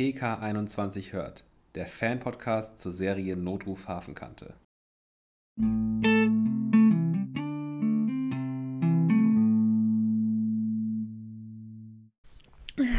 [0.00, 1.44] PK21 hört,
[1.74, 4.54] der Fan-Podcast zur Serie Notruf Hafenkante.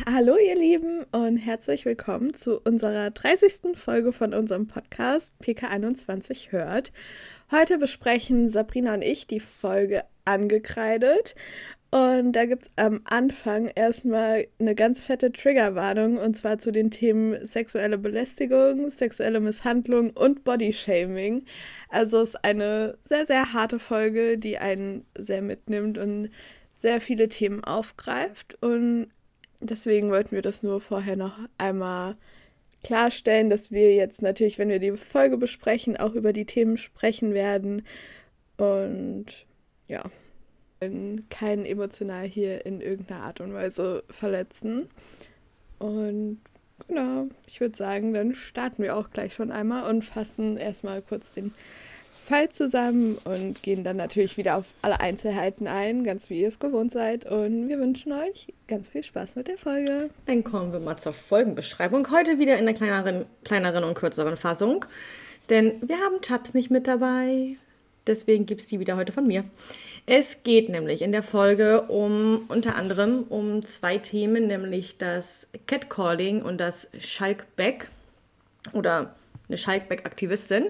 [0.06, 3.76] Hallo ihr Lieben und herzlich willkommen zu unserer 30.
[3.76, 6.92] Folge von unserem Podcast PK21 hört.
[7.49, 11.33] Heute besprechen Sabrina und ich die Folge angekreidet
[11.92, 16.90] und da gibt es am Anfang erstmal eine ganz fette Triggerwarnung und zwar zu den
[16.90, 21.44] Themen sexuelle Belästigung, sexuelle Misshandlung und Bodyshaming.
[21.90, 26.30] Also es ist eine sehr, sehr harte Folge, die einen sehr mitnimmt und
[26.72, 28.58] sehr viele Themen aufgreift.
[28.62, 29.10] Und
[29.60, 32.16] deswegen wollten wir das nur vorher noch einmal
[32.85, 37.34] klarstellen, dass wir jetzt natürlich, wenn wir die Folge besprechen, auch über die Themen sprechen
[37.34, 37.85] werden.
[38.55, 39.26] Und
[39.88, 40.10] ja
[41.30, 44.90] keinen emotional hier in irgendeiner Art und Weise verletzen.
[45.77, 46.40] Und
[46.88, 51.32] genau, ich würde sagen, dann starten wir auch gleich schon einmal und fassen erstmal kurz
[51.32, 51.54] den
[52.23, 56.60] Fall zusammen und gehen dann natürlich wieder auf alle Einzelheiten ein, ganz wie ihr es
[56.60, 57.26] gewohnt seid.
[57.29, 60.10] Und wir wünschen euch ganz viel Spaß mit der Folge.
[60.27, 62.10] Dann kommen wir mal zur Folgenbeschreibung.
[62.10, 64.85] Heute wieder in der kleineren, kleineren und kürzeren Fassung.
[65.49, 67.57] Denn wir haben Tabs nicht mit dabei.
[68.07, 69.43] Deswegen gibt es die wieder heute von mir.
[70.05, 76.41] Es geht nämlich in der Folge um unter anderem um zwei Themen, nämlich das Catcalling
[76.41, 77.89] und das Schalkbeck
[78.73, 79.16] oder
[79.47, 80.67] eine Schalkbeck-Aktivistin.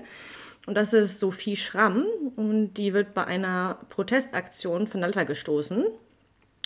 [0.68, 5.86] Und das ist Sophie Schramm und die wird bei einer Protestaktion von Alter gestoßen.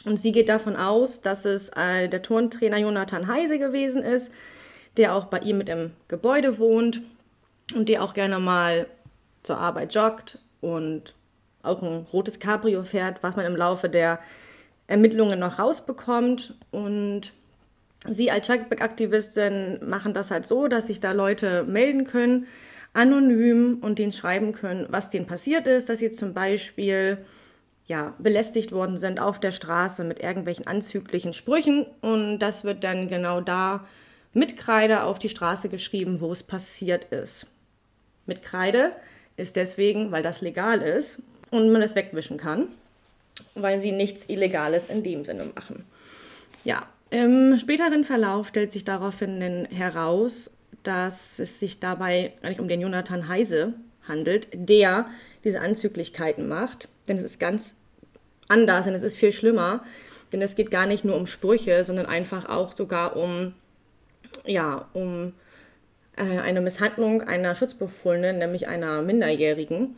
[0.03, 4.31] Und sie geht davon aus, dass es äh, der Turntrainer Jonathan Heise gewesen ist,
[4.97, 7.01] der auch bei ihr mit im Gebäude wohnt
[7.73, 8.87] und der auch gerne mal
[9.43, 11.13] zur Arbeit joggt und
[11.65, 14.19] auch ein rotes Cabrio fährt, was man im Laufe der
[14.87, 16.55] Ermittlungen noch rausbekommt.
[16.71, 17.33] Und
[18.09, 22.47] sie als Checkback-Aktivistin machen das halt so, dass sich da Leute melden können,
[22.93, 27.17] anonym und denen schreiben können, was denen passiert ist, dass sie zum Beispiel
[27.87, 31.85] ja, belästigt worden sind auf der Straße mit irgendwelchen anzüglichen Sprüchen.
[32.01, 33.85] Und das wird dann genau da
[34.33, 37.47] mit Kreide auf die Straße geschrieben, wo es passiert ist.
[38.25, 38.91] Mit Kreide
[39.37, 41.21] ist deswegen, weil das legal ist
[41.51, 42.67] und man es wegwischen kann,
[43.53, 45.83] weil sie nichts Illegales in dem Sinne machen.
[46.63, 50.51] Ja, im späteren Verlauf stellt sich daraufhin heraus,
[50.83, 53.73] dass es sich dabei eigentlich um den Jonathan Heise
[54.07, 55.07] handelt, der
[55.43, 56.87] diese Anzüglichkeiten macht.
[57.07, 57.77] Denn es ist ganz
[58.47, 59.83] anders und es ist viel schlimmer.
[60.33, 63.53] Denn es geht gar nicht nur um Sprüche, sondern einfach auch sogar um,
[64.45, 65.33] ja, um
[66.17, 69.95] äh, eine Misshandlung einer Schutzbefohlenen, nämlich einer Minderjährigen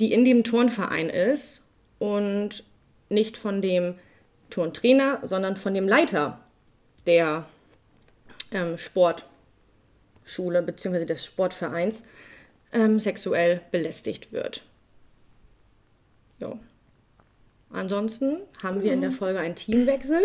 [0.00, 1.62] die in dem Turnverein ist
[1.98, 2.64] und
[3.08, 3.94] nicht von dem
[4.48, 6.40] Turntrainer, sondern von dem Leiter
[7.06, 7.44] der
[8.50, 11.04] ähm, Sportschule bzw.
[11.04, 12.04] des Sportvereins
[12.72, 14.62] ähm, sexuell belästigt wird.
[16.40, 16.58] So.
[17.72, 20.22] Ansonsten haben wir in der Folge einen Teamwechsel,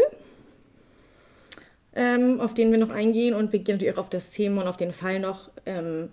[1.94, 4.68] ähm, auf den wir noch eingehen und wir gehen natürlich auch auf das Thema und
[4.68, 6.10] auf den Fall noch ähm,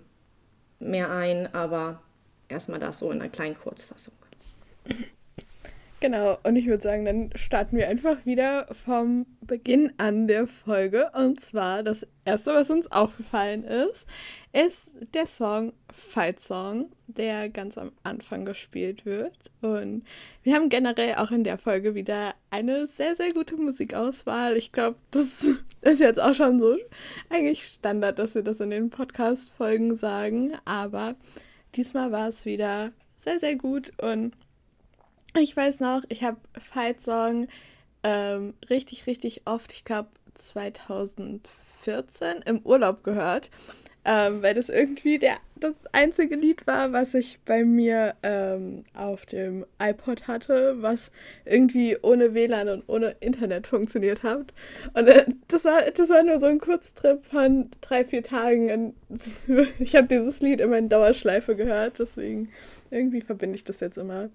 [0.79, 2.01] mehr ein, aber
[2.53, 4.13] erstmal das so in einer kleinen Kurzfassung.
[6.03, 11.09] Genau, und ich würde sagen, dann starten wir einfach wieder vom Beginn an der Folge.
[11.13, 14.05] Und zwar das erste, was uns aufgefallen ist,
[14.51, 19.33] ist der Song Fight Song, der ganz am Anfang gespielt wird.
[19.61, 20.03] Und
[20.43, 24.57] wir haben generell auch in der Folge wieder eine sehr, sehr gute Musikauswahl.
[24.57, 26.75] Ich glaube, das ist jetzt auch schon so
[27.29, 30.51] eigentlich Standard, dass wir das in den Podcast-Folgen sagen.
[30.65, 31.15] Aber
[31.75, 34.35] diesmal war es wieder sehr, sehr gut und
[35.35, 37.47] ich weiß noch, ich habe Fight Song
[38.03, 43.49] ähm, richtig, richtig oft, ich glaube 2014 im Urlaub gehört
[44.05, 49.25] ähm, weil das irgendwie der, das einzige Lied war, was ich bei mir ähm, auf
[49.25, 51.11] dem iPod hatte, was
[51.45, 54.53] irgendwie ohne WLAN und ohne Internet funktioniert hat.
[54.93, 58.93] Und äh, das, war, das war nur so ein Kurztrip von drei, vier Tagen.
[59.09, 59.21] Und
[59.79, 62.49] ich habe dieses Lied immer in Dauerschleife gehört, deswegen
[62.91, 64.29] irgendwie verbinde ich das jetzt immer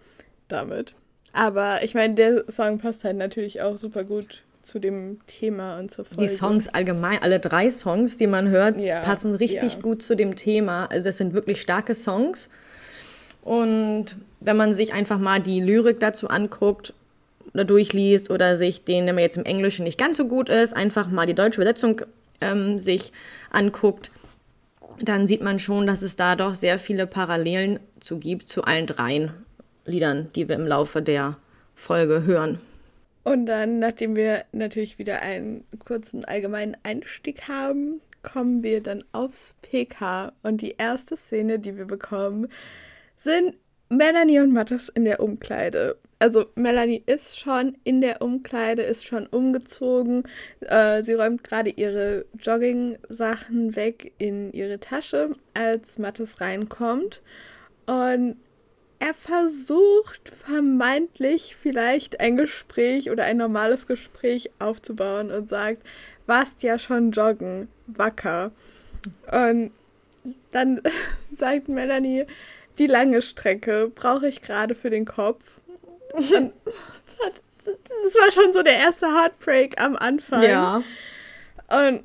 [0.49, 0.95] damit.
[1.35, 5.91] Aber ich meine, der Song passt halt natürlich auch super gut zu dem Thema und
[5.91, 6.25] zur Folge.
[6.25, 9.81] Die Songs allgemein, alle drei Songs, die man hört, ja, passen richtig ja.
[9.81, 10.87] gut zu dem Thema.
[10.87, 12.51] Also es sind wirklich starke Songs.
[13.43, 16.93] Und wenn man sich einfach mal die Lyrik dazu anguckt
[17.55, 20.77] oder durchliest oder sich den, wenn man jetzt im Englischen nicht ganz so gut ist,
[20.77, 22.03] einfach mal die deutsche Übersetzung
[22.43, 23.13] ähm, sich
[23.51, 24.11] anguckt,
[25.01, 28.87] dann sieht man schon, dass es da doch sehr viele Parallelen zu gibt zu allen
[28.87, 29.31] dreien
[29.87, 31.39] Liedern, die wir im Laufe der
[31.75, 32.59] Folge hören.
[33.29, 39.55] Und dann, nachdem wir natürlich wieder einen kurzen allgemeinen Einstieg haben, kommen wir dann aufs
[39.61, 42.49] PK und die erste Szene, die wir bekommen,
[43.17, 43.53] sind
[43.91, 45.99] Melanie und Mattes in der Umkleide.
[46.19, 50.23] Also Melanie ist schon in der Umkleide, ist schon umgezogen.
[50.61, 57.21] Äh, sie räumt gerade ihre Jogging-Sachen weg in ihre Tasche, als Mattes reinkommt.
[57.85, 58.39] Und
[59.01, 65.83] er versucht vermeintlich vielleicht ein Gespräch oder ein normales Gespräch aufzubauen und sagt,
[66.27, 68.51] warst ja schon joggen, wacker.
[69.31, 69.73] Und
[70.51, 70.83] dann
[71.33, 72.27] sagt Melanie,
[72.79, 75.61] die lange Strecke brauche ich gerade für den Kopf.
[76.13, 76.33] das
[78.15, 80.43] war schon so der erste Heartbreak am Anfang.
[80.43, 80.83] Ja.
[81.69, 82.03] Und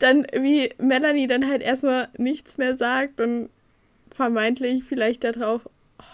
[0.00, 3.48] dann, wie Melanie dann halt erstmal nichts mehr sagt und
[4.10, 5.62] vermeintlich vielleicht darauf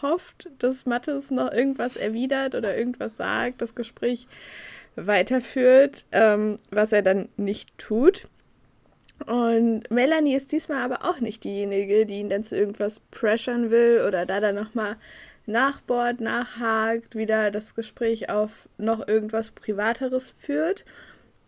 [0.03, 4.27] hofft, dass Mattes noch irgendwas erwidert oder irgendwas sagt, das Gespräch
[4.97, 8.29] weiterführt, ähm, was er dann nicht tut.
[9.25, 14.05] Und Melanie ist diesmal aber auch nicht diejenige, die ihn dann zu irgendwas pressern will
[14.07, 14.97] oder da dann nochmal
[15.47, 20.85] nachbohrt, nachhakt, wieder das Gespräch auf noch irgendwas Privateres führt.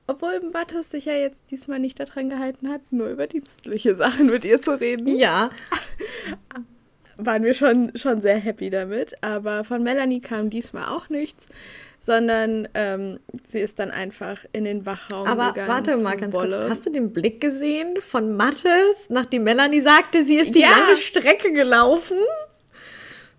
[0.06, 4.44] Obwohl Mattes sich ja jetzt diesmal nicht daran gehalten hat, nur über dienstliche Sachen mit
[4.44, 5.06] ihr zu reden.
[5.06, 5.50] Ja.
[7.19, 9.23] Waren wir schon, schon sehr happy damit.
[9.23, 11.49] Aber von Melanie kam diesmal auch nichts
[12.00, 15.69] sondern ähm, sie ist dann einfach in den Wachraum Aber gegangen.
[15.69, 16.56] warte mal ganz Wolle.
[16.56, 16.70] kurz.
[16.70, 20.70] Hast du den Blick gesehen von Mattes, nachdem Melanie sagte, sie ist die ja.
[20.70, 22.19] lange Strecke gelaufen?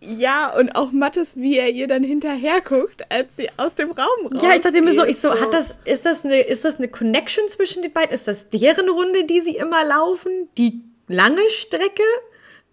[0.02, 4.28] Ja, und auch Mattes, wie er ihr dann hinterher guckt, als sie aus dem Raum
[4.28, 4.42] raus.
[4.42, 6.88] Ja, ich dachte mir so, ich so, hat das, ist das eine, ist das eine
[6.88, 8.14] Connection zwischen den beiden?
[8.14, 10.48] Ist das deren Runde, die sie immer laufen?
[10.58, 12.04] Die lange Strecke?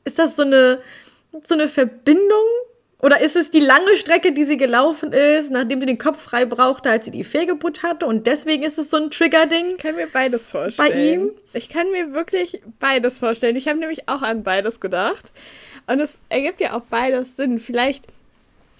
[0.06, 0.80] Ist das so eine,
[1.42, 2.46] so eine Verbindung?
[3.00, 6.46] Oder ist es die lange Strecke, die sie gelaufen ist, nachdem sie den Kopf frei
[6.46, 9.72] brauchte, als sie die Fehlgeburt hatte und deswegen ist es so ein Trigger-Ding?
[9.76, 10.88] Ich kann mir beides vorstellen.
[10.88, 11.30] Bei ihm?
[11.52, 13.56] Ich kann mir wirklich beides vorstellen.
[13.56, 15.30] Ich habe nämlich auch an beides gedacht.
[15.86, 17.58] Und es ergibt ja auch beides Sinn.
[17.58, 18.04] Vielleicht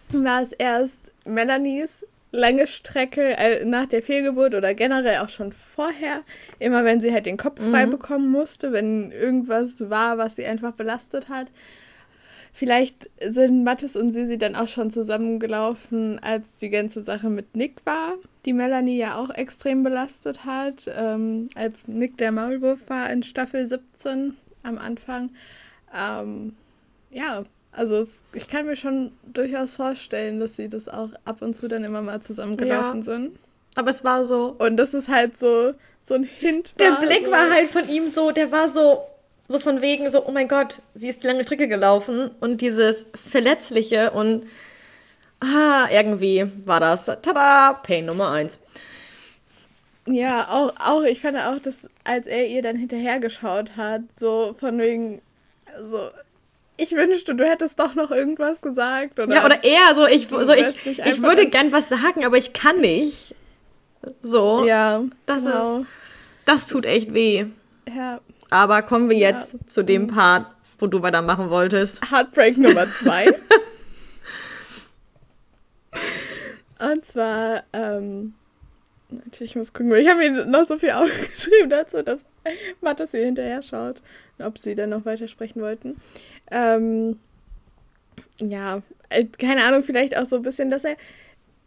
[0.08, 2.05] war es erst Melanies
[2.37, 6.23] lange Strecke äh, nach der Fehlgeburt oder generell auch schon vorher,
[6.59, 7.91] immer wenn sie halt den Kopf frei mhm.
[7.91, 11.49] bekommen musste, wenn irgendwas war, was sie einfach belastet hat.
[12.53, 17.85] Vielleicht sind Mathis und Sisi dann auch schon zusammengelaufen, als die ganze Sache mit Nick
[17.85, 18.15] war,
[18.47, 23.67] die Melanie ja auch extrem belastet hat, ähm, als Nick der Maulwurf war in Staffel
[23.67, 25.31] 17 am Anfang.
[25.94, 26.56] Ähm,
[27.11, 27.44] ja,
[27.76, 31.69] also es, ich kann mir schon durchaus vorstellen, dass sie das auch ab und zu
[31.69, 33.38] dann immer mal zusammengelaufen ja, sind.
[33.76, 34.56] Aber es war so.
[34.58, 36.75] Und das ist halt so, so ein Hint.
[36.81, 37.31] Der Blick so.
[37.31, 39.02] war halt von ihm so, der war so,
[39.49, 43.06] so von wegen so, oh mein Gott, sie ist die lange Strecke gelaufen und dieses
[43.14, 44.46] Verletzliche und
[45.40, 48.61] ah, irgendwie war das, tada, Pain Nummer eins.
[50.06, 54.79] Ja, auch, auch, ich fand auch, dass als er ihr dann hinterhergeschaut hat, so von
[54.79, 55.20] wegen,
[55.84, 56.11] so,
[56.76, 59.19] ich wünschte, du hättest doch noch irgendwas gesagt.
[59.19, 62.52] Oder ja, oder er, so, ich, so, ich, ich würde gern was sagen, aber ich
[62.52, 63.34] kann nicht.
[64.20, 64.64] So.
[64.64, 65.05] Ja.
[65.26, 65.78] Das genau.
[65.78, 65.87] ist,
[66.44, 67.46] das tut echt weh.
[67.94, 68.20] Ja.
[68.50, 69.58] Aber kommen wir jetzt ja.
[69.67, 70.46] zu dem Part,
[70.78, 72.11] wo du weitermachen wolltest.
[72.11, 73.26] Heartbreak Nummer zwei.
[76.79, 78.34] Und zwar, ähm,
[79.38, 82.25] ich muss gucken, ich habe mir noch so viel aufgeschrieben dazu, dass
[82.81, 84.02] Mathis sie hinterher schaut,
[84.38, 86.01] ob sie dann noch weiter sprechen wollten.
[86.50, 87.19] Ähm,
[88.41, 90.96] ja, äh, keine Ahnung, vielleicht auch so ein bisschen, dass er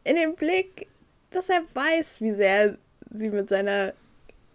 [0.04, 0.88] in dem Blick,
[1.32, 2.78] dass er weiß, wie sehr
[3.12, 3.94] sie mit seiner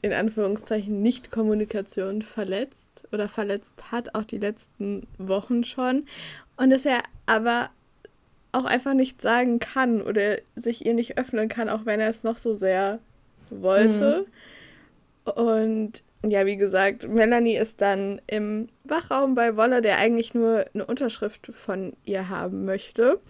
[0.03, 6.07] in Anführungszeichen Nicht-Kommunikation verletzt oder verletzt hat, auch die letzten Wochen schon.
[6.59, 7.71] Und dass er aber
[8.53, 12.23] auch einfach nicht sagen kann oder sich ihr nicht öffnen kann, auch wenn er es
[12.23, 12.99] noch so sehr
[13.49, 14.27] wollte.
[15.25, 15.33] Mhm.
[15.33, 20.87] Und ja, wie gesagt, Melanie ist dann im Wachraum bei Wolle, der eigentlich nur eine
[20.87, 23.21] Unterschrift von ihr haben möchte.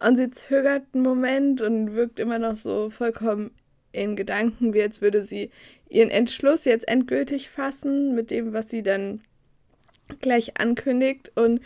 [0.00, 3.50] Und sie zögert einen Moment und wirkt immer noch so vollkommen
[3.92, 5.50] in Gedanken, wie als würde sie
[5.88, 9.22] ihren Entschluss jetzt endgültig fassen mit dem, was sie dann
[10.20, 11.32] gleich ankündigt.
[11.34, 11.60] Und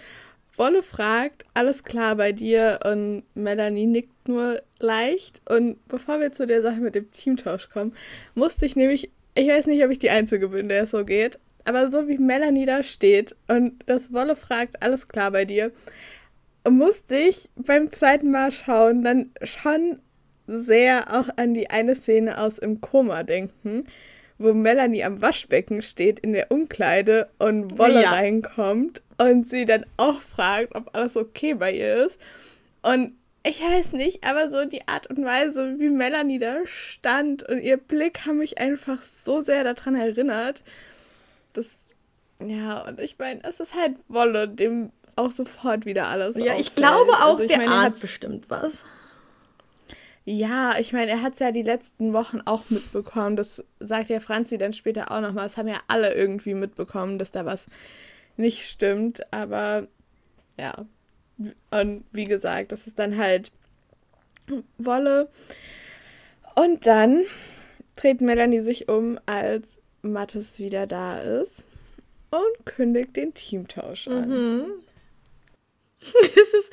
[0.56, 2.80] Wolle fragt, alles klar bei dir?
[2.84, 5.40] Und Melanie nickt nur leicht.
[5.48, 7.94] Und bevor wir zu der Sache mit dem Teamtausch kommen,
[8.34, 11.38] musste ich nämlich, ich weiß nicht, ob ich die Einzige bin, der es so geht,
[11.64, 15.72] aber so wie Melanie da steht und das Wolle fragt, alles klar bei dir,
[16.68, 20.00] musste ich beim zweiten Mal schauen, dann schon
[20.46, 23.86] sehr auch an die eine Szene aus Im Koma denken,
[24.38, 28.10] wo Melanie am Waschbecken steht in der Umkleide und Wolle ja.
[28.10, 32.20] reinkommt und sie dann auch fragt, ob alles okay bei ihr ist.
[32.82, 33.12] Und
[33.44, 37.76] ich weiß nicht, aber so die Art und Weise, wie Melanie da stand und ihr
[37.76, 40.62] Blick haben mich einfach so sehr daran erinnert,
[41.52, 41.90] das,
[42.40, 46.36] ja, und ich meine, es ist halt Wolle, dem auch sofort wieder alles.
[46.38, 48.84] Ja, ich glaube auch, Also ich der er ahnt hat's- bestimmt was.
[50.24, 53.34] Ja, ich meine, er hat es ja die letzten Wochen auch mitbekommen.
[53.34, 55.44] Das sagt ja Franzi dann später auch nochmal.
[55.44, 57.66] Das haben ja alle irgendwie mitbekommen, dass da was
[58.36, 59.20] nicht stimmt.
[59.32, 59.88] Aber
[60.58, 60.86] ja,
[61.70, 63.50] und wie gesagt, das ist dann halt
[64.78, 65.28] Wolle.
[66.54, 67.24] Und dann
[67.96, 71.64] dreht Melanie sich um, als Mattes wieder da ist
[72.30, 74.66] und kündigt den Teamtausch an.
[76.00, 76.72] es ist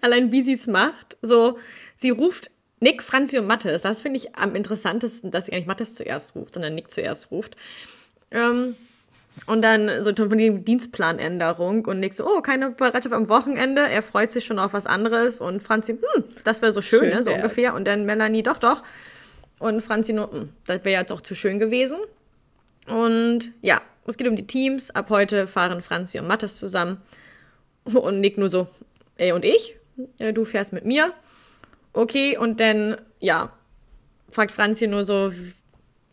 [0.00, 1.16] allein wie sie es macht.
[1.22, 1.58] So,
[1.94, 2.50] sie ruft
[2.80, 3.82] Nick, Franzi und Mattes.
[3.82, 7.56] Das finde ich am interessantesten, dass sie eigentlich Mattes zuerst ruft, sondern Nick zuerst ruft.
[8.30, 8.74] Ähm,
[9.46, 13.82] und dann so von die Dienstplanänderung und Nick so, oh, keine Bereitschaft am Wochenende.
[13.82, 15.40] Er freut sich schon auf was anderes.
[15.40, 17.22] Und Franzi, hm, das wäre so schön, Schön ne?
[17.22, 17.74] so ungefähr.
[17.74, 18.82] Und dann Melanie, doch, doch.
[19.58, 21.98] Und Franzi nur, hm, das wäre ja doch zu schön gewesen.
[22.86, 24.90] Und ja, es geht um die Teams.
[24.90, 26.98] Ab heute fahren Franzi und Mattes zusammen.
[27.84, 28.68] Und Nick nur so,
[29.16, 29.76] ey, und ich?
[30.18, 31.12] Du fährst mit mir.
[31.92, 33.52] Okay, und dann, ja,
[34.30, 35.32] fragt Franzi nur so,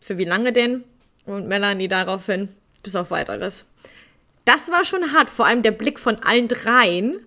[0.00, 0.84] für wie lange denn?
[1.24, 2.48] Und Melanie daraufhin,
[2.82, 3.66] bis auf weiteres.
[4.44, 7.24] Das war schon hart, vor allem der Blick von allen dreien.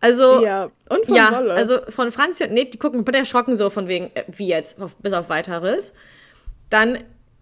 [0.00, 1.54] Also, Ja, und von ja, Wolle.
[1.54, 4.80] also von Franzi und Nick, die gucken bitte erschrocken so von wegen, äh, wie jetzt,
[4.80, 5.94] auf, bis auf weiteres.
[6.70, 6.98] Dann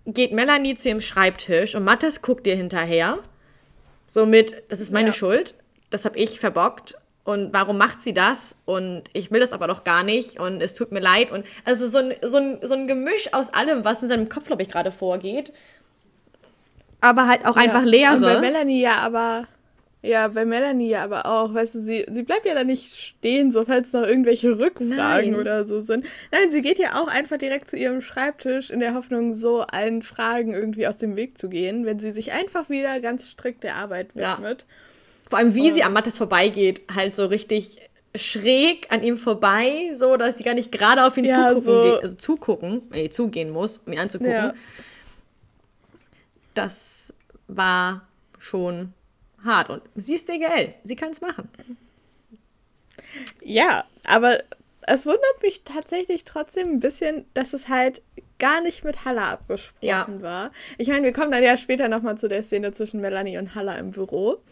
[0.06, 3.18] geht Melanie zu ihrem Schreibtisch und Mattes guckt ihr hinterher.
[4.06, 5.12] So mit, das ist meine Ja.
[5.12, 5.54] Schuld,
[5.90, 6.94] das habe ich verbockt.
[7.24, 8.56] Und warum macht sie das?
[8.66, 10.38] Und ich will das aber doch gar nicht.
[10.38, 11.30] Und es tut mir leid.
[11.32, 14.46] Und also so ein, so ein, so ein Gemisch aus allem, was in seinem Kopf,
[14.46, 15.54] glaube ich, gerade vorgeht.
[17.04, 18.40] Aber halt auch einfach Ja, und Bei Leere.
[18.40, 19.46] Melanie ja aber.
[20.02, 21.54] Ja, bei Melanie ja aber auch.
[21.54, 24.90] Weißt du, sie, sie bleibt ja da nicht stehen, so falls noch irgendwelche Rückfragen
[25.30, 25.34] Nein.
[25.34, 26.04] oder so sind.
[26.30, 30.02] Nein, sie geht ja auch einfach direkt zu ihrem Schreibtisch in der Hoffnung, so allen
[30.02, 33.76] Fragen irgendwie aus dem Weg zu gehen, wenn sie sich einfach wieder ganz strikt der
[33.76, 34.32] Arbeit Ja.
[34.36, 34.66] widmet.
[35.30, 37.78] Vor allem, wie sie am Mattes vorbeigeht, halt so richtig
[38.14, 41.98] schräg an ihm vorbei, so dass sie gar nicht gerade auf ihn Ja, zugucken, so-
[42.00, 44.32] also zugucken, äh, zugehen muss, um ihn anzugucken.
[44.32, 44.54] Ja.
[46.54, 47.12] Das
[47.46, 48.06] war
[48.38, 48.92] schon
[49.44, 49.70] hart.
[49.70, 51.48] Und sie ist DGL, sie kann es machen.
[53.42, 54.38] Ja, aber
[54.86, 58.02] es wundert mich tatsächlich trotzdem ein bisschen, dass es halt
[58.38, 60.22] gar nicht mit Halla abgesprochen Ja.
[60.22, 60.50] war.
[60.78, 63.76] Ich meine, wir kommen dann ja später nochmal zu der Szene zwischen Melanie und Halla
[63.76, 64.42] im Büro.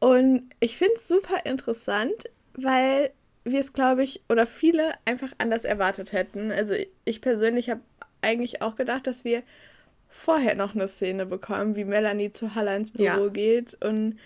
[0.00, 3.12] Und ich finde es super interessant, weil
[3.44, 6.50] wir es, glaube ich, oder viele einfach anders erwartet hätten.
[6.50, 7.80] Also ich persönlich habe
[8.20, 9.42] eigentlich auch gedacht, dass wir
[10.12, 13.28] vorher noch eine Szene bekommen, wie Melanie zu Halla ins Büro Ja.
[13.28, 14.18] geht und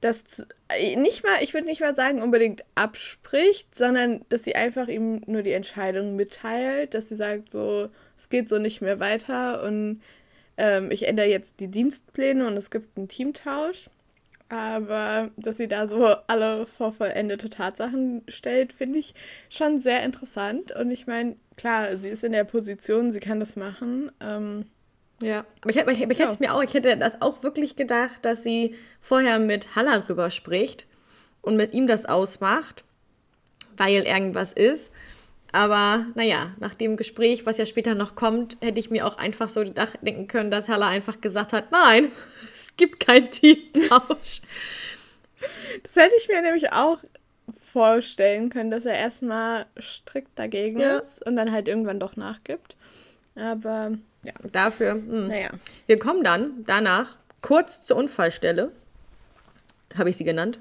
[0.00, 4.88] das äh, nicht mal, ich würde nicht mal sagen, unbedingt abspricht, sondern dass sie einfach
[4.88, 9.62] ihm nur die Entscheidung mitteilt, dass sie sagt, so, es geht so nicht mehr weiter
[9.62, 10.02] und
[10.56, 13.90] ähm, ich ändere jetzt die Dienstpläne und es gibt einen Teamtausch.
[14.50, 19.14] Aber dass sie da so alle vor vollendete Tatsachen stellt, finde ich
[19.48, 20.70] schon sehr interessant.
[20.72, 24.12] Und ich meine, klar, sie ist in der Position, sie kann das machen.
[24.20, 24.66] Ähm,
[25.22, 25.44] Ja.
[25.60, 28.42] Aber ich, hätte- ich, ich es mir auch, ich hätte das auch wirklich gedacht, dass
[28.42, 30.86] sie vorher mit Halla drüber spricht
[31.40, 32.84] und mit ihm das ausmacht,
[33.76, 34.92] weil irgendwas ist.
[35.52, 39.48] Aber naja, nach dem Gespräch, was ja später noch kommt, hätte ich mir auch einfach
[39.48, 42.10] so denken können, dass Halla einfach gesagt hat, nein,
[42.56, 44.40] es gibt keinen Teamtausch.
[45.82, 46.98] Das hätte ich mir nämlich auch
[47.72, 50.98] vorstellen können, dass er erstmal strikt dagegen Ja.
[50.98, 52.76] ist und dann halt irgendwann doch nachgibt.
[53.36, 53.92] Aber
[54.24, 55.28] ja, Dafür, hm.
[55.28, 55.50] naja.
[55.86, 58.72] Wir kommen dann danach kurz zur Unfallstelle.
[59.96, 60.58] Habe ich sie genannt?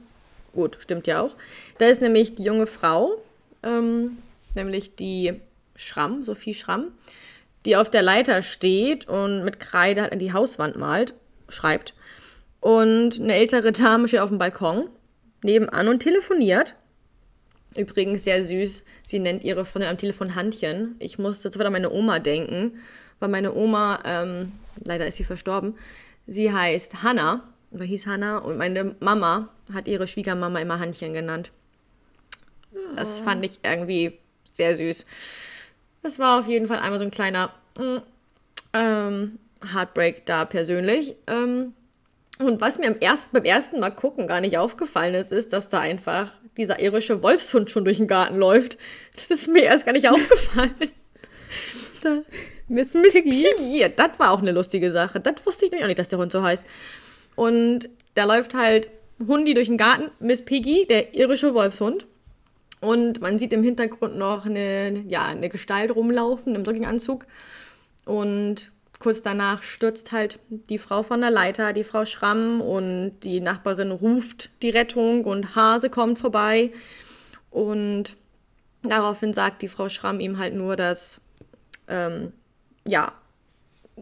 [0.53, 1.35] Gut, stimmt ja auch.
[1.79, 3.21] Da ist nämlich die junge Frau,
[3.63, 4.17] ähm,
[4.55, 5.33] nämlich die
[5.75, 6.91] Schramm, Sophie Schramm,
[7.65, 11.13] die auf der Leiter steht und mit Kreide halt an die Hauswand malt,
[11.49, 11.93] schreibt.
[12.59, 14.89] Und eine ältere Dame steht auf dem Balkon
[15.43, 16.75] nebenan und telefoniert.
[17.75, 18.83] Übrigens sehr süß.
[19.03, 20.95] Sie nennt ihre Freundin am Telefon Handchen.
[20.99, 22.79] Ich musste sofort an meine Oma denken,
[23.23, 24.51] weil meine Oma, ähm,
[24.83, 25.75] leider ist sie verstorben,
[26.27, 31.49] sie heißt Hanna, oder hieß Hanna, und meine Mama hat ihre Schwiegermama immer Handchen genannt.
[32.97, 34.19] Das fand ich irgendwie
[34.53, 35.05] sehr süß.
[36.01, 37.97] Das war auf jeden Fall einmal so ein kleiner mm,
[38.73, 39.39] ähm,
[39.73, 41.15] Heartbreak da persönlich.
[41.27, 41.73] Ähm,
[42.39, 45.69] und was mir am ersten, beim ersten Mal gucken gar nicht aufgefallen ist, ist, dass
[45.69, 48.77] da einfach dieser irische Wolfshund schon durch den Garten läuft.
[49.15, 50.73] Das ist mir erst gar nicht aufgefallen.
[52.03, 52.21] Da,
[52.67, 53.85] Miss Miss Piggy.
[53.95, 55.19] Das war auch eine lustige Sache.
[55.19, 56.67] Das wusste ich nämlich auch nicht, dass der Hund so heißt.
[57.35, 58.89] Und da läuft halt
[59.27, 62.05] Hundi durch den Garten, Miss Piggy, der irische Wolfshund.
[62.81, 67.25] Und man sieht im Hintergrund noch eine, ja, eine Gestalt rumlaufen im Jogginganzug
[68.05, 73.39] und kurz danach stürzt halt die Frau von der Leiter, die Frau Schramm und die
[73.39, 76.71] Nachbarin ruft die Rettung und Hase kommt vorbei
[77.51, 78.17] und
[78.81, 81.21] daraufhin sagt die Frau Schramm ihm halt nur, dass
[81.87, 82.33] ähm,
[82.87, 83.13] ja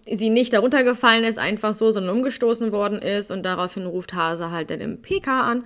[0.10, 4.52] sie nicht darunter gefallen ist, einfach so, sondern umgestoßen worden ist und daraufhin ruft Hase
[4.52, 5.66] halt dann im PK an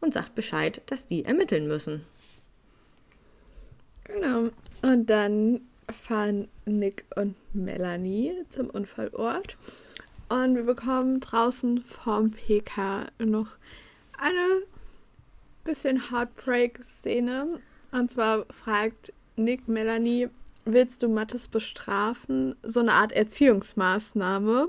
[0.00, 2.04] und sagt Bescheid, dass die ermitteln müssen.
[4.04, 4.50] Genau.
[4.82, 5.60] Und dann
[5.90, 9.56] fahren Nick und Melanie zum Unfallort.
[10.28, 13.48] Und wir bekommen draußen vom PK noch
[14.18, 14.62] eine
[15.64, 17.60] bisschen Heartbreak-Szene.
[17.92, 20.28] Und zwar fragt Nick Melanie,
[20.72, 22.54] willst du Mattes bestrafen?
[22.62, 24.68] So eine Art Erziehungsmaßnahme.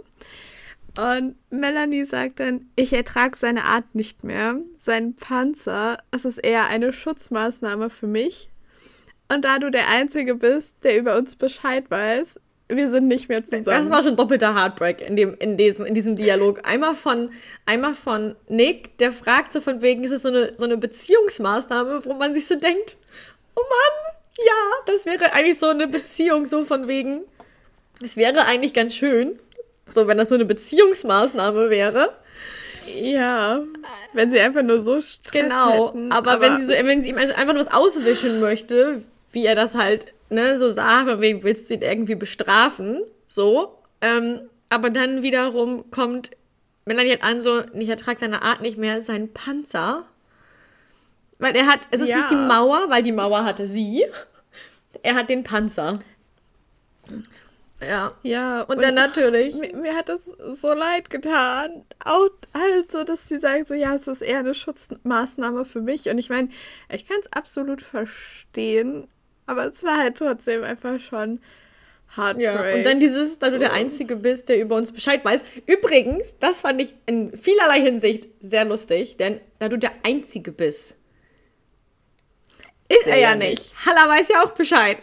[0.98, 4.58] Und Melanie sagt dann, ich ertrage seine Art nicht mehr.
[4.78, 8.50] Sein Panzer, es ist eher eine Schutzmaßnahme für mich.
[9.32, 13.44] Und da du der Einzige bist, der über uns Bescheid weiß, wir sind nicht mehr
[13.44, 13.66] zusammen.
[13.66, 16.68] Das war schon doppelter Heartbreak in, dem, in, diesem, in diesem Dialog.
[16.68, 17.32] Einmal von,
[17.66, 22.06] einmal von Nick, der fragt so von wegen, ist es so eine, so eine Beziehungsmaßnahme,
[22.06, 22.98] wo man sich so denkt,
[23.56, 24.16] oh Mann,
[24.46, 27.22] ja, das wäre eigentlich so eine Beziehung, so von wegen,
[28.04, 29.40] es wäre eigentlich ganz schön,
[29.90, 32.16] so wenn das so eine Beziehungsmaßnahme wäre.
[32.96, 33.62] Ja,
[34.14, 37.10] wenn sie einfach nur so Stress Genau, hätten, aber, aber, wenn sie so, wenn sie
[37.10, 41.44] ihm also einfach nur was auswischen möchte, wie er das halt, ne, so sagt, wegen
[41.44, 46.32] willst du ihn irgendwie bestrafen, so, ähm, aber dann wiederum kommt
[46.86, 50.06] Melanie halt an, so, ich ertrage seine Art nicht mehr, sein Panzer,
[51.40, 52.18] weil er hat, es ist Ja.
[52.18, 54.06] nicht die Mauer, weil die Mauer hatte sie,
[55.04, 56.00] er hat den Panzer.
[57.82, 58.14] Ja.
[58.24, 59.56] Ja, Und dann natürlich.
[59.56, 60.22] Mir, mir hat das
[60.60, 61.86] so leid getan.
[62.04, 66.10] Auch halt so, dass sie sagen, so, ja, es ist eher eine Schutzmaßnahme für mich.
[66.10, 66.50] Und ich meine,
[66.92, 69.08] ich kann es absolut verstehen,
[69.46, 71.40] aber es war halt trotzdem einfach schon
[72.18, 72.44] Heartbreak.
[72.44, 75.44] Ja, und dann dieses, da du der Einzige bist, der über uns Bescheid weiß.
[75.66, 80.98] Übrigens, das fand ich in vielerlei Hinsicht sehr lustig, denn da du der Einzige bist,
[82.90, 83.72] ist er ja nicht.
[83.86, 84.98] Halla weiß ja auch Bescheid.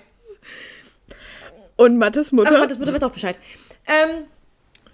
[1.76, 2.50] Und Mattes Mutter.
[2.50, 3.38] Aber Gottes Mutter weiß auch Bescheid.
[3.86, 4.24] Ähm,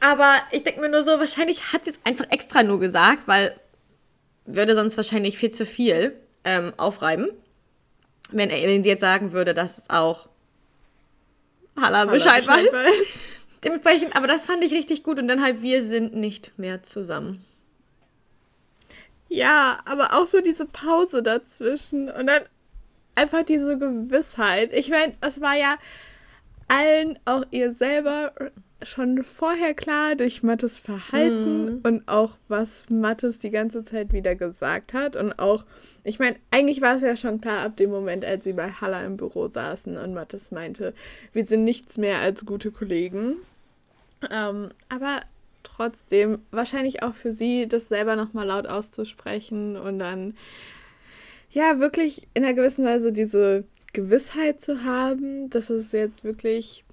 [0.00, 3.58] aber ich denke mir nur so, wahrscheinlich hat sie es einfach extra nur gesagt, weil
[4.44, 7.28] würde sonst wahrscheinlich viel zu viel ähm, aufreiben.
[8.30, 10.28] Wenn, er, wenn sie jetzt sagen würde, dass es auch
[11.80, 13.20] Halla Bescheid, weiß.
[13.64, 17.44] Dementsprechend, aber das fand ich richtig gut und dann halt, wir sind nicht mehr zusammen.
[19.28, 22.42] Ja, aber auch so diese Pause dazwischen und dann
[23.14, 24.72] einfach diese Gewissheit.
[24.72, 25.76] Ich meine, es war ja
[26.68, 28.32] allen, auch ihr selber,
[28.84, 34.92] schon vorher klar durch Mattes Verhalten und auch was Mattes die ganze Zeit wieder gesagt
[34.94, 35.64] hat und auch,
[36.04, 39.04] ich meine, eigentlich war es ja schon klar ab dem Moment, als sie bei Halla
[39.04, 40.94] im Büro saßen und Mattes meinte,
[41.32, 43.36] wir sind nichts mehr als gute Kollegen.
[44.30, 45.20] Ähm, aber
[45.62, 50.36] trotzdem, wahrscheinlich auch für sie, das selber nochmal laut auszusprechen und dann,
[51.52, 56.84] ja, wirklich in einer gewissen Weise diese Gewissheit zu haben, dass es jetzt wirklich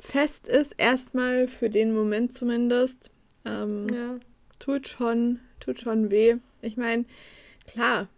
[0.00, 3.10] fest ist, erstmal für den Moment zumindest.
[3.44, 4.18] Ähm, Ja.
[4.58, 6.36] Tut schon, tut schon weh.
[6.60, 7.06] Ich meine,
[7.66, 8.08] klar,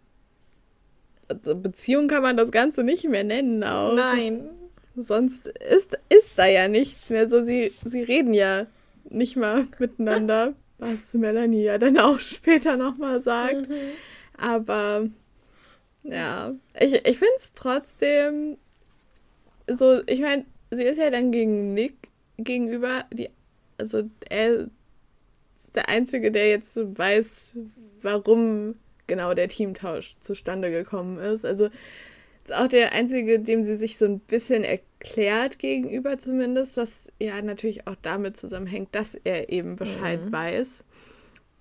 [1.29, 3.95] also Beziehung kann man das Ganze nicht mehr nennen auch.
[3.95, 4.49] Nein.
[4.95, 7.27] Sonst ist, ist da ja nichts mehr.
[7.27, 8.67] So, sie, sie reden ja
[9.09, 13.67] nicht mal miteinander, was Melanie ja dann auch später nochmal sagt.
[14.37, 15.07] Aber
[16.03, 18.57] ja, ich, ich finde es trotzdem
[19.69, 23.29] so, ich meine, sie ist ja dann gegen Nick gegenüber, die,
[23.77, 24.67] also er
[25.55, 27.53] ist der Einzige, der jetzt so weiß,
[28.01, 28.75] warum
[29.07, 31.45] genau der Teamtausch zustande gekommen ist.
[31.45, 31.69] Also
[32.45, 37.41] ist auch der Einzige, dem sie sich so ein bisschen erklärt gegenüber zumindest, was ja
[37.41, 40.83] natürlich auch damit zusammenhängt, dass er eben Bescheid weiß.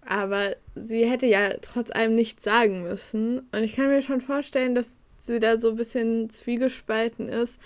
[0.04, 3.40] Aber sie hätte ja trotz allem nichts sagen müssen.
[3.52, 7.60] Und ich kann mir schon vorstellen, dass sie da so ein bisschen zwiegespalten ist.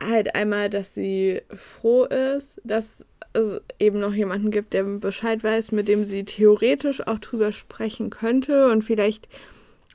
[0.00, 5.72] Halt einmal, dass sie froh ist, dass es eben noch jemanden gibt, der Bescheid weiß,
[5.72, 8.70] mit dem sie theoretisch auch drüber sprechen könnte.
[8.70, 9.28] Und vielleicht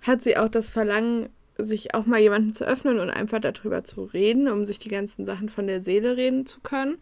[0.02, 4.04] hat sie auch das Verlangen, sich auch mal jemanden zu öffnen und einfach darüber zu
[4.04, 6.96] reden, um sich die ganzen Sachen von der Seele reden zu können.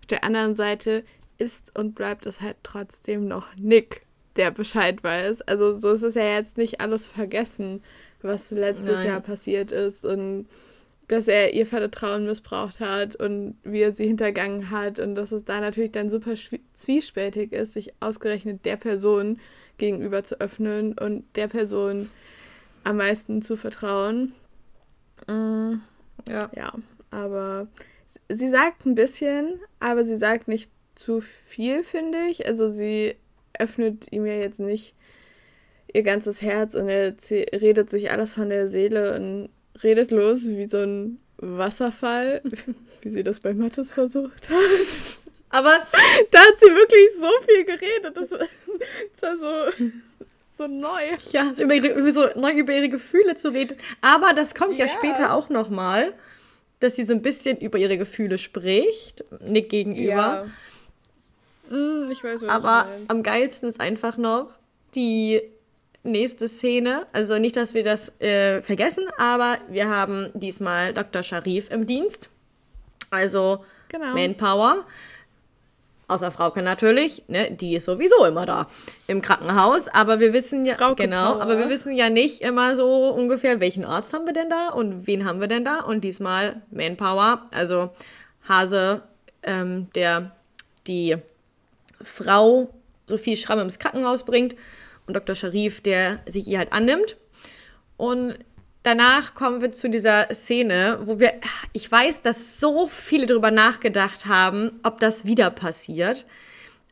[0.00, 1.02] Auf der anderen Seite
[1.38, 4.00] ist und bleibt es halt trotzdem noch Nick,
[4.36, 5.42] der Bescheid weiß.
[5.42, 7.82] Also so ist es ja jetzt nicht alles vergessen,
[8.22, 9.06] was letztes Nein.
[9.06, 10.46] Jahr passiert ist und
[11.08, 15.44] dass er ihr Vertrauen missbraucht hat und wie er sie hintergangen hat und dass es
[15.44, 16.34] da natürlich dann super
[16.74, 19.38] zwiespältig ist, sich ausgerechnet der Person
[19.78, 22.08] gegenüber zu öffnen und der Person
[22.84, 24.32] am meisten zu vertrauen.
[25.26, 25.74] Mm,
[26.28, 26.50] Ja.
[26.54, 26.72] ja,
[27.10, 27.66] aber
[28.28, 32.46] sie sagt ein bisschen, aber sie sagt nicht zu viel, finde ich.
[32.46, 33.16] Also sie
[33.58, 34.94] öffnet ihm ja jetzt nicht
[35.92, 39.50] ihr ganzes Herz und er redet sich alles von der Seele und
[39.82, 42.40] redet los wie so ein Wasserfall,
[43.02, 45.18] wie sie das bei Mattes versucht hat.
[45.50, 45.76] Aber
[46.30, 48.16] da hat sie wirklich so viel geredet.
[48.16, 49.84] Das, das war so,
[50.56, 51.16] so neu.
[51.32, 53.76] Ja, so über, ihre, so neu über ihre Gefühle zu reden.
[54.00, 56.14] Aber das kommt ja, ja später auch noch mal,
[56.80, 60.12] dass sie so ein bisschen über ihre Gefühle spricht, Nick gegenüber.
[60.12, 60.46] Ja.
[61.72, 64.48] Hm, ich weiß, was Aber am geilsten ist einfach noch
[64.94, 65.40] die
[66.02, 67.06] nächste Szene.
[67.12, 71.22] Also nicht, dass wir das äh, vergessen, aber wir haben diesmal Dr.
[71.22, 72.28] Sharif im Dienst.
[73.10, 74.12] Also genau.
[74.14, 74.84] Manpower.
[76.08, 78.66] Außer Frauke natürlich, ne, die ist sowieso immer da
[79.06, 79.88] im Krankenhaus.
[79.88, 81.42] Aber wir wissen ja, Frauke genau, Power.
[81.42, 85.06] aber wir wissen ja nicht immer so ungefähr, welchen Arzt haben wir denn da und
[85.06, 85.80] wen haben wir denn da.
[85.80, 87.90] Und diesmal Manpower, also
[88.46, 89.00] Hase,
[89.42, 90.32] ähm, der
[90.86, 91.16] die
[92.04, 92.72] Frau
[93.06, 94.56] Sophie Schramm ins Krankenhaus bringt
[95.06, 95.34] und Dr.
[95.34, 97.16] Sharif, der sich ihr halt annimmt.
[97.96, 98.36] Und
[98.82, 101.34] danach kommen wir zu dieser Szene, wo wir,
[101.72, 106.26] ich weiß, dass so viele darüber nachgedacht haben, ob das wieder passiert.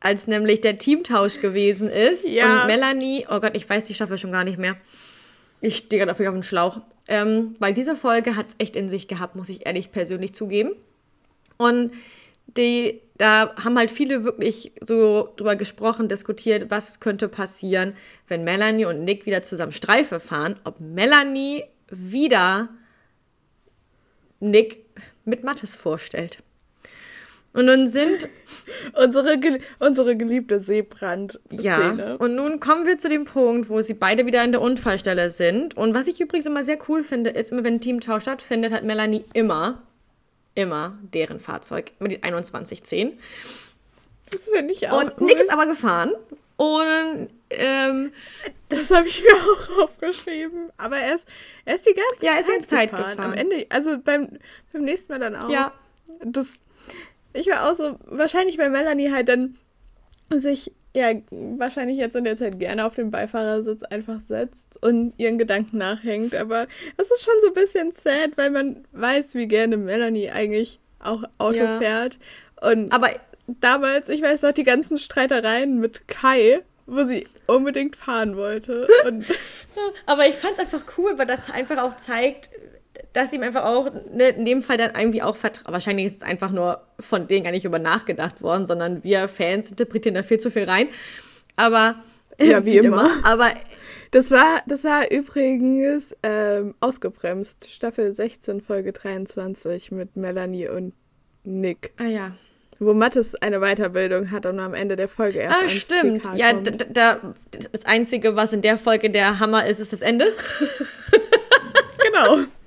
[0.01, 2.63] Als nämlich der Teamtausch gewesen ist ja.
[2.63, 4.77] und Melanie, oh Gott, ich weiß die Staffel schon gar nicht mehr.
[5.61, 6.81] Ich stehe dafür auf den Schlauch.
[7.07, 10.71] Ähm, weil diese Folge hat es echt in sich gehabt, muss ich ehrlich persönlich zugeben.
[11.59, 11.93] Und
[12.57, 17.95] die, da haben halt viele wirklich so drüber gesprochen, diskutiert, was könnte passieren,
[18.29, 22.71] wenn Melanie und Nick wieder zusammen Streife fahren, ob Melanie wieder
[24.41, 24.87] Nick
[25.27, 26.39] mit Mattes vorstellt.
[27.53, 28.27] Und nun sind
[28.95, 29.39] unsere,
[29.81, 31.39] unsere geliebte Seebrand.
[31.51, 32.15] Ja.
[32.15, 35.77] Und nun kommen wir zu dem Punkt, wo sie beide wieder an der Unfallstelle sind.
[35.77, 38.85] Und was ich übrigens immer sehr cool finde, ist immer, wenn ein Teamtausch stattfindet, hat
[38.85, 39.83] Melanie immer
[40.55, 43.19] immer deren Fahrzeug mit den 2110.
[44.31, 45.03] Das finde ich auch.
[45.03, 45.27] Und cool.
[45.27, 46.13] Nick ist aber gefahren.
[46.57, 48.13] Und ähm,
[48.69, 50.71] das habe ich mir auch aufgeschrieben.
[50.77, 51.27] Aber er ist,
[51.65, 53.17] er ist die ganze ja, er ist Zeit, Zeit gefahren.
[53.17, 53.33] gefahren.
[53.33, 54.39] Am Ende, also beim,
[54.73, 55.51] beim nächsten Mal dann auch.
[55.51, 55.73] Ja.
[56.23, 56.61] Das,
[57.33, 59.57] ich war auch so, wahrscheinlich, weil Melanie halt dann
[60.31, 65.39] sich ja wahrscheinlich jetzt in der Zeit gerne auf dem Beifahrersitz einfach setzt und ihren
[65.39, 66.35] Gedanken nachhängt.
[66.35, 70.81] Aber es ist schon so ein bisschen sad, weil man weiß, wie gerne Melanie eigentlich
[70.99, 71.79] auch Auto ja.
[71.79, 72.19] fährt.
[72.61, 73.11] Und aber
[73.47, 78.89] damals, ich weiß noch, die ganzen Streitereien mit Kai, wo sie unbedingt fahren wollte.
[80.07, 82.51] aber ich fand es einfach cool, weil das einfach auch zeigt,
[83.13, 85.73] dass ihm einfach auch ne, in dem Fall dann irgendwie auch vertraut.
[85.73, 89.71] Wahrscheinlich ist es einfach nur von denen gar nicht über nachgedacht worden, sondern wir Fans
[89.71, 90.89] interpretieren da viel zu viel rein.
[91.57, 91.97] Aber
[92.39, 93.03] ja, wie, wie immer.
[93.03, 93.27] immer.
[93.27, 93.51] Aber
[94.13, 97.71] das war, das war übrigens ähm, ausgebremst.
[97.71, 100.95] Staffel 16, Folge 23 mit Melanie und
[101.45, 101.93] Nick.
[101.99, 102.33] Ah ja.
[102.79, 105.57] Wo Mattes eine Weiterbildung hat und am Ende der Folge erst.
[105.63, 106.23] Ah, stimmt.
[106.23, 107.35] PK ja, da, da,
[107.73, 110.27] das Einzige, was in der Folge der Hammer ist, ist das Ende.
[112.03, 112.39] genau.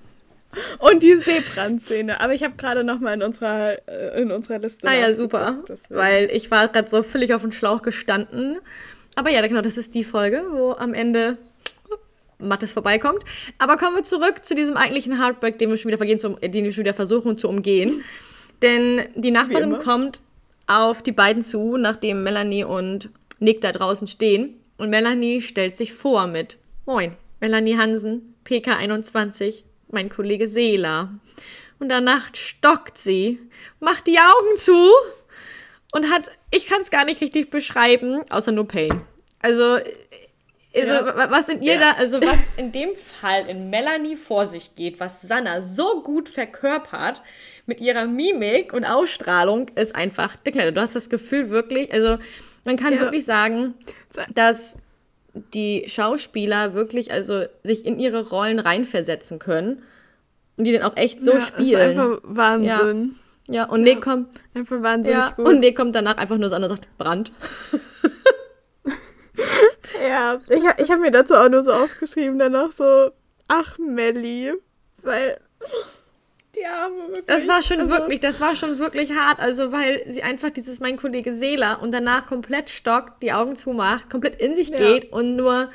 [0.80, 2.22] Und die Seebrandszene.
[2.22, 4.88] Aber ich habe gerade noch mal in unserer, äh, in unserer Liste.
[4.88, 5.64] Ah ja, super.
[5.90, 8.58] Weil ich war gerade so völlig auf dem Schlauch gestanden.
[9.16, 11.38] Aber ja, genau, das ist die Folge, wo am Ende
[12.40, 13.24] Mattes vorbeikommt.
[13.58, 16.64] Aber kommen wir zurück zu diesem eigentlichen Heartbreak, den wir schon wieder, vergehen, zum, den
[16.64, 18.04] wir schon wieder versuchen zu umgehen.
[18.62, 20.22] Denn die Nachbarin kommt
[20.68, 24.60] auf die beiden zu, nachdem Melanie und Nick da draußen stehen.
[24.78, 29.64] Und Melanie stellt sich vor mit Moin, Melanie Hansen, PK21,
[29.94, 31.10] mein Kollege Seela.
[31.80, 33.40] Und danach stockt sie,
[33.80, 34.92] macht die Augen zu
[35.92, 39.02] und hat, ich kann es gar nicht richtig beschreiben, außer nur Pain.
[39.42, 39.80] Also,
[40.76, 41.30] also ja.
[41.30, 41.80] was in ihr ja.
[41.80, 46.30] da, also was in dem Fall in Melanie vor sich geht, was Sanna so gut
[46.30, 47.22] verkörpert
[47.66, 50.74] mit ihrer Mimik und Ausstrahlung, ist einfach Kleine.
[50.74, 52.18] Du hast das Gefühl wirklich, also
[52.66, 53.00] man kann ja.
[53.00, 53.76] wirklich sagen,
[54.34, 54.78] dass
[55.34, 59.82] die Schauspieler wirklich also sich in ihre Rollen reinversetzen können
[60.58, 61.72] und die dann auch echt so ja, spielen.
[61.72, 63.16] Das ist einfach Wahnsinn.
[63.48, 65.48] Ja, ja und Nick kommt einfach wahnsinnig ja, gut.
[65.48, 67.32] Und Nick kommt danach einfach nur so an und sagt Brand.
[70.08, 73.12] ja, ich, ich habe mir dazu auch nur so aufgeschrieben, danach so
[73.48, 74.54] ach Melli,
[75.02, 75.40] weil
[76.56, 77.26] die Arme wirklich.
[77.26, 79.40] Das war schon also, wirklich, das war schon wirklich hart.
[79.40, 84.10] Also, weil sie einfach dieses, mein Kollege Seela, und danach komplett stockt, die Augen zumacht,
[84.10, 84.78] komplett in sich ja.
[84.78, 85.70] geht und nur,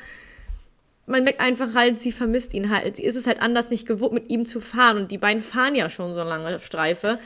[1.05, 2.97] man merkt einfach halt, sie vermisst ihn halt.
[2.97, 4.97] Sie ist es halt anders nicht gewohnt, mit ihm zu fahren.
[4.97, 7.19] Und die beiden fahren ja schon so lange Streife.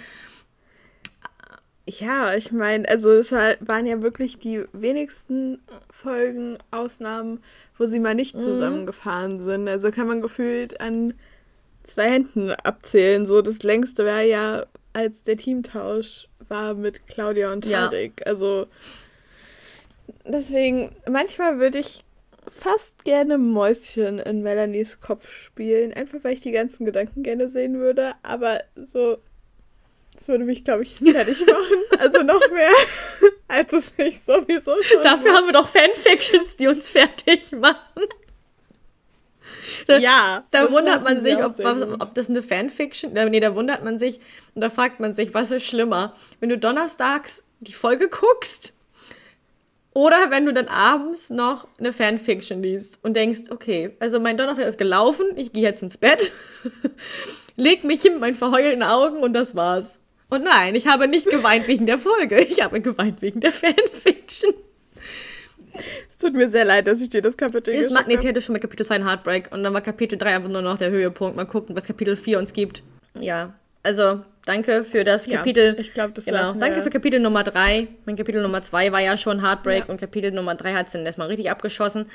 [1.86, 5.62] Ja, ich meine, also es waren ja wirklich die wenigsten
[5.92, 7.44] Folgen, Ausnahmen,
[7.78, 8.42] wo sie mal nicht mhm.
[8.42, 9.68] zusammengefahren sind.
[9.68, 11.14] Also kann man gefühlt an
[11.84, 13.26] zwei Händen abzählen.
[13.28, 17.86] So das längste wäre ja als der Teamtausch war mit Claudia und Ja.
[17.88, 18.22] Tarek.
[18.26, 18.68] Also
[20.26, 22.04] deswegen, manchmal würde ich
[22.52, 27.80] fast gerne Mäuschen in Melanies Kopf spielen, einfach weil ich die ganzen Gedanken gerne sehen
[27.80, 29.18] würde, aber so,
[30.14, 32.00] das würde mich, glaube ich, fertig machen.
[32.00, 32.72] Also noch mehr,
[33.48, 38.04] als es mich sowieso schon Dafür haben wir doch Fanfictions, die uns fertig machen.
[40.00, 43.30] Ja, Da wundert man sich, ob, was, ob das eine Fanfiction ist.
[43.30, 44.20] Nee, da wundert man sich
[44.56, 46.14] und da fragt man sich, was ist schlimmer?
[46.40, 48.74] Wenn du donnerstags die Folge guckst
[49.94, 54.68] oder wenn du dann abends noch eine Fanfiction liest und denkst, okay, also mein Donnerstag
[54.68, 56.32] ist gelaufen, ich gehe jetzt ins Bett,
[57.56, 60.00] leg mich hin mit meinen verheulten Augen und das war's.
[60.30, 64.54] Und nein, ich habe nicht geweint wegen der Folge, ich habe geweint wegen der Fanfiction.
[66.08, 68.04] Es tut mir sehr leid, dass ich dir das Kapitel Es geschickt habe.
[68.04, 70.78] magnetisierte schon mit Kapitel 2 ein Heartbreak und dann war Kapitel 3 einfach nur noch
[70.78, 71.36] der Höhepunkt.
[71.36, 72.84] Mal gucken, was Kapitel 4 uns gibt.
[73.20, 75.76] Ja, also danke für das Ja, Kapitel.
[75.80, 76.54] ich glaub, das genau.
[76.54, 76.84] Danke wir.
[76.84, 77.88] für Kapitel Nummer 3.
[78.06, 79.90] Mein Kapitel Nummer 2 war ja schon Heartbreak Ja.
[79.92, 82.06] und Kapitel Nummer 3 hat es dann erstmal richtig abgeschossen.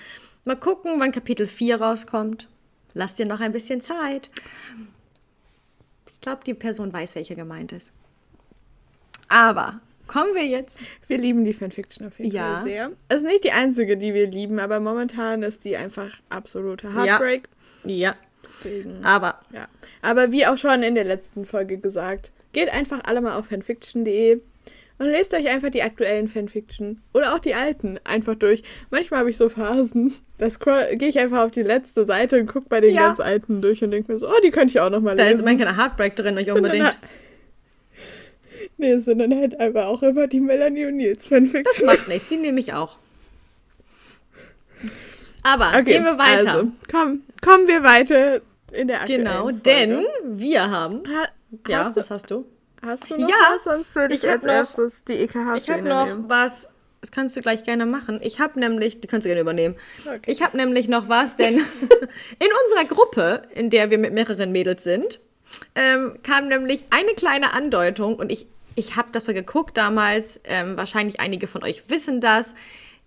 [0.44, 2.48] Mal gucken, wann Kapitel 4 rauskommt.
[2.94, 4.30] Lass dir noch ein bisschen Zeit.
[6.14, 7.92] Ich glaube, die Person weiß, welche gemeint ist.
[9.28, 10.80] Aber kommen wir jetzt.
[11.06, 12.54] Wir lieben die Fanfiction auf jeden Ja.
[12.56, 12.90] Fall sehr.
[13.08, 17.48] Es ist nicht die einzige, die wir lieben, aber momentan ist die einfach absolute Heartbreak.
[17.84, 18.16] Ja,
[18.46, 19.68] Deswegen, aber ja.
[20.02, 24.40] Aber wie auch schon in der letzten Folge gesagt, geht einfach alle mal auf fanfiction.de
[25.00, 28.62] und lest euch einfach die aktuellen Fanfiction oder auch die alten einfach durch.
[28.90, 30.48] Manchmal habe ich so Phasen, da
[30.94, 33.08] gehe ich einfach auf die letzte Seite und gucke bei den Ja.
[33.08, 35.24] ganz alten durch und denke mir so, oh, die könnte ich auch noch mal da
[35.24, 35.48] ist lesen.
[35.48, 36.98] immer ein Heartbreak drin, nicht unbedingt.
[38.76, 41.62] Nee, dann halt einfach auch immer die Melanie und Nils Fanfiction.
[41.64, 42.96] Das macht nichts, die nehme ich auch.
[45.42, 46.52] Aber Okay, gehen wir weiter.
[46.54, 48.40] Also, komm, kommen wir weiter
[48.72, 49.58] in der aktuellen genau, Folge.
[49.60, 51.02] denn wir haben.
[51.08, 51.28] Ha
[51.68, 52.44] Ja, hast, du, was hast du?
[52.84, 53.64] hast du noch Ja, was?
[53.64, 56.68] Sonst würde ich, ich als noch- erstes die EKH Ich habe noch was.
[57.00, 58.18] Das kannst du gleich gerne machen.
[58.24, 59.76] Ich habe nämlich, die kannst du gerne übernehmen.
[60.04, 60.20] Okay.
[60.26, 61.54] Ich habe nämlich noch was, denn
[62.38, 65.20] in unserer Gruppe, in der wir mit mehreren Mädels sind,
[65.74, 70.40] ähm, kam nämlich eine kleine Andeutung und ich, ich habe das mal geguckt damals.
[70.44, 72.54] Ähm, wahrscheinlich einige von euch wissen das.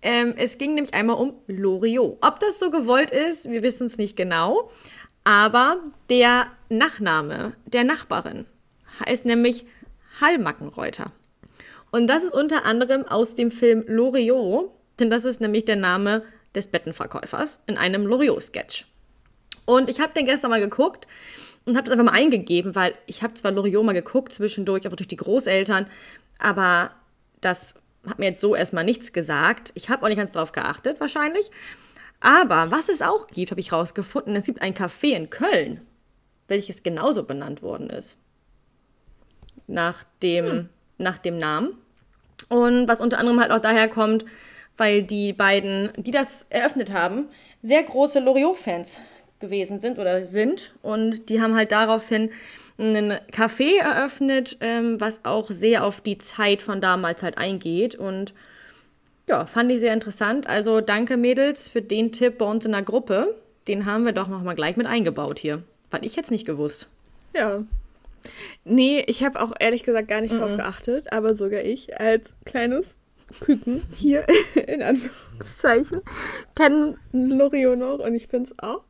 [0.01, 2.17] Ähm, es ging nämlich einmal um Loriot.
[2.21, 4.71] Ob das so gewollt ist, wir wissen es nicht genau.
[5.23, 5.77] Aber
[6.09, 8.45] der Nachname der Nachbarin
[9.05, 9.65] heißt nämlich
[10.19, 11.11] Hallmackenreuter.
[11.91, 16.23] Und das ist unter anderem aus dem Film Loriot, denn das ist nämlich der Name
[16.55, 18.85] des Bettenverkäufers in einem Loriot-Sketch.
[19.65, 21.05] Und ich habe den gestern mal geguckt
[21.65, 24.97] und habe das einfach mal eingegeben, weil ich habe zwar Loriot mal geguckt zwischendurch, einfach
[24.97, 25.87] durch die Großeltern,
[26.39, 26.91] aber
[27.39, 27.75] das
[28.07, 29.71] hat mir jetzt so erstmal nichts gesagt.
[29.75, 31.51] Ich habe auch nicht ganz drauf geachtet, wahrscheinlich.
[32.19, 35.81] Aber was es auch gibt, habe ich rausgefunden, es gibt ein Café in Köln,
[36.47, 38.17] welches genauso benannt worden ist.
[39.67, 41.77] Nach dem, nach dem Namen.
[42.49, 44.25] Und was unter anderem halt auch daher kommt,
[44.77, 47.27] weil die beiden, die das eröffnet haben,
[47.61, 48.99] sehr große Loriot-Fans
[49.41, 50.73] gewesen sind oder sind.
[50.81, 52.29] Und die haben halt daraufhin
[52.77, 57.95] einen Café eröffnet, ähm, was auch sehr auf die Zeit von damals halt eingeht.
[57.95, 58.33] Und
[59.27, 60.47] ja, fand ich sehr interessant.
[60.47, 63.35] Also danke Mädels für den Tipp bei uns in der Gruppe.
[63.67, 65.63] Den haben wir doch noch mal gleich mit eingebaut hier.
[65.89, 66.89] Fand ich jetzt nicht gewusst.
[67.35, 67.63] Ja.
[68.63, 72.95] Nee, ich habe auch ehrlich gesagt gar nicht drauf geachtet, aber sogar ich als kleines
[73.39, 74.25] Küken hier
[74.67, 76.01] in Anführungszeichen
[76.55, 78.83] kenne Loriot noch und ich finde es auch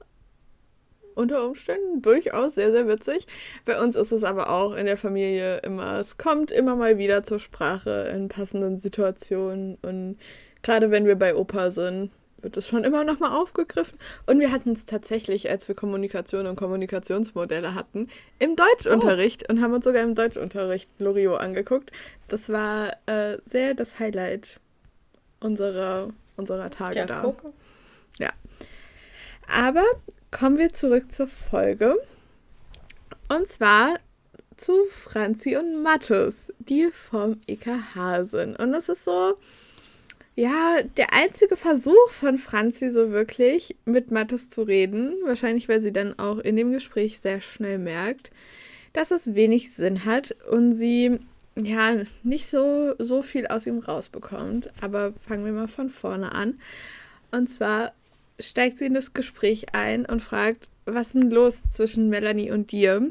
[1.16, 3.28] unter Umständen durchaus sehr, sehr witzig.
[3.66, 7.24] Bei uns ist es aber auch in der Familie immer, es kommt immer mal wieder
[7.24, 10.18] zur Sprache in passenden Situationen und
[10.64, 13.98] gerade wenn wir bei Opa sind, wird es schon immer noch mal aufgegriffen.
[14.26, 19.74] Und wir hatten es tatsächlich, als wir Kommunikation und Kommunikationsmodelle hatten, im Deutschunterricht und haben
[19.74, 21.92] uns sogar im Deutschunterricht Loriot angeguckt.
[22.28, 24.60] Das war äh, sehr das Highlight
[25.40, 27.22] unserer, unserer Tage da.
[27.22, 27.54] guck.
[28.18, 28.32] Ja.
[29.48, 29.84] Aber
[30.32, 31.96] kommen wir zurück zur Folge.
[33.30, 34.00] Und zwar
[34.56, 38.58] zu Franzi und Mattes, die vom EKH sind.
[38.58, 39.36] Und das ist so,
[40.36, 45.16] ja, der einzige Versuch von Franzi so wirklich mit Mattes zu reden.
[45.26, 48.32] Wahrscheinlich, weil sie dann auch in dem Gespräch sehr schnell merkt,
[48.94, 51.20] dass es wenig Sinn hat und sie
[51.56, 54.72] ja nicht so, so viel aus ihm rausbekommt.
[54.82, 56.60] Aber fangen wir mal von vorne an.
[57.32, 57.94] Und zwar
[58.48, 62.72] steigt sie in das Gespräch ein und fragt, was ist denn los zwischen Melanie und
[62.72, 63.10] dir?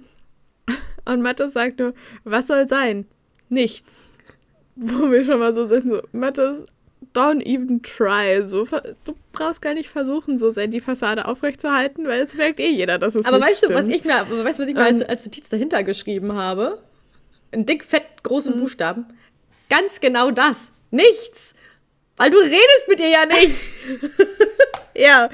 [1.05, 3.07] Und Mattes sagt nur, was soll sein?
[3.49, 4.05] Nichts.
[4.77, 6.66] Wo wir schon mal so sind, so, Mattes,
[7.14, 8.40] don't even try.
[8.45, 8.64] So,
[9.05, 12.99] du brauchst gar nicht versuchen, so sehr die Fassade aufrechtzuerhalten, weil es merkt eh jeder,
[12.99, 13.97] dass es Aber nicht weißt du, was stimmt.
[13.97, 15.07] ich mir, aber weißt du, was ich mir als, Ähm.
[15.09, 16.79] als Notiz dahinter geschrieben habe?
[17.53, 18.61] in dick, fett, großen mhm.
[18.61, 19.07] Buchstaben.
[19.69, 20.73] Ganz genau das.
[20.90, 21.55] Nichts.
[22.16, 23.59] Weil du redest mit ihr ja nicht.
[25.01, 25.29] ja.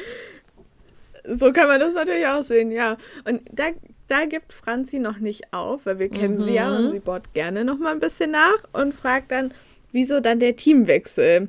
[1.24, 2.96] So kann man das natürlich auch sehen, ja.
[3.28, 3.70] Und da,
[4.06, 6.42] da gibt Franzi noch nicht auf, weil wir kennen mhm.
[6.42, 9.52] sie ja und sie bohrt gerne noch mal ein bisschen nach und fragt dann,
[9.92, 11.48] wieso dann der Teamwechsel?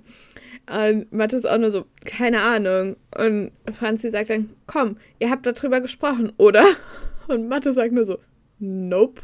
[0.69, 2.97] Und Mathis auch nur so, keine Ahnung.
[3.17, 6.65] Und Franzi sagt dann, komm, ihr habt darüber gesprochen, oder?
[7.27, 8.19] Und Mathe sagt nur so,
[8.59, 9.21] nope.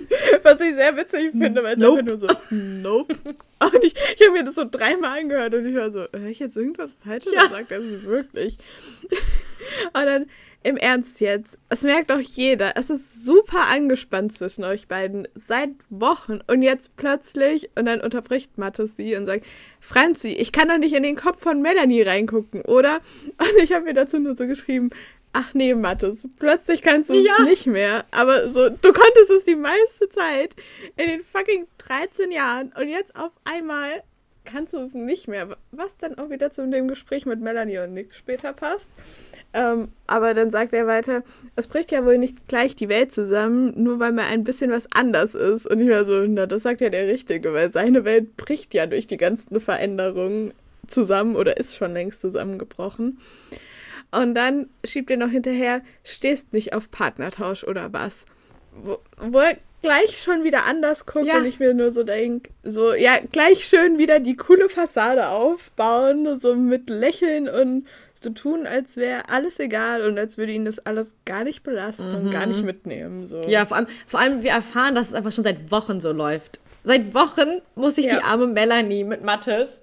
[0.42, 2.00] Was ich sehr witzig finde, weil es nope.
[2.00, 3.14] einfach nur so, nope.
[3.24, 6.40] Und ich, ich habe mir das so dreimal angehört und ich war so, höre ich
[6.40, 7.32] jetzt irgendwas Falsches?
[7.32, 7.48] Ja.
[7.48, 8.58] Sagt das wirklich.
[9.92, 10.26] Und dann
[10.64, 15.70] im Ernst jetzt, es merkt doch jeder, es ist super angespannt zwischen euch beiden seit
[15.90, 19.44] Wochen und jetzt plötzlich und dann unterbricht Mathis sie und sagt,
[19.80, 23.00] Franzi, ich kann doch nicht in den Kopf von Melanie reingucken, oder?
[23.38, 24.90] Und ich habe mir dazu nur so geschrieben,
[25.32, 27.44] ach nee, Mathis, plötzlich kannst du es ja.
[27.44, 30.54] nicht mehr, aber so, du konntest es die meiste Zeit
[30.96, 34.02] in den fucking 13 Jahren und jetzt auf einmal
[34.44, 37.94] kannst du es nicht mehr, was dann auch wieder zu dem Gespräch mit Melanie und
[37.94, 38.90] Nick später passt.
[39.54, 41.22] Ähm, aber dann sagt er weiter,
[41.56, 44.90] es bricht ja wohl nicht gleich die Welt zusammen, nur weil mal ein bisschen was
[44.92, 45.66] anders ist.
[45.66, 48.86] Und ich war so, na, das sagt ja der Richtige, weil seine Welt bricht ja
[48.86, 50.52] durch die ganzen Veränderungen
[50.86, 53.18] zusammen oder ist schon längst zusammengebrochen.
[54.12, 58.26] Und dann schiebt er noch hinterher, stehst nicht auf Partnertausch oder was.
[58.72, 61.38] Wo, wo er gleich schon wieder anders guckt ja.
[61.38, 66.38] und ich mir nur so denke, so, ja, gleich schön wieder die coole Fassade aufbauen,
[66.38, 70.78] so mit Lächeln und so tun, als wäre alles egal und als würde ihn das
[70.78, 72.14] alles gar nicht belasten mhm.
[72.14, 72.66] und gar nicht mhm.
[72.66, 73.26] mitnehmen.
[73.26, 73.42] So.
[73.42, 76.60] Ja, vor allem, vor allem, wir erfahren, dass es einfach schon seit Wochen so läuft.
[76.84, 78.16] Seit Wochen muss sich ja.
[78.16, 79.82] die arme Melanie mit Mattes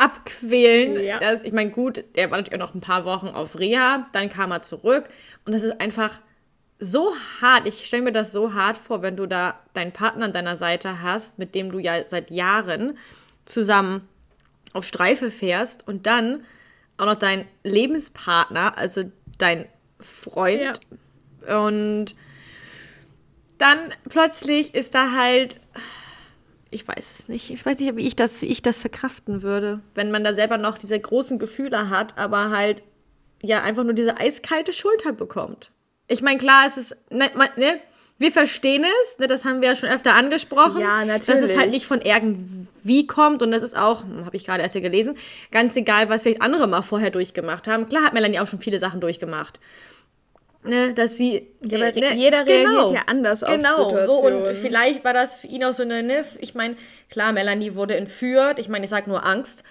[0.00, 1.04] abquälen.
[1.04, 1.18] Ja.
[1.18, 4.30] Das, ich meine, gut, er war natürlich auch noch ein paar Wochen auf Reha, dann
[4.30, 5.04] kam er zurück
[5.44, 6.20] und das ist einfach
[6.78, 7.66] so hart.
[7.66, 11.02] Ich stelle mir das so hart vor, wenn du da deinen Partner an deiner Seite
[11.02, 12.96] hast, mit dem du ja seit Jahren
[13.44, 14.08] zusammen
[14.72, 16.44] auf Streife fährst und dann
[16.96, 19.02] auch noch dein Lebenspartner, also
[19.38, 19.66] dein
[19.98, 20.80] Freund.
[21.46, 21.64] Ja.
[21.64, 22.14] Und
[23.58, 25.60] dann plötzlich ist da halt,
[26.70, 29.80] ich weiß es nicht, ich weiß nicht, wie ich das, wie ich das verkraften würde,
[29.94, 32.82] wenn man da selber noch diese großen Gefühle hat, aber halt
[33.42, 35.70] ja einfach nur diese eiskalte Schulter bekommt.
[36.06, 37.80] Ich meine, klar, es ist, ne, ne,
[38.18, 40.80] wir verstehen es, ne, das haben wir ja schon öfter angesprochen.
[40.80, 41.26] Ja, natürlich.
[41.26, 44.62] Dass es halt nicht von irgendwie kommt und das ist auch, hm, habe ich gerade
[44.62, 45.16] erst hier gelesen,
[45.50, 47.88] ganz egal, was vielleicht andere mal vorher durchgemacht haben.
[47.88, 49.58] Klar hat Melanie auch schon viele Sachen durchgemacht.
[50.62, 51.48] Ne, dass sie.
[51.64, 55.46] Ja, ne, jeder reagiert genau, ja anders auf Genau, so und vielleicht war das für
[55.46, 56.76] ihn auch so eine, ne, ich meine,
[57.08, 59.64] klar, Melanie wurde entführt, ich meine, ich sag nur Angst,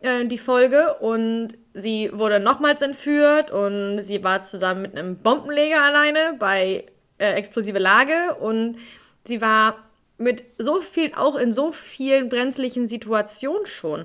[0.00, 5.80] äh, die Folge, und sie wurde nochmals entführt und sie war zusammen mit einem Bombenleger
[5.80, 6.84] alleine bei
[7.16, 8.76] äh, explosive Lage und
[9.24, 9.76] sie war
[10.18, 14.04] mit so viel, auch in so vielen brenzlichen Situationen schon.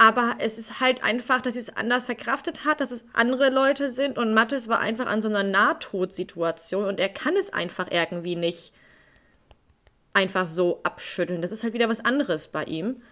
[0.00, 3.90] Aber es ist halt einfach, dass sie es anders verkraftet hat, dass es andere Leute
[3.90, 8.34] sind und Mattes war einfach an so einer Nahtodsituation und er kann es einfach irgendwie
[8.34, 8.72] nicht
[10.14, 11.42] einfach so abschütteln.
[11.42, 13.02] Das ist halt wieder was anderes bei ihm.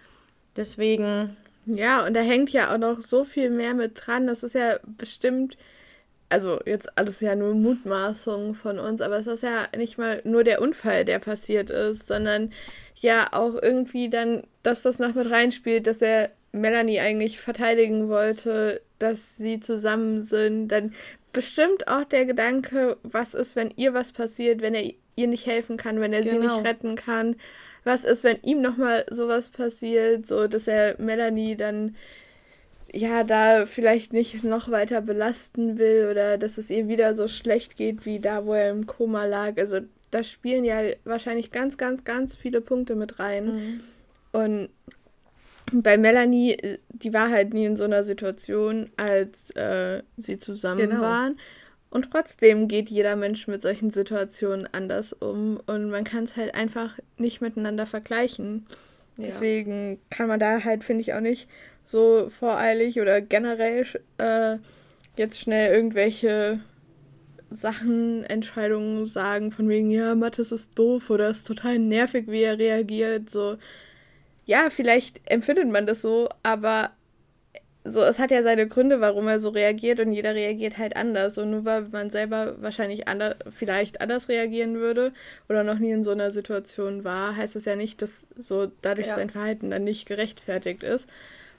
[0.55, 1.37] Deswegen.
[1.67, 4.25] Ja, und da hängt ja auch noch so viel mehr mit dran.
[4.25, 5.57] Das ist ja bestimmt
[6.29, 10.43] also jetzt alles ja nur Mutmaßungen von uns, aber es ist ja nicht mal nur
[10.43, 12.51] der Unfall, der passiert ist, sondern
[12.95, 18.81] ja auch irgendwie dann, dass das noch mit reinspielt, dass er Melanie eigentlich verteidigen wollte,
[18.97, 20.69] dass sie zusammen sind.
[20.69, 20.93] Dann
[21.31, 25.77] bestimmt auch der Gedanke, was ist, wenn ihr was passiert, wenn er ihr nicht helfen
[25.77, 26.31] kann, wenn er genau.
[26.31, 26.67] sie nicht genau.
[26.67, 27.35] retten kann.
[27.83, 31.95] Was ist, wenn ihm nochmal sowas passiert, so dass er Melanie dann
[32.91, 37.77] ja, da vielleicht nicht noch weiter belasten will oder dass es ihr wieder so schlecht
[37.77, 39.57] geht wie da, wo er im Koma lag.
[39.57, 39.81] Also
[40.11, 43.45] da spielen ja wahrscheinlich ganz, ganz, ganz viele Punkte mit rein.
[43.45, 43.79] Mhm.
[44.31, 44.69] Und
[45.71, 46.57] bei Melanie,
[46.89, 51.01] die war halt nie in so einer Situation, als äh, sie zusammen genau.
[51.01, 51.39] waren.
[51.91, 56.53] Und trotzdem geht jeder Mensch mit solchen Situationen anders um und man kann es halt
[56.53, 58.67] einfach nicht miteinander vergleichen.
[59.17, 59.25] Ja.
[59.25, 61.47] Deswegen kann man da halt, finde ich, auch nicht
[61.85, 63.87] so voreilig oder generell
[64.19, 64.57] äh,
[65.17, 66.59] jetzt schnell irgendwelche
[67.49, 72.59] Sachen, Entscheidungen sagen, von wegen, ja, Mathis ist doof oder ist total nervig, wie er
[72.59, 73.31] reagiert.
[73.31, 73.57] So,
[74.49, 76.89] ja, vielleicht empfindet man das so, aber
[77.83, 81.37] so, es hat ja seine Gründe, warum er so reagiert und jeder reagiert halt anders.
[81.37, 85.13] Und nur weil man selber wahrscheinlich anders, vielleicht anders reagieren würde
[85.49, 89.07] oder noch nie in so einer Situation war, heißt es ja nicht, dass so dadurch
[89.07, 89.15] ja.
[89.15, 91.07] sein Verhalten dann nicht gerechtfertigt ist.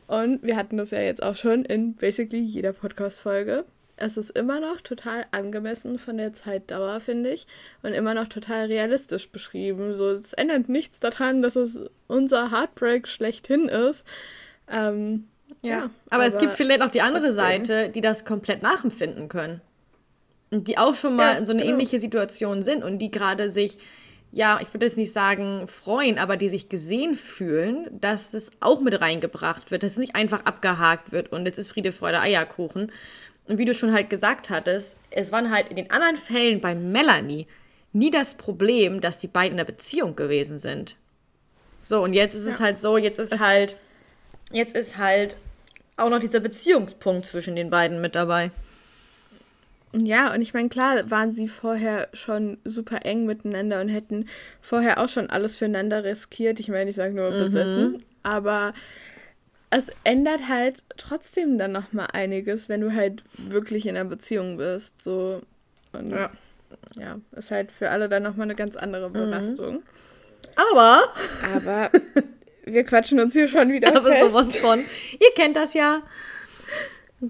[0.08, 3.64] Und wir hatten das ja jetzt auch schon in basically jeder Podcast-Folge.
[4.00, 7.46] Es ist immer noch total angemessen von der Zeitdauer, finde ich,
[7.82, 9.94] und immer noch total realistisch beschrieben.
[9.94, 11.78] So, es ändert nichts daran, dass es
[12.08, 14.04] unser Heartbreak schlechthin ist.
[14.68, 15.28] Ähm,
[15.62, 19.28] ja, ja, aber, aber, es gibt vielleicht auch die andere Seite, die das komplett nachempfinden
[19.28, 19.60] können.
[20.50, 21.74] Und die auch schon mal ja, in so eine genau.
[21.74, 23.78] ähnliche Situation sind und die gerade sich
[24.32, 28.80] ja, ich würde jetzt nicht sagen freuen, aber die sich gesehen fühlen, dass es auch
[28.80, 32.92] mit reingebracht wird, dass es nicht einfach abgehakt wird und jetzt ist Friede, Freude, Eierkuchen.
[33.50, 36.76] Und wie du schon halt gesagt hattest, es waren halt in den anderen Fällen bei
[36.76, 37.48] Melanie
[37.92, 40.94] nie das Problem, dass die beiden in einer Beziehung gewesen sind.
[41.82, 42.52] So, und jetzt ist ja.
[42.52, 43.76] es halt so, jetzt ist es halt,
[44.52, 45.36] jetzt ist halt
[45.96, 48.52] auch noch dieser Beziehungspunkt zwischen den beiden mit dabei.
[49.92, 54.28] Ja, und ich meine, klar waren sie vorher schon super eng miteinander und hätten
[54.60, 56.60] vorher auch schon alles füreinander riskiert.
[56.60, 57.38] Ich meine, ich sage nur mhm.
[57.38, 58.74] besessen, aber
[59.70, 64.56] es ändert halt trotzdem dann noch mal einiges, wenn du halt wirklich in einer Beziehung
[64.56, 65.40] bist, so
[65.92, 66.30] und ja,
[66.96, 69.14] ja ist halt für alle dann noch mal eine ganz andere mhm.
[69.14, 69.74] Belastung.
[69.74, 69.82] Mhm.
[70.72, 71.02] Aber
[71.54, 71.90] aber
[72.64, 74.20] wir quatschen uns hier schon wieder aber fest.
[74.20, 74.80] sowas von.
[74.80, 76.02] Ihr kennt das ja.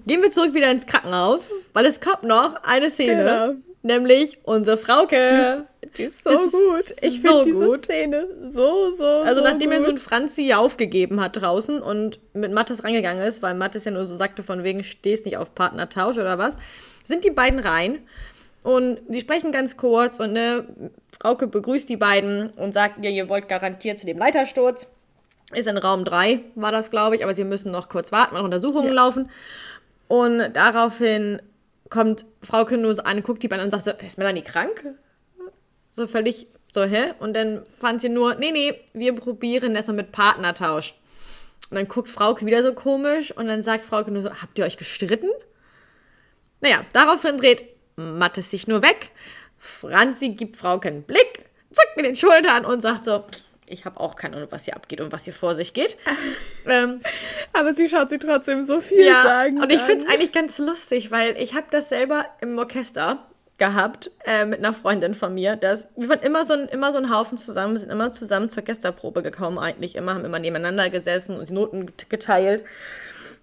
[0.07, 3.53] Gehen wir zurück wieder ins Krankenhaus, weil es kommt noch eine Szene, genau.
[3.83, 5.67] nämlich unsere Frauke.
[5.97, 6.95] Die ist, so das gut.
[7.01, 7.85] Ich so finde diese gut.
[7.85, 9.79] Szene so, so, Also so nachdem gut.
[9.79, 13.91] er so ein Franzi aufgegeben hat draußen und mit Mattes reingegangen ist, weil Mattes ja
[13.91, 16.57] nur so sagte von wegen, stehst nicht auf Partnertausch oder was,
[17.03, 17.99] sind die beiden rein
[18.63, 20.65] und sie sprechen ganz kurz und ne,
[21.19, 24.89] Frauke begrüßt die beiden und sagt, ja, ihr wollt garantiert zu dem Leitersturz.
[25.53, 28.43] Ist in Raum 3, war das, glaube ich, aber sie müssen noch kurz warten, noch
[28.43, 28.93] Untersuchungen ja.
[28.93, 29.29] laufen.
[30.07, 31.41] Und daraufhin
[31.89, 34.95] kommt Frau Knus an, guckt die beiden und sagt so, ist Melanie krank?
[35.91, 37.13] So völlig so, hä?
[37.19, 40.95] Und dann fand sie nur, nee, nee, wir probieren erstmal mit Partnertausch.
[41.69, 44.65] Und dann guckt Frauke wieder so komisch und dann sagt Frauke nur so, habt ihr
[44.65, 45.29] euch gestritten?
[46.61, 47.65] Naja, daraufhin dreht
[47.97, 49.11] Mattes sich nur weg.
[49.57, 53.25] Franzi gibt Frauke einen Blick, zuckt mit den Schultern und sagt so,
[53.65, 55.97] ich habe auch keine Ahnung, was hier abgeht und was hier vor sich geht.
[56.65, 57.01] ähm,
[57.51, 59.61] Aber sie schaut sie trotzdem so viel ja, sagen.
[59.61, 63.25] Und ich finde es eigentlich ganz lustig, weil ich habe das selber im Orchester
[63.61, 65.55] gehabt äh, mit einer Freundin von mir.
[65.55, 68.49] Dass, wir waren immer so, ein, immer so ein Haufen zusammen, wir sind immer zusammen
[68.49, 72.63] zur Orchesterprobe gekommen, eigentlich immer, haben immer nebeneinander gesessen und die Noten geteilt.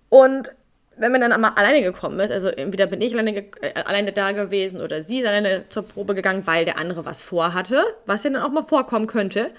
[0.09, 0.51] Und
[0.97, 4.33] wenn man dann einmal alleine gekommen ist, also entweder bin ich alleine, äh, alleine da
[4.33, 8.31] gewesen oder sie ist alleine zur Probe gegangen, weil der andere was vorhatte, was ja
[8.31, 9.53] dann auch mal vorkommen könnte,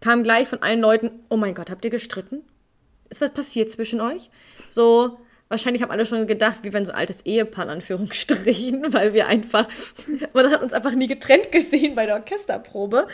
[0.00, 2.42] kam gleich von allen Leuten, oh mein Gott, habt ihr gestritten?
[3.10, 4.28] Ist was passiert zwischen euch?
[4.70, 5.18] So,
[5.48, 9.26] wahrscheinlich haben alle schon gedacht, wie wenn so ein altes Ehepaar in Anführungsstrichen, weil wir
[9.26, 9.68] einfach,
[10.32, 13.06] man hat uns einfach nie getrennt gesehen bei der Orchesterprobe.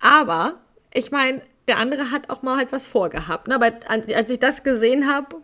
[0.00, 0.58] Aber,
[0.92, 3.48] ich meine, der andere hat auch mal halt was vorgehabt.
[3.48, 3.54] Ne?
[3.54, 5.36] Aber als ich das gesehen habe,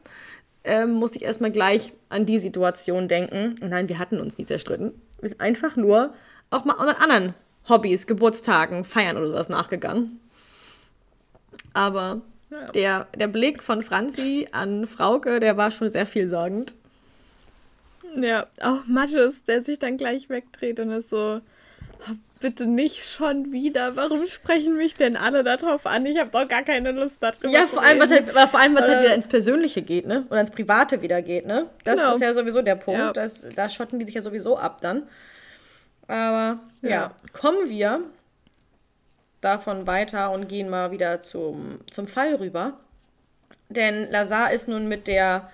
[0.64, 3.54] ähm, musste ich erstmal gleich an die Situation denken.
[3.60, 4.92] Nein, wir hatten uns nie zerstritten.
[5.20, 6.14] Wir sind einfach nur
[6.50, 7.34] auch mal unseren anderen
[7.68, 10.20] Hobbys, Geburtstagen, Feiern oder sowas nachgegangen.
[11.72, 12.20] Aber
[12.52, 12.72] ja.
[12.72, 16.74] der, der Blick von Franzi an Frauke, der war schon sehr vielsagend.
[18.14, 21.40] Ja, auch Mattes, der sich dann gleich wegdreht und ist so,
[22.08, 23.96] oh, bitte nicht schon wieder.
[23.96, 26.04] Warum sprechen mich denn alle darauf an?
[26.04, 27.48] Ich habe doch gar keine Lust darüber.
[27.48, 30.26] Ja, vor allem, was halt, vor allem, was halt wieder ins Persönliche geht, ne?
[30.28, 31.70] Oder ins Private wieder geht, ne?
[31.84, 32.14] Das genau.
[32.14, 33.00] ist ja sowieso der Punkt.
[33.00, 33.12] Ja.
[33.12, 35.04] Das, da schotten die sich ja sowieso ab dann.
[36.06, 37.12] Aber ja, ja.
[37.32, 38.02] kommen wir
[39.42, 42.80] davon weiter und gehen mal wieder zum, zum Fall rüber.
[43.68, 45.50] Denn Lazar ist nun mit der,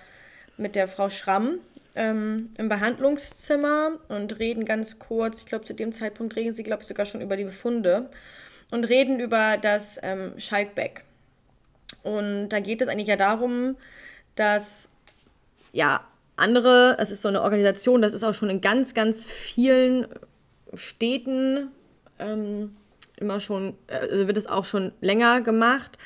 [0.57, 1.59] mit der Frau Schramm
[1.95, 6.83] ähm, im Behandlungszimmer und reden ganz kurz, ich glaube zu dem Zeitpunkt reden sie, glaube
[6.83, 8.09] ich, sogar schon über die Befunde
[8.71, 11.03] und reden über das ähm, Schalkbeck.
[12.03, 13.75] Und da geht es eigentlich ja darum,
[14.35, 14.89] dass
[15.73, 16.01] ja
[16.35, 20.07] andere, es ist so eine Organisation, das ist auch schon in ganz, ganz vielen
[20.73, 21.71] Städten
[22.19, 22.75] ähm,
[23.19, 25.97] immer schon, also wird es auch schon länger gemacht.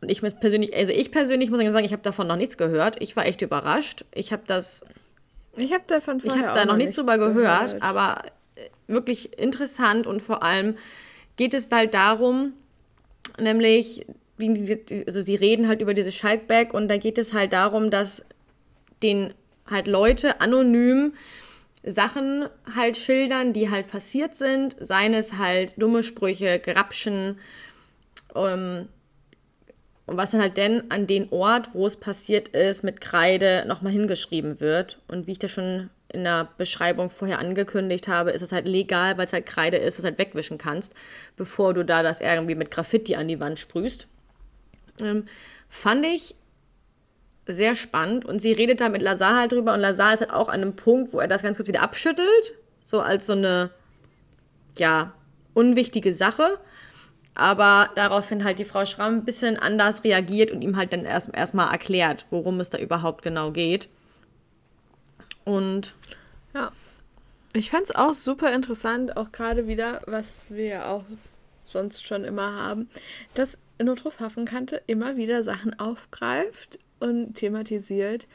[0.00, 2.96] Und ich persönlich, also ich persönlich muss sagen, ich habe davon noch nichts gehört.
[3.00, 4.04] Ich war echt überrascht.
[4.12, 4.84] Ich habe das.
[5.56, 8.22] Ich habe davon Ich habe da noch nichts drüber gehört, gehört, aber
[8.56, 10.76] äh, wirklich interessant und vor allem
[11.36, 12.52] geht es halt darum,
[13.38, 14.04] nämlich,
[15.06, 18.24] also sie reden halt über diese Schalkback und da geht es halt darum, dass
[19.02, 19.32] den
[19.70, 21.14] halt Leute anonym
[21.84, 24.76] Sachen halt schildern, die halt passiert sind.
[24.80, 27.38] Seien es halt dumme Sprüche, Grapschen.
[28.34, 28.88] Ähm,
[30.06, 33.92] und was dann halt denn an den Ort, wo es passiert ist, mit Kreide nochmal
[33.92, 34.98] hingeschrieben wird.
[35.08, 39.18] Und wie ich das schon in der Beschreibung vorher angekündigt habe, ist es halt legal,
[39.18, 40.94] weil es halt Kreide ist, was du halt wegwischen kannst,
[41.36, 44.06] bevor du da das irgendwie mit Graffiti an die Wand sprühst.
[45.00, 45.26] Ähm,
[45.68, 46.36] fand ich
[47.46, 50.48] sehr spannend und sie redet da mit Lazar halt drüber und Lazar ist halt auch
[50.48, 53.70] an einem Punkt, wo er das ganz kurz wieder abschüttelt, so als so eine,
[54.78, 55.12] ja,
[55.52, 56.58] unwichtige Sache.
[57.36, 61.34] Aber daraufhin halt die Frau Schramm ein bisschen anders reagiert und ihm halt dann erst
[61.34, 63.88] erstmal erklärt, worum es da überhaupt genau geht.
[65.44, 65.94] Und
[66.54, 66.70] ja.
[67.56, 71.04] Ich fand es auch super interessant, auch gerade wieder, was wir ja auch
[71.62, 72.88] sonst schon immer haben,
[73.34, 78.26] dass Notruf Hafenkante immer wieder Sachen aufgreift und thematisiert,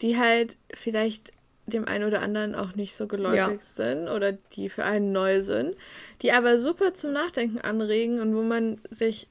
[0.00, 1.32] die halt vielleicht
[1.66, 3.58] dem einen oder anderen auch nicht so geläufig ja.
[3.60, 5.76] sind oder die für einen neu sind,
[6.20, 9.28] die aber super zum Nachdenken anregen und wo man sich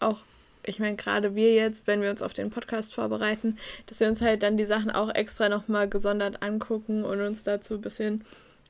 [0.00, 0.18] auch,
[0.66, 3.56] ich meine, gerade wir jetzt, wenn wir uns auf den Podcast vorbereiten,
[3.86, 7.74] dass wir uns halt dann die Sachen auch extra nochmal gesondert angucken und uns dazu
[7.74, 8.24] ein bisschen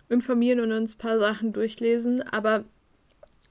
[0.09, 2.65] informieren und uns ein paar Sachen durchlesen, aber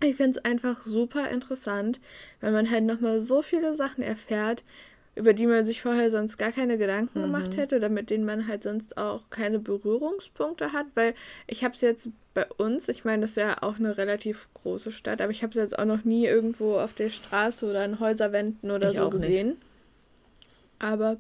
[0.02, 2.00] ich finde es einfach super interessant,
[2.39, 4.64] weil man halt nochmal so viele Sachen erfährt,
[5.20, 7.24] über die man sich vorher sonst gar keine Gedanken mhm.
[7.24, 11.14] gemacht hätte oder mit denen man halt sonst auch keine Berührungspunkte hat, weil
[11.46, 14.94] ich habe es jetzt bei uns, ich meine, das ist ja auch eine relativ große
[14.94, 18.00] Stadt, aber ich habe es jetzt auch noch nie irgendwo auf der Straße oder in
[18.00, 19.50] Häuserwänden oder ich so gesehen.
[19.50, 19.62] Nicht.
[20.80, 21.18] Aber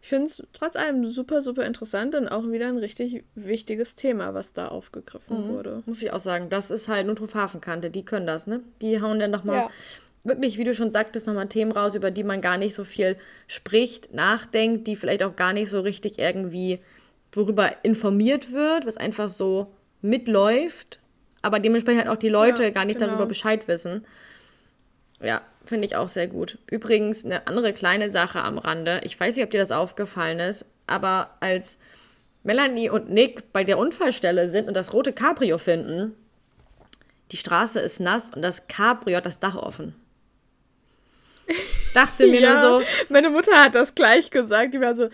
[0.00, 4.32] ich finde es trotz allem super, super interessant und auch wieder ein richtig wichtiges Thema,
[4.32, 5.48] was da aufgegriffen mhm.
[5.48, 5.82] wurde.
[5.86, 8.60] Muss ich auch sagen, das ist halt Notruf Hafenkante, die können das, ne?
[8.80, 9.70] Die hauen dann nochmal ja.
[10.24, 13.16] Wirklich, wie du schon sagtest, nochmal Themen raus, über die man gar nicht so viel
[13.46, 16.80] spricht, nachdenkt, die vielleicht auch gar nicht so richtig irgendwie,
[17.32, 19.72] worüber informiert wird, was einfach so
[20.02, 20.98] mitläuft,
[21.42, 23.10] aber dementsprechend halt auch die Leute ja, gar nicht genau.
[23.10, 24.06] darüber Bescheid wissen.
[25.20, 26.58] Ja, Finde ich auch sehr gut.
[26.70, 29.00] Übrigens, eine andere kleine Sache am Rande.
[29.04, 31.78] Ich weiß nicht, ob dir das aufgefallen ist, aber als
[32.42, 36.14] Melanie und Nick bei der Unfallstelle sind und das rote Cabrio finden,
[37.32, 39.94] die Straße ist nass und das Cabrio hat das Dach offen.
[41.46, 42.86] Ich dachte mir ja, nur so.
[43.08, 44.74] Meine Mutter hat das gleich gesagt.
[44.74, 45.08] Die war so,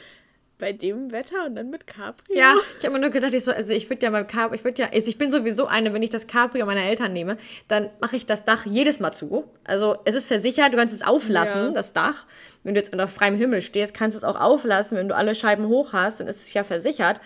[0.60, 2.36] bei dem Wetter und dann mit Cabrio?
[2.36, 4.64] Ja, ich habe mir nur gedacht, ich so, also ich würde ja beim Cabrio, ich
[4.64, 7.90] würde ja, also ich bin sowieso eine, wenn ich das Cabrio meiner Eltern nehme, dann
[8.00, 9.44] mache ich das Dach jedes Mal zu.
[9.64, 11.70] Also es ist versichert, du kannst es auflassen, ja.
[11.70, 12.26] das Dach.
[12.62, 14.98] Wenn du jetzt unter freiem Himmel stehst, kannst du es auch auflassen.
[14.98, 17.20] Wenn du alle Scheiben hoch hast, dann ist es ja versichert.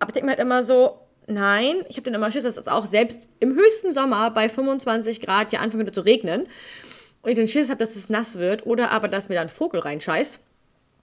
[0.00, 0.98] Aber ich denke mir halt immer so,
[1.28, 5.20] nein, ich habe dann immer Schiss, dass es auch selbst im höchsten Sommer bei 25
[5.20, 6.46] Grad ja anfängt zu regnen
[7.22, 9.48] und ich den Schiss habe, dass es nass wird oder aber, dass mir dann ein
[9.48, 10.40] Vogel reinscheißt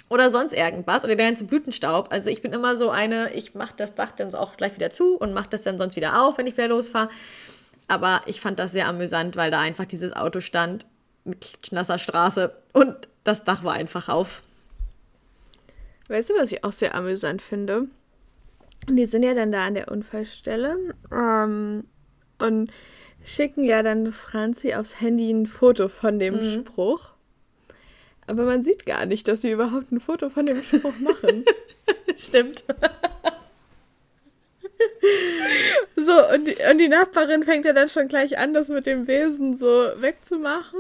[0.10, 2.12] oder sonst irgendwas oder der ganze Blütenstaub.
[2.12, 5.16] Also ich bin immer so eine, ich mache das Dach dann auch gleich wieder zu
[5.16, 7.10] und mache das dann sonst wieder auf, wenn ich wieder losfahre.
[7.88, 10.86] Aber ich fand das sehr amüsant, weil da einfach dieses Auto stand
[11.24, 14.42] mit schnasser Straße und das Dach war einfach auf.
[16.08, 17.88] Weißt du, was ich auch sehr amüsant finde?
[18.88, 21.84] Die sind ja dann da an der Unfallstelle ähm,
[22.40, 22.72] und
[23.24, 26.60] schicken ja dann Franzi aufs Handy ein Foto von dem mhm.
[26.60, 27.14] Spruch.
[28.28, 31.44] Aber man sieht gar nicht, dass sie überhaupt ein Foto von dem Spruch machen.
[32.16, 32.64] Stimmt.
[35.96, 39.08] so, und die, und die Nachbarin fängt ja dann schon gleich an, das mit dem
[39.08, 39.68] Wesen so
[39.98, 40.80] wegzumachen.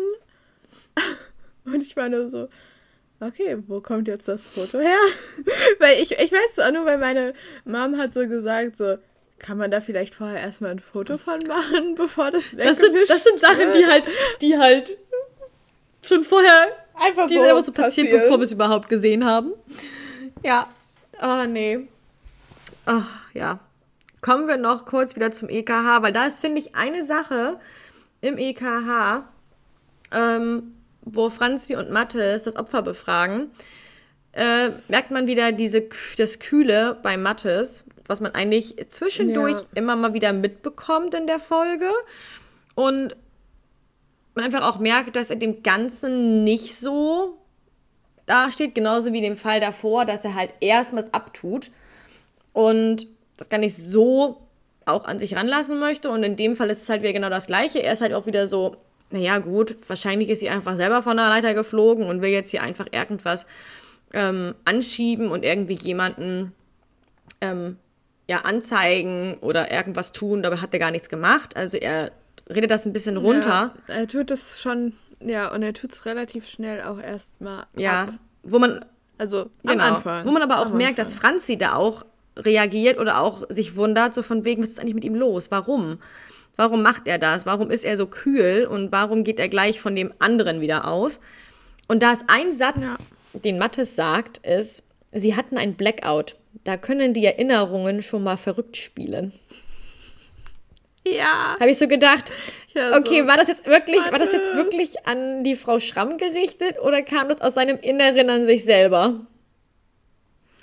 [1.66, 2.50] Und ich war nur so,
[3.20, 4.98] okay, wo kommt jetzt das Foto her?
[5.80, 7.34] weil ich, ich weiß es auch nur, weil meine
[7.64, 8.98] Mom hat so gesagt, so,
[9.40, 12.96] kann man da vielleicht vorher erstmal ein Foto von machen, bevor das weg das sind,
[13.10, 14.08] das sind Sachen, die halt,
[14.42, 14.98] die halt
[16.02, 16.68] schon vorher
[17.00, 17.40] Einfach die so.
[17.40, 19.54] Die sind aber so passiert, passiert, bevor wir es überhaupt gesehen haben.
[20.44, 20.68] Ja.
[21.22, 21.88] Oh, nee.
[22.86, 23.60] Ach, ja.
[24.22, 27.60] Kommen wir noch kurz wieder zum EKH, weil da ist, finde ich, eine Sache
[28.20, 29.24] im EKH,
[30.12, 33.52] ähm, wo Franzi und Mattes das Opfer befragen,
[34.34, 35.84] äh, merkt man wieder diese,
[36.18, 39.68] das Kühle bei Mattes, was man eigentlich zwischendurch ja.
[39.76, 41.90] immer mal wieder mitbekommt in der Folge.
[42.76, 43.16] Und
[44.36, 47.38] man einfach auch merkt, dass er dem Ganzen nicht so
[48.26, 51.72] dasteht, genauso wie dem Fall davor, dass er halt erstmals abtut
[52.54, 53.08] und
[53.38, 54.42] das gar nicht so
[54.86, 56.10] auch an sich ranlassen möchte.
[56.10, 57.82] Und in dem Fall ist es halt wieder genau das Gleiche.
[57.82, 58.76] Er ist halt auch wieder so,
[59.12, 62.64] naja, gut, wahrscheinlich ist sie einfach selber von der Leiter geflogen und will jetzt hier
[62.64, 63.48] einfach irgendwas
[64.14, 66.54] ähm, anschieben und irgendwie jemanden
[67.42, 67.78] ähm,
[68.30, 70.44] ja, anzeigen oder irgendwas tun.
[70.44, 71.58] Dabei hat er gar nichts gemacht.
[71.58, 72.12] Also er
[72.48, 73.74] redet das ein bisschen runter.
[73.88, 77.66] Ja, er tut es schon, ja, und er tut es relativ schnell auch erstmal.
[77.76, 78.14] Ja, ab.
[78.44, 78.86] wo man.
[79.18, 80.26] Also genau, am Anfang.
[80.28, 82.06] Wo man aber auch merkt, dass Franzi da auch
[82.38, 85.50] reagiert oder auch sich wundert, so von wegen, was ist eigentlich mit ihm los?
[85.50, 85.98] Warum?
[86.56, 87.48] Warum macht er das?
[87.48, 91.20] Warum ist er so kühl und warum geht er gleich von dem anderen wieder aus?
[91.88, 92.96] Und da ist ein Satz,
[93.34, 93.40] ja.
[93.40, 96.36] den Mattes sagt, ist, sie hatten ein Blackout.
[96.64, 99.32] Da können die Erinnerungen schon mal verrückt spielen.
[101.08, 101.56] Ja.
[101.60, 102.32] Habe ich so gedacht.
[102.74, 103.28] Ja, okay, so.
[103.28, 104.12] war das jetzt wirklich, Warte.
[104.12, 108.30] war das jetzt wirklich an die Frau Schramm gerichtet oder kam das aus seinem Inneren
[108.30, 109.22] an sich selber?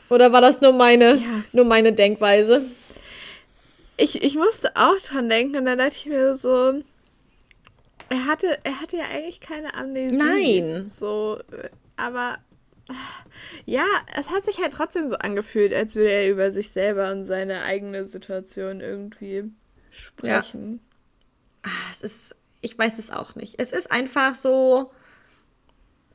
[0.09, 1.43] Oder war das nur meine, Ja.
[1.53, 2.63] nur meine Denkweise?
[3.97, 6.75] Ich, ich musste auch dran denken und dann dachte ich mir so,
[8.09, 10.17] er hatte, er hatte ja eigentlich keine Amnesie.
[10.17, 10.93] Nein.
[10.97, 12.37] So, äh, aber
[13.65, 13.85] ja,
[14.19, 17.63] es hat sich halt trotzdem so angefühlt, als würde er über sich selber und seine
[17.63, 19.45] eigene Situation irgendwie
[19.91, 20.81] sprechen.
[21.63, 23.57] Ah, Es ist, ich weiß es auch nicht.
[23.59, 24.93] Es ist einfach so.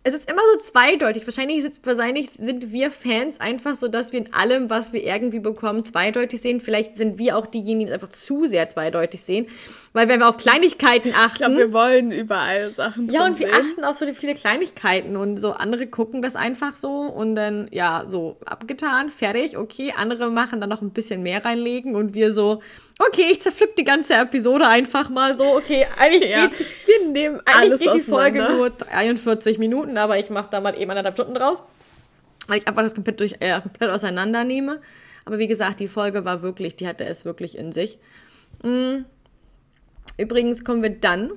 [0.03, 1.27] Es ist immer so zweideutig.
[1.27, 5.37] Wahrscheinlich, sind- wahrscheinlich sind wir Fans einfach so, dass wir in allem, was wir irgendwie
[5.39, 6.59] bekommen, zweideutig sehen.
[6.59, 9.45] Vielleicht sind wir auch diejenigen, die es einfach zu sehr zweideutig sehen.
[9.93, 11.33] Weil wenn wir auf Kleinigkeiten achten.
[11.33, 13.55] Ich glaube, wir wollen überall Sachen Ja, und wir sehen.
[13.73, 17.67] achten auf so die viele Kleinigkeiten und so andere gucken das einfach so und dann,
[17.71, 19.93] ja, so abgetan, fertig, okay.
[19.95, 22.61] Andere machen dann noch ein bisschen mehr reinlegen und wir so,
[22.99, 26.63] okay, ich zerpflück die ganze Episode einfach mal so, okay, eigentlich Ja, geht's,
[27.07, 30.91] nehmen eigentlich alles geht die Folge nur 43 Minuten, aber ich mache da mal eben
[30.91, 31.63] anderthalb Stunden draus,
[32.47, 34.81] weil ich einfach das komplett, durch, äh, komplett auseinander nehme.
[35.25, 37.99] Aber wie gesagt, die Folge war wirklich, die hatte es wirklich in sich.
[38.63, 39.05] Mm.
[40.17, 41.31] Übrigens kommen wir dann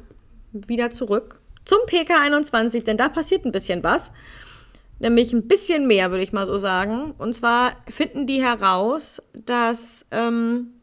[0.52, 4.12] wieder zurück zum PK21, denn da passiert ein bisschen was.
[5.00, 7.14] Nämlich ein bisschen mehr, würde ich mal so sagen.
[7.18, 10.73] Und zwar finden die heraus, dass ähm,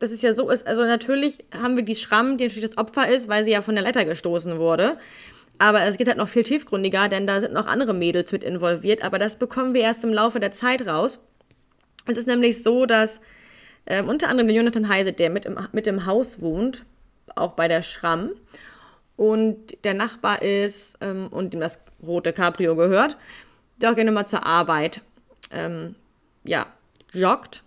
[0.00, 3.08] dass es ja so ist, also natürlich haben wir die Schramm, die natürlich das Opfer
[3.08, 4.98] ist, weil sie ja von der Leiter gestoßen wurde.
[5.58, 9.04] Aber es geht halt noch viel tiefgründiger, denn da sind noch andere Mädels mit involviert.
[9.04, 11.20] Aber das bekommen wir erst im Laufe der Zeit raus.
[12.06, 13.20] Es ist nämlich so, dass
[13.86, 16.84] ähm, unter anderem der Jonathan Heise, der mit im, mit im Haus wohnt,
[17.36, 18.30] auch bei der Schramm,
[19.20, 23.18] und der Nachbar ist ähm, und dem das rote Cabrio gehört,
[23.76, 25.02] der auch gerne mal zur Arbeit
[25.50, 25.94] ähm,
[26.42, 26.66] ja,
[27.12, 27.62] joggt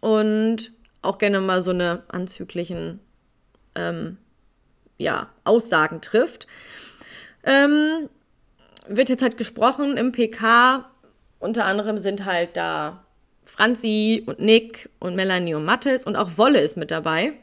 [0.00, 0.72] und
[1.02, 3.00] auch gerne mal so eine anzüglichen
[3.74, 4.18] ähm,
[4.98, 6.46] ja, Aussagen trifft.
[7.44, 8.08] Ähm,
[8.88, 10.90] wird jetzt halt gesprochen im PK.
[11.38, 13.04] Unter anderem sind halt da
[13.44, 17.34] Franzi und Nick und Melanie und Mattes und auch Wolle ist mit dabei.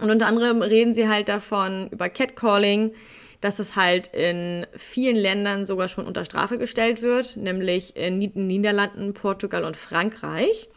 [0.00, 2.92] Und unter anderem reden sie halt davon über Catcalling,
[3.40, 8.36] dass es halt in vielen Ländern sogar schon unter Strafe gestellt wird, nämlich in Nied-
[8.36, 10.68] Niederlanden, Portugal und Frankreich.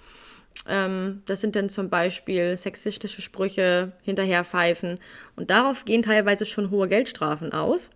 [0.70, 5.00] Ähm, das sind dann zum Beispiel sexistische Sprüche, hinterherpfeifen
[5.36, 7.90] und darauf gehen teilweise schon hohe Geldstrafen aus.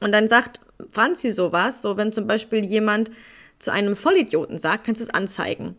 [0.00, 0.60] Und dann sagt
[0.90, 3.10] Franzi sowas, so wenn zum Beispiel jemand
[3.58, 5.76] zu einem Vollidioten sagt, kannst du es anzeigen.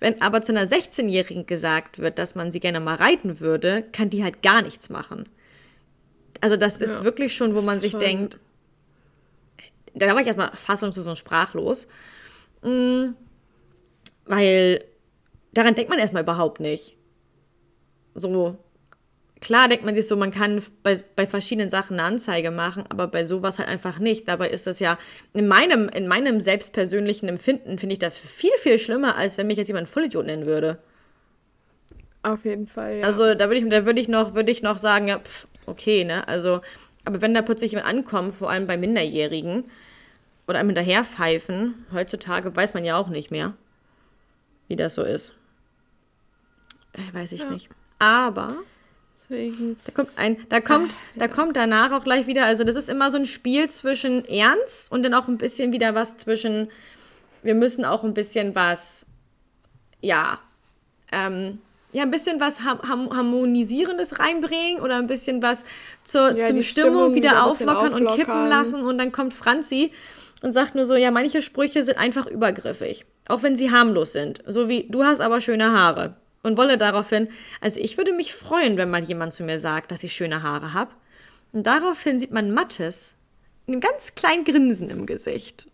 [0.00, 4.10] Wenn aber zu einer 16-Jährigen gesagt wird, dass man sie gerne mal reiten würde, kann
[4.10, 5.28] die halt gar nichts machen.
[6.40, 8.38] Also das ist Ja, wirklich schon, wo man ist sich denkt,
[9.94, 11.88] da war ich erstmal fassungslos und sprachlos.
[12.62, 13.14] Mm,
[14.24, 14.84] Weil
[15.52, 16.96] daran denkt man erstmal überhaupt nicht.
[18.14, 18.58] So,
[19.40, 23.08] klar denkt man sich so, man kann bei, bei verschiedenen Sachen eine Anzeige machen, aber
[23.08, 24.28] bei sowas halt einfach nicht.
[24.28, 24.98] Dabei ist das ja,
[25.32, 29.58] in meinem, in meinem selbstpersönlichen Empfinden finde ich das viel, viel schlimmer, als wenn mich
[29.58, 30.78] jetzt jemand Vollidiot nennen würde.
[32.22, 33.06] Auf jeden Fall, ja.
[33.06, 36.04] Also da würde ich, da würde ich noch, würde ich noch sagen, ja, pf, okay,
[36.04, 36.28] ne?
[36.28, 36.60] Also,
[37.04, 39.64] aber wenn da plötzlich jemand ankommt, vor allem bei Minderjährigen,
[40.46, 43.54] oder einem hinterherpfeifen, heutzutage weiß man ja auch nicht mehr,
[44.68, 45.34] wie das so ist.
[46.94, 47.50] Äh, weiß ich Ja.
[47.50, 47.68] nicht.
[47.98, 48.56] Aber
[49.14, 52.88] Deswegen da kommt ein, da kommt, da kommt danach auch gleich wieder, also das ist
[52.88, 56.68] immer so ein Spiel zwischen Ernst und dann auch ein bisschen wieder was zwischen,
[57.42, 59.06] wir müssen auch ein bisschen was,
[60.00, 60.40] ja,
[61.12, 61.60] ähm,
[61.92, 65.64] ja, ein bisschen was ham harmonisierendes reinbringen oder ein bisschen was
[66.02, 68.48] zur, Ja, zum Stimmung, Stimmung wieder wieder bisschen auflockern und kippen auflockern.
[68.48, 69.92] lassen und dann kommt Franzi
[70.42, 74.42] und sagt nur so, ja, manche Sprüche sind einfach übergriffig, auch wenn sie harmlos sind,
[74.46, 77.28] so wie du hast aber schöne Haare und wolle daraufhin,
[77.60, 80.72] also ich würde mich freuen, wenn mal jemand zu mir sagt, dass ich schöne Haare
[80.72, 80.90] habe.
[81.52, 83.16] Und daraufhin sieht man Mattes
[83.66, 85.68] mit einem ganz kleinen Grinsen im Gesicht.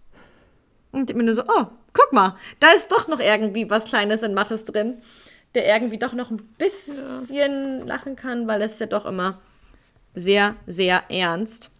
[0.92, 4.22] Und ich mir nur so, oh, guck mal, da ist doch noch irgendwie was Kleines
[4.22, 4.98] in Mattes drin,
[5.54, 9.40] der irgendwie doch noch ein bisschen lachen kann, weil es ist ja doch immer
[10.14, 11.70] sehr, sehr ernst.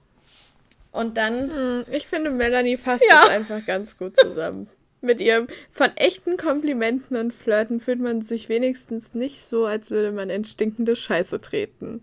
[0.92, 3.20] Und dann, Hm, Ich finde, Melanie fasst Ja.
[3.22, 4.68] das einfach ganz gut zusammen.
[5.00, 10.10] Mit ihrem von echten Komplimenten und Flirten fühlt man sich wenigstens nicht so, als würde
[10.10, 12.00] man in stinkende Scheiße treten.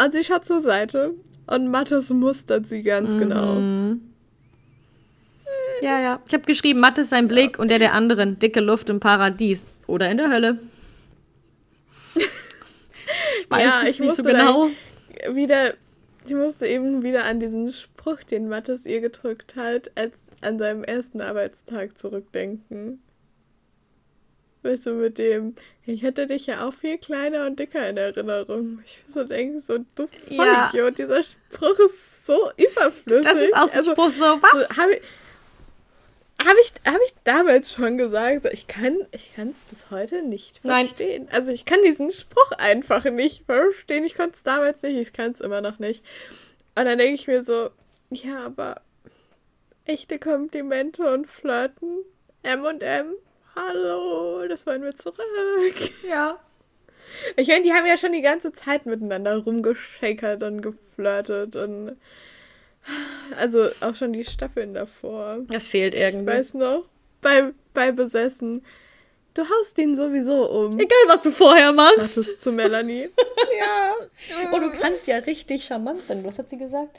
[0.00, 1.14] Und sie schaut zur Seite
[1.46, 3.18] und Mattes mustert sie ganz Mhm.
[3.18, 3.60] genau.
[5.80, 8.98] ja, ja, ich habe geschrieben, Mattes sein Blick und der der anderen, dicke Luft im
[8.98, 10.58] Paradies oder in der Hölle.
[13.42, 14.68] Ich weiß Ja, es ich nicht so genau.
[15.32, 15.72] Wieder,
[16.28, 20.84] ich musste eben wieder an diesen Spruch, den Mattes ihr gedrückt hat, als an seinem
[20.84, 23.02] ersten Arbeitstag zurückdenken.
[24.62, 25.54] Weißt du, mit dem,
[25.86, 28.80] ich hätte dich ja auch viel kleiner und dicker in Erinnerung.
[28.84, 30.68] Ich so denke, so, du Ja.
[30.70, 33.24] Vollidiot, dieser Spruch ist so überflüssig.
[33.24, 34.68] Das ist auch so ein Also, Spruch, so, was?
[34.76, 34.82] so,
[36.40, 40.86] habe ich, hab ich, damals schon gesagt, ich kann ich es bis heute nicht Nein.
[40.86, 41.28] verstehen.
[41.32, 44.04] Also ich kann diesen Spruch einfach nicht verstehen.
[44.04, 46.04] Ich konnte es damals nicht, ich kann es immer noch nicht.
[46.74, 47.70] Und dann denke ich mir so,
[48.10, 48.80] ja, aber
[49.84, 52.04] echte Komplimente und Flirten,
[52.42, 53.14] M und M,
[53.56, 55.18] hallo, das wollen wir zurück.
[56.08, 56.38] Ja.
[57.36, 61.96] Ich meine, die haben ja schon die ganze Zeit miteinander rumgeschäkert und geflirtet und
[63.38, 65.38] also auch schon die Staffeln davor.
[65.48, 66.26] Das fehlt Ich irgendwie.
[66.32, 66.84] weiß noch,
[67.20, 68.64] bei, bei Besessen.
[69.34, 70.78] Du haust ihn sowieso um.
[70.80, 72.18] Egal, was du vorher Das machst.
[72.18, 73.02] ist zu Melanie.
[73.60, 73.94] ja.
[74.52, 76.24] Oh, du kannst ja richtig charmant sein.
[76.24, 76.98] Was hat sie gesagt?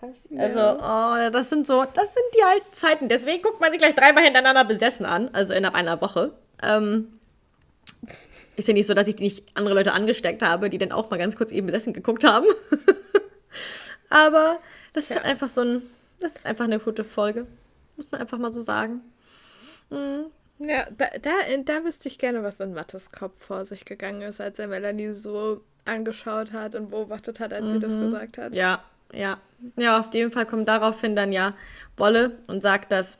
[0.00, 0.40] Kannst, Ja.
[0.40, 3.08] also, oh, das sind so, das sind die alten Zeiten.
[3.08, 6.32] Deswegen guckt man sich gleich dreimal hintereinander besessen an, also innerhalb einer Woche.
[6.60, 7.20] Ähm,
[8.56, 11.18] ist ja nicht so, dass ich nicht andere Leute angesteckt habe, die dann auch mal
[11.18, 12.46] ganz kurz eben besessen geguckt haben.
[14.12, 14.58] Aber
[14.92, 15.16] das ist Ja.
[15.16, 15.82] halt einfach so ein,
[16.20, 17.46] das ist einfach eine gute Folge.
[17.96, 19.00] Muss man einfach mal so sagen.
[20.58, 21.30] Ja, da, da,
[21.64, 25.12] da wüsste ich gerne, was in Mattes Kopf vor sich gegangen ist, als er Melanie
[25.12, 28.54] so angeschaut hat und beobachtet hat, als sie das gesagt hat.
[28.54, 28.82] Ja,
[29.12, 29.38] ja.
[29.76, 31.54] Ja, auf jeden Fall kommt daraufhin dann ja
[31.96, 33.18] Wolle und sagt, dass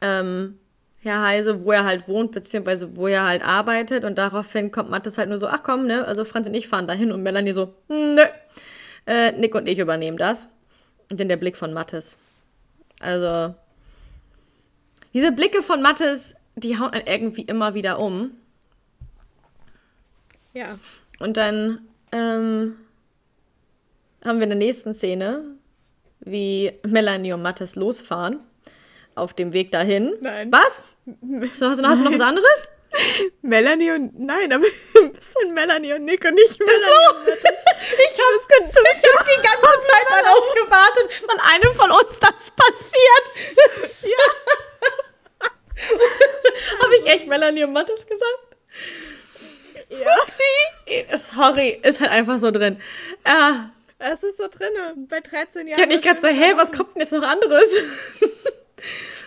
[0.00, 0.58] ähm,
[1.00, 4.04] Herr Heise, wo er halt wohnt, beziehungsweise wo er halt arbeitet.
[4.04, 6.04] Und daraufhin kommt Mattes halt nur so, ach komm, ne?
[6.04, 8.22] Also Franz und ich fahren dahin und Melanie so, "Hm, nö.
[9.08, 10.48] Äh, Nick und ich übernehmen das.
[11.10, 12.18] Und dann der Blick von Mattes.
[13.00, 13.54] Also,
[15.14, 18.32] diese Blicke von Mattes, die hauen einen irgendwie immer wieder um.
[20.52, 20.78] Ja.
[21.18, 22.76] Und dann ähm,
[24.22, 25.42] haben wir in der nächsten Szene,
[26.20, 28.40] wie Melanie und Mattes losfahren.
[29.18, 30.14] Auf dem Weg dahin.
[30.20, 30.50] Nein.
[30.52, 30.86] Was?
[31.52, 32.70] So, hast, du, hast du noch was anderes?
[33.42, 34.18] Melanie und.
[34.18, 34.64] Nein, aber
[34.96, 36.80] ein bisschen Melanie und Nick und nicht Melanie.
[36.84, 37.32] So.
[37.80, 38.44] Ich habe ich
[39.14, 43.24] hab die ganze Zeit darauf gewartet, wann einem von uns das passiert.
[44.02, 45.48] Ja.
[46.82, 48.56] habe ich echt Melanie und Mattes gesagt?
[49.90, 50.16] Ja.
[50.22, 51.16] Upsi.
[51.16, 52.80] Sorry, ist halt einfach so drin.
[53.24, 54.68] Ah, Es ist so drin.
[55.08, 55.78] Bei 13 Jahren.
[55.78, 57.68] ich hab nicht gerade so, hä, was kommt denn jetzt noch anderes?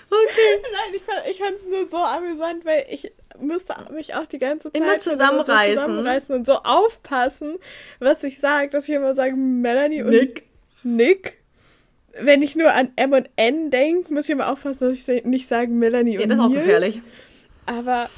[0.10, 0.62] Okay.
[0.74, 4.40] Nein, ich, fand- ich fand es nur so amüsant, weil ich müsste mich auch die
[4.40, 5.76] ganze Zeit Immer zusammenreißen.
[5.78, 7.58] So zusammenreißen und so aufpassen,
[8.00, 10.44] was ich sage, dass ich immer sage Melanie und Nick.
[10.84, 11.38] Nick.
[12.20, 15.48] Wenn ich nur an M und N denke, muss ich immer aufpassen, dass ich nicht
[15.48, 16.64] sage Melanie Ja, und das ist auch Nils.
[16.64, 17.02] gefährlich.
[17.66, 18.10] Aber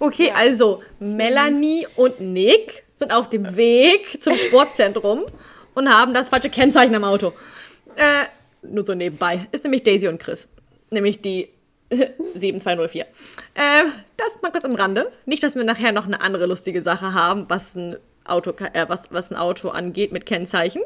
[0.00, 0.34] Okay, Ja.
[0.36, 5.24] also Melanie und Nick sind auf dem Weg zum Sportzentrum
[5.74, 7.32] und haben das falsche Kennzeichen am Auto.
[7.96, 8.24] Äh,
[8.62, 9.46] nur so nebenbei.
[9.52, 10.48] Ist nämlich Daisy und Chris.
[10.92, 11.48] Nämlich die
[12.34, 13.02] 7204.
[13.02, 13.06] Äh,
[14.16, 15.10] das mal kurz am Rande.
[15.26, 19.12] Nicht, dass wir nachher noch eine andere lustige Sache haben, was ein Auto, äh, was,
[19.12, 20.82] was ein Auto angeht mit Kennzeichen.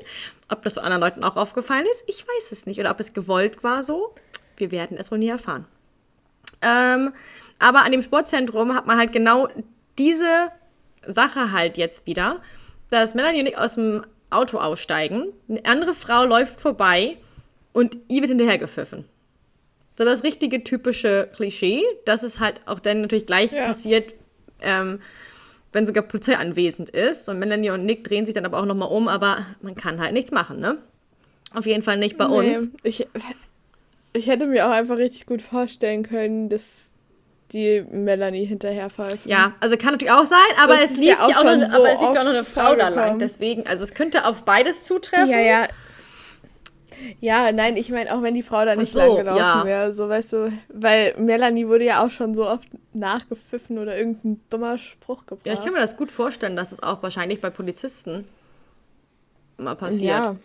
[0.48, 2.80] Ob das anderen Leuten auch aufgefallen ist, ich weiß es nicht.
[2.80, 4.14] Oder ob es gewollt war so.
[4.56, 5.66] Wir werden es wohl nie erfahren.
[6.62, 7.12] Ähm,
[7.58, 9.48] aber an dem Sportzentrum hat man halt genau
[9.98, 10.50] diese
[11.06, 12.40] Sache halt jetzt wieder,
[12.90, 17.18] dass Melanie und ich aus dem Auto aussteigen, eine andere Frau läuft vorbei
[17.72, 19.04] und ihr wird hinterhergepfiffen.
[19.98, 23.66] So das richtige typische Klischee, dass es halt auch dann natürlich gleich Ja.
[23.66, 24.14] passiert,
[24.60, 25.00] ähm,
[25.72, 27.28] wenn sogar Polizei anwesend ist.
[27.28, 30.12] Und Melanie und Nick drehen sich dann aber auch nochmal um, aber man kann halt
[30.12, 30.78] nichts machen, ne?
[31.54, 32.70] Auf jeden Fall nicht bei nee, uns.
[32.82, 33.06] ich,
[34.12, 36.92] ich hätte mir auch einfach richtig gut vorstellen können, dass
[37.52, 39.30] die Melanie hinterher pfeifen.
[39.30, 41.76] Ja, also kann natürlich auch sein, aber Das es lief ja auch auch, noch, so
[41.76, 43.18] aber es lief ja auch noch eine Frau da lang.
[43.18, 45.30] Deswegen, also es könnte auf beides zutreffen.
[45.30, 45.68] Ja, ja.
[47.20, 49.64] Ja, nein, ich meine, auch wenn die Frau da nicht so, lang gelaufen ja.
[49.64, 54.40] wäre, so weißt du, weil Melanie wurde ja auch schon so oft nachgepfiffen oder irgendein
[54.48, 55.46] dummer Spruch gebracht.
[55.46, 58.26] Ja, ich kann mir das gut vorstellen, dass es auch wahrscheinlich bei Polizisten
[59.58, 60.18] mal passiert.
[60.18, 60.36] Ja,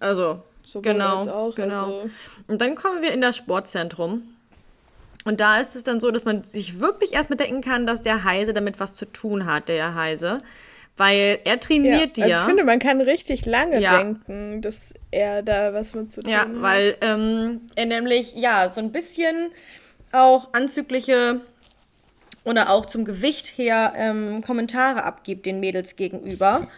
[0.00, 1.54] Also, so genau, auch.
[1.54, 1.84] genau.
[1.84, 2.10] Also,
[2.48, 4.22] Und dann kommen wir in das Sportzentrum.
[5.24, 8.22] Und da ist es dann so, dass man sich wirklich erstmal denken kann, dass der
[8.22, 10.40] Heise damit was zu tun hat, der Heise.
[10.96, 11.56] Weil er ja.
[11.58, 12.40] trainiert Also ja.
[12.40, 13.98] ich finde, man kann richtig lange Ja.
[13.98, 16.62] denken, dass er da was mit zu tun Ja, hat.
[16.62, 19.50] weil ähm, er nämlich, ja, so ein bisschen
[20.12, 21.42] auch anzügliche
[22.44, 26.68] oder auch zum Gewicht her ähm, Kommentare abgibt den Mädels gegenüber.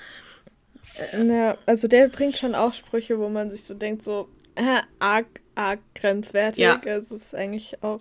[1.13, 5.27] Ja, also der bringt schon auch Sprüche, wo man sich so denkt, so äh, arg,
[5.55, 6.65] arg grenzwertig.
[6.65, 6.81] Ja.
[6.85, 8.01] Also es ist eigentlich auch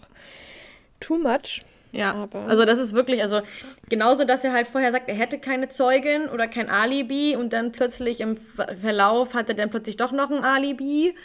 [0.99, 1.61] too much.
[1.91, 3.41] Ja, Aber- also das ist wirklich, also
[3.89, 7.71] genauso, dass er halt vorher sagt, er hätte keine Zeugin oder kein Alibi und dann
[7.71, 11.15] plötzlich im Ver- Verlauf hat er dann plötzlich doch noch ein Alibi,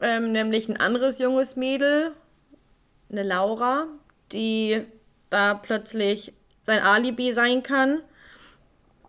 [0.00, 2.12] ähm, nämlich ein anderes junges Mädel,
[3.10, 3.86] eine Laura,
[4.32, 4.82] die
[5.30, 6.32] da plötzlich
[6.64, 8.00] sein Alibi sein kann.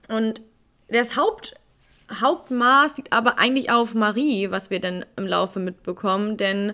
[0.09, 0.41] Und
[0.89, 1.53] das Haupt,
[2.11, 6.73] Hauptmaß liegt aber eigentlich auf Marie, was wir dann im Laufe mitbekommen, denn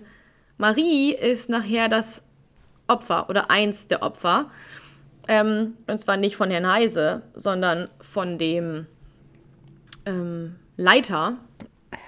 [0.58, 2.22] Marie ist nachher das
[2.90, 4.50] Opfer oder eins der Opfer.
[5.28, 8.86] Ähm, und zwar nicht von Herrn Heise, sondern von dem
[10.06, 11.38] ähm, Leiter.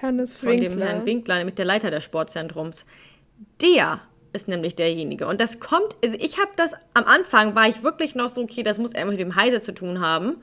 [0.01, 0.69] Hannes von Winkler.
[0.69, 2.85] dem Herrn Winkler, nämlich der Leiter des Sportzentrums.
[3.61, 4.01] Der
[4.33, 5.27] ist nämlich derjenige.
[5.27, 8.63] Und das kommt, also ich habe das, am Anfang war ich wirklich noch so, okay,
[8.63, 10.37] das muss irgendwas mit dem Heise zu tun haben.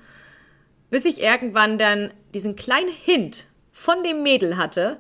[0.91, 4.99] Bis ich irgendwann dann diesen kleinen Hint von dem Mädel hatte,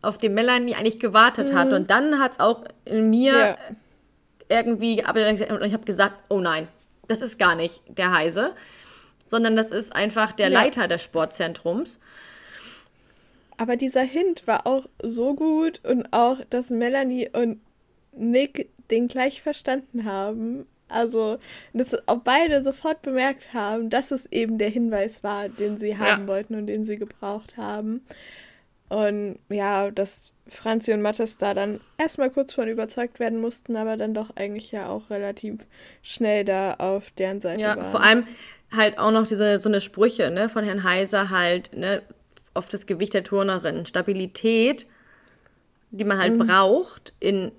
[0.00, 1.56] auf den Melanie eigentlich gewartet mhm.
[1.56, 1.72] hat.
[1.72, 3.56] Und dann hat es auch in mir ja.
[4.52, 6.68] Irgendwie, aber und ich habe gesagt, oh nein,
[7.08, 8.54] das ist gar nicht der Heise,
[9.26, 10.60] sondern das ist einfach der ja.
[10.60, 12.00] Leiter des Sportzentrums.
[13.56, 17.60] Aber dieser Hint war auch so gut und auch, dass Melanie und
[18.12, 20.66] Nick den gleich verstanden haben.
[20.88, 21.38] Also,
[21.72, 26.22] dass auch beide sofort bemerkt haben, dass es eben der Hinweis war, den sie haben
[26.22, 26.28] ja.
[26.28, 28.04] wollten und den sie gebraucht haben.
[28.90, 33.96] Und ja, dass Franzi und Mattes da dann erstmal kurz von überzeugt werden mussten, aber
[33.96, 35.60] dann doch eigentlich ja auch relativ
[36.02, 37.78] schnell da auf deren Seite ja, waren.
[37.78, 38.26] Ja, vor allem
[38.70, 42.02] halt auch noch diese so eine Sprüche ne, von Herrn Heiser halt ne,
[42.54, 43.86] auf das Gewicht der Turnerin.
[43.86, 44.86] Stabilität,
[45.90, 46.46] die man halt mhm.
[46.46, 47.52] braucht in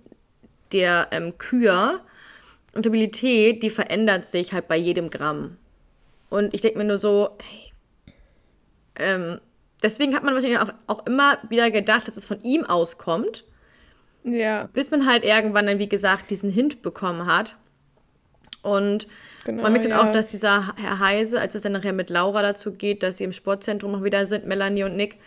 [0.72, 2.02] der ähm, Kür
[2.74, 5.58] und Stabilität, die verändert sich halt bei jedem Gramm.
[6.30, 7.74] Und ich denke mir nur so, hey,
[8.96, 9.40] ähm,
[9.84, 13.44] deswegen hat man wahrscheinlich auch, auch immer wieder gedacht, dass es von ihm auskommt.
[14.24, 14.70] Ja.
[14.74, 17.58] Bis man halt irgendwann dann, wie gesagt, diesen Hint bekommen hat.
[18.62, 19.08] Und
[19.46, 20.02] genau, man merkt ja.
[20.02, 23.26] auch, dass dieser Herr Heise, als es dann nachher mit Laura dazu geht, dass sie
[23.26, 25.18] im Sportzentrum noch wieder sind, Melanie und Nick,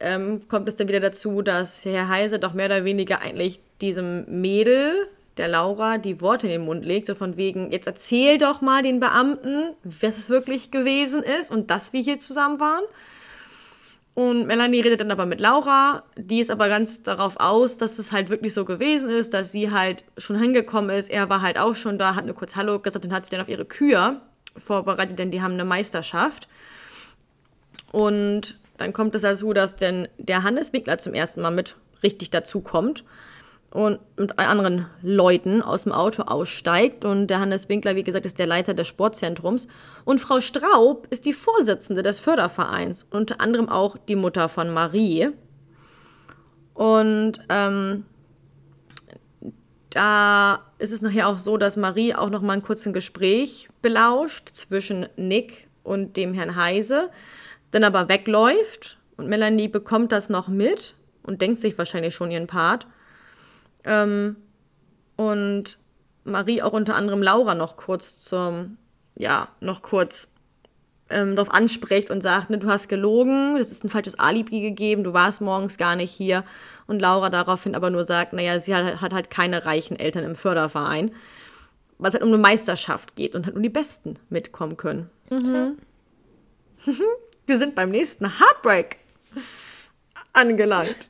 [0.00, 4.40] ähm, kommt es dann wieder dazu, dass Herr Heise doch mehr oder weniger eigentlich diesem
[4.40, 5.08] Mädel,
[5.38, 8.82] der Laura, die Worte in den Mund legt, so von wegen, jetzt erzähl doch mal
[8.82, 12.82] den Beamten, was es wirklich gewesen ist und dass wir hier zusammen waren.
[14.18, 18.10] Und Melanie redet dann aber mit Laura, die ist aber ganz darauf aus, dass es
[18.10, 21.08] halt wirklich so gewesen ist, dass sie halt schon hingekommen ist.
[21.08, 23.40] Er war halt auch schon da, hat nur kurz Hallo gesagt und hat sich dann
[23.40, 24.20] auf ihre Kühe
[24.56, 26.48] vorbereitet, denn die haben eine Meisterschaft.
[27.92, 32.30] Und dann kommt es dazu, dass denn der Hannes Winkler zum ersten Mal mit richtig
[32.30, 33.04] dazu kommt
[33.70, 37.04] und mit anderen Leuten aus dem Auto aussteigt.
[37.04, 39.68] Und der Hannes Winkler, wie gesagt, ist der Leiter des Sportzentrums.
[40.04, 43.06] Und Frau Straub ist die Vorsitzende des Fördervereins.
[43.10, 45.28] Unter anderem auch die Mutter von Marie.
[46.72, 48.04] Und ähm,
[49.90, 54.48] da ist es nachher auch so, dass Marie auch noch mal ein kurzes Gespräch belauscht
[54.54, 57.10] zwischen Nick und dem Herrn Heise,
[57.70, 58.98] dann aber wegläuft.
[59.16, 62.86] Und Melanie bekommt das noch mit und denkt sich wahrscheinlich schon ihren Part
[63.84, 64.36] ähm,
[65.16, 65.78] und
[66.24, 68.76] Marie auch unter anderem Laura noch kurz zum,
[69.16, 70.28] ja, noch kurz
[71.10, 75.04] ähm, darauf anspricht und sagt, ne, du hast gelogen, das ist ein falsches Alibi gegeben,
[75.04, 76.44] du warst morgens gar nicht hier.
[76.86, 80.34] Und Laura daraufhin aber nur sagt, naja, sie hat, hat halt keine reichen Eltern im
[80.34, 81.12] Förderverein,
[81.98, 85.10] weil es halt um eine Meisterschaft geht und halt nur die Besten mitkommen können.
[85.30, 85.78] Mhm.
[87.46, 88.98] Wir sind beim nächsten Heartbreak
[90.32, 91.08] angelangt.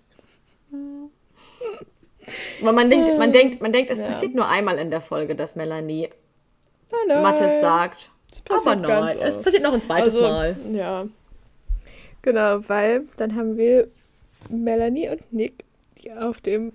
[2.61, 4.07] Weil man denkt, man denkt, man denkt, es ja.
[4.07, 6.11] passiert nur einmal in der Folge, dass Melanie
[7.07, 8.11] nein, Mattes sagt.
[8.49, 10.57] Aber nein, es passiert noch ein zweites also, Mal.
[10.73, 11.07] Ja.
[12.23, 13.89] Genau, weil dann haben wir
[14.51, 15.65] Melanie und Nick,
[16.03, 16.73] die auf dem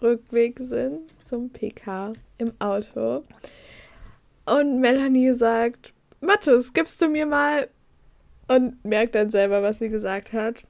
[0.00, 3.24] Rückweg sind zum PK im Auto.
[4.44, 7.68] Und Melanie sagt, Mattes, gibst du mir mal?
[8.46, 10.64] Und merkt dann selber, was sie gesagt hat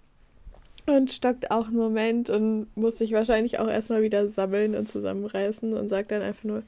[0.87, 5.72] und stockt auch einen Moment und muss sich wahrscheinlich auch erstmal wieder sammeln und zusammenreißen
[5.72, 6.62] und sagt dann einfach nur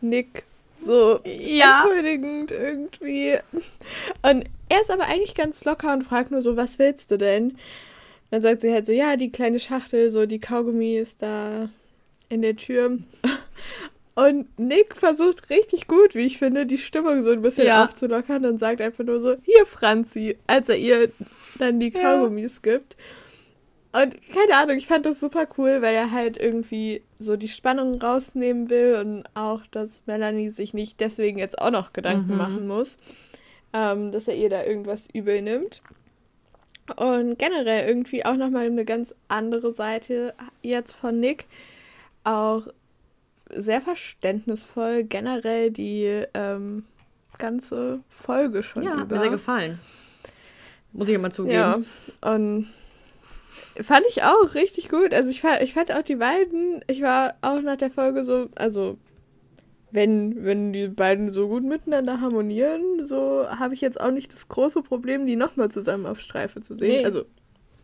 [0.00, 0.44] Nick,
[0.80, 1.84] so ja.
[1.84, 3.36] entschuldigend irgendwie.
[4.22, 7.56] Und er ist aber eigentlich ganz locker und fragt nur so, was willst du denn?
[8.30, 11.68] Dann sagt sie halt so, ja, die kleine Schachtel, so die Kaugummi ist da
[12.28, 12.98] in der Tür.
[14.14, 17.84] Und Nick versucht richtig gut, wie ich finde, die Stimmung so ein bisschen ja.
[17.84, 21.10] aufzulockern und sagt einfach nur so, hier Franzi, als er ihr
[21.58, 22.72] dann die Kaugummis ja.
[22.72, 22.96] gibt.
[23.92, 28.00] Und keine Ahnung, ich fand das super cool, weil er halt irgendwie so die Spannung
[28.00, 32.38] rausnehmen will und auch, dass Melanie sich nicht deswegen jetzt auch noch Gedanken mhm.
[32.38, 32.98] machen muss,
[33.74, 35.82] ähm, dass er ihr da irgendwas übel nimmt.
[36.96, 41.46] Und generell irgendwie auch nochmal eine ganz andere Seite jetzt von Nick.
[42.24, 42.66] Auch
[43.54, 46.86] sehr verständnisvoll generell die ähm,
[47.38, 48.82] ganze Folge schon.
[48.82, 49.00] Ja, über.
[49.02, 49.80] hat mir sehr gefallen.
[50.92, 51.54] Muss ich immer zugeben.
[51.54, 51.78] Ja,
[52.22, 52.68] und
[53.82, 55.14] Fand ich auch richtig gut.
[55.14, 58.48] Also ich fand, ich fand auch die beiden, ich war auch nach der Folge so,
[58.54, 58.98] also
[59.90, 64.48] wenn, wenn die beiden so gut miteinander harmonieren, so habe ich jetzt auch nicht das
[64.48, 67.00] große Problem, die nochmal zusammen auf Streife zu sehen.
[67.00, 67.04] Nee.
[67.04, 67.24] Also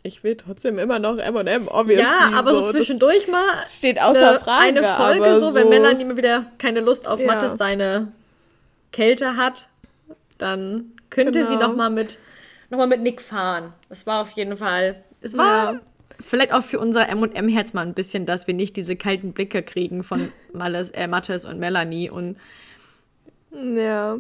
[0.03, 2.05] ich will trotzdem immer noch M&M, obviously.
[2.05, 4.63] Ja, aber so, das zwischendurch mal steht außer eine, Frage.
[4.63, 7.27] eine Folge aber so, wenn Melanie mal wieder keine Lust auf Ja.
[7.27, 8.13] Mattes seine
[8.93, 9.69] Kälte hat,
[10.39, 11.69] dann könnte sie Genau.
[11.69, 12.19] noch mal mit
[12.71, 13.73] noch mal mit Nick fahren.
[13.89, 15.03] Das war auf jeden Fall.
[15.21, 15.81] Es war Ja.
[16.21, 19.63] vielleicht auch für unser M&M Herz mal ein bisschen, dass wir nicht diese kalten Blicke
[19.63, 22.37] kriegen von Malles, äh, Mattes und Melanie und
[23.53, 24.19] Ja.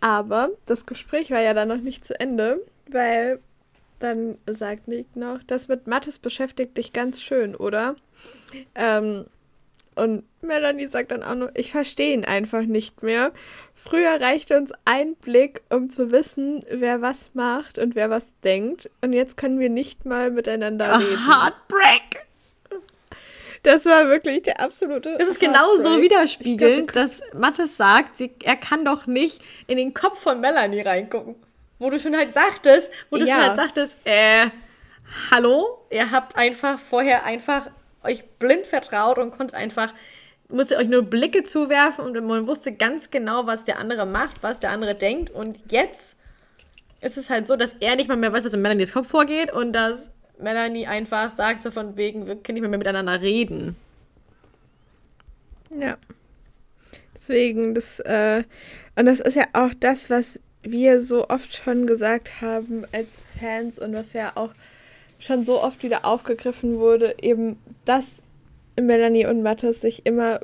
[0.00, 3.40] Aber das Gespräch war ja dann noch nicht zu Ende, weil
[4.00, 7.96] dann sagt Nick noch, das mit Mattes beschäftigt dich ganz schön, oder?
[8.74, 9.24] Ähm,
[9.94, 13.32] und Melanie sagt dann auch nur, ich verstehe ihn einfach nicht mehr.
[13.74, 18.88] Früher reichte uns ein Blick, um zu wissen, wer was macht und wer was denkt.
[19.02, 21.26] Und jetzt können wir nicht mal miteinander reden.
[21.28, 22.24] Heartbreak.
[23.62, 25.16] Das war wirklich der absolute.
[25.18, 26.10] Es ist genau so Heartbreak.
[26.10, 31.34] widerspiegelnd, dass Mattes sagt, sie, er kann doch nicht in den Kopf von Melanie reingucken.
[31.78, 33.34] Wo du schon halt sagtest, wo du Ja.
[33.36, 34.46] schon halt sagtest, äh,
[35.30, 37.68] hallo, ihr habt einfach vorher einfach
[38.02, 39.92] euch blind vertraut und konntet einfach,
[40.48, 44.60] musstet euch nur Blicke zuwerfen und man wusste ganz genau, was der andere macht, was
[44.60, 45.30] der andere denkt.
[45.30, 46.16] Und jetzt
[47.00, 49.52] ist es halt so, dass er nicht mal mehr weiß, was in Melanies Kopf vorgeht
[49.52, 53.76] und dass Melanie einfach sagt, so von wegen, wir können nicht mehr miteinander reden.
[55.78, 55.96] Ja.
[57.14, 58.44] Deswegen, das, äh,
[58.96, 63.78] und das ist ja auch das, was wir so oft schon gesagt haben als Fans
[63.78, 64.52] und was ja auch
[65.18, 68.22] schon so oft wieder aufgegriffen wurde, eben, dass
[68.80, 70.40] Melanie und Mattes sich immer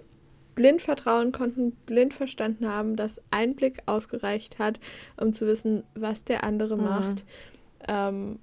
[0.54, 4.78] blind vertrauen konnten, blind verstanden haben, dass ein Blick ausgereicht hat,
[5.18, 7.24] um zu wissen, was der andere macht.
[7.88, 8.38] Ähm,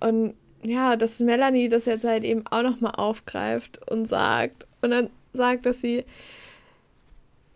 [0.00, 5.10] und ja, dass Melanie das jetzt halt eben auch nochmal aufgreift und sagt und dann
[5.32, 6.04] sagt, dass sie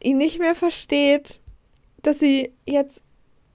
[0.03, 1.41] ihn nicht mehr versteht,
[2.03, 3.03] dass sie jetzt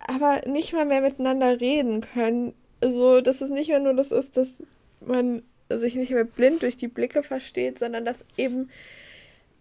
[0.08, 2.54] aber nicht mal mehr miteinander reden können.
[2.84, 4.64] So, dass es nicht mehr nur das ist, dass
[5.02, 5.44] man
[5.78, 8.70] sich nicht mehr blind durch die Blicke versteht, sondern dass eben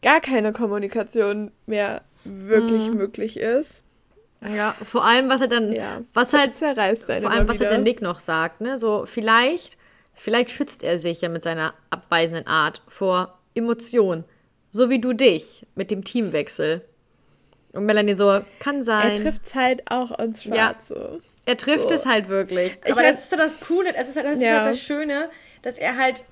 [0.03, 2.95] gar keine Kommunikation mehr wirklich Mhm.
[2.97, 3.83] möglich ist.
[4.41, 6.03] Ja, vor allem, was er dann, Ja.
[6.15, 7.71] was halt, Zerreißt vor allem, was halt wieder.
[7.71, 9.77] der Nick noch sagt, ne, so, vielleicht,
[10.15, 14.25] vielleicht schützt er sich ja mit seiner abweisenden Art vor Emotionen.
[14.71, 16.85] So wie du dich mit dem Teamwechsel.
[17.73, 19.17] Und Melanie so, kann sein.
[19.17, 20.53] Er trifft es halt auch ins Ja.
[20.55, 21.21] Schwarze.
[21.45, 21.95] Er trifft So.
[21.95, 22.79] es halt wirklich.
[22.85, 24.61] Ich Aber weiß- das ist ja das Coole, das ist, halt, das, ist Ja.
[24.61, 25.31] halt das Schöne,
[25.63, 26.25] dass er halt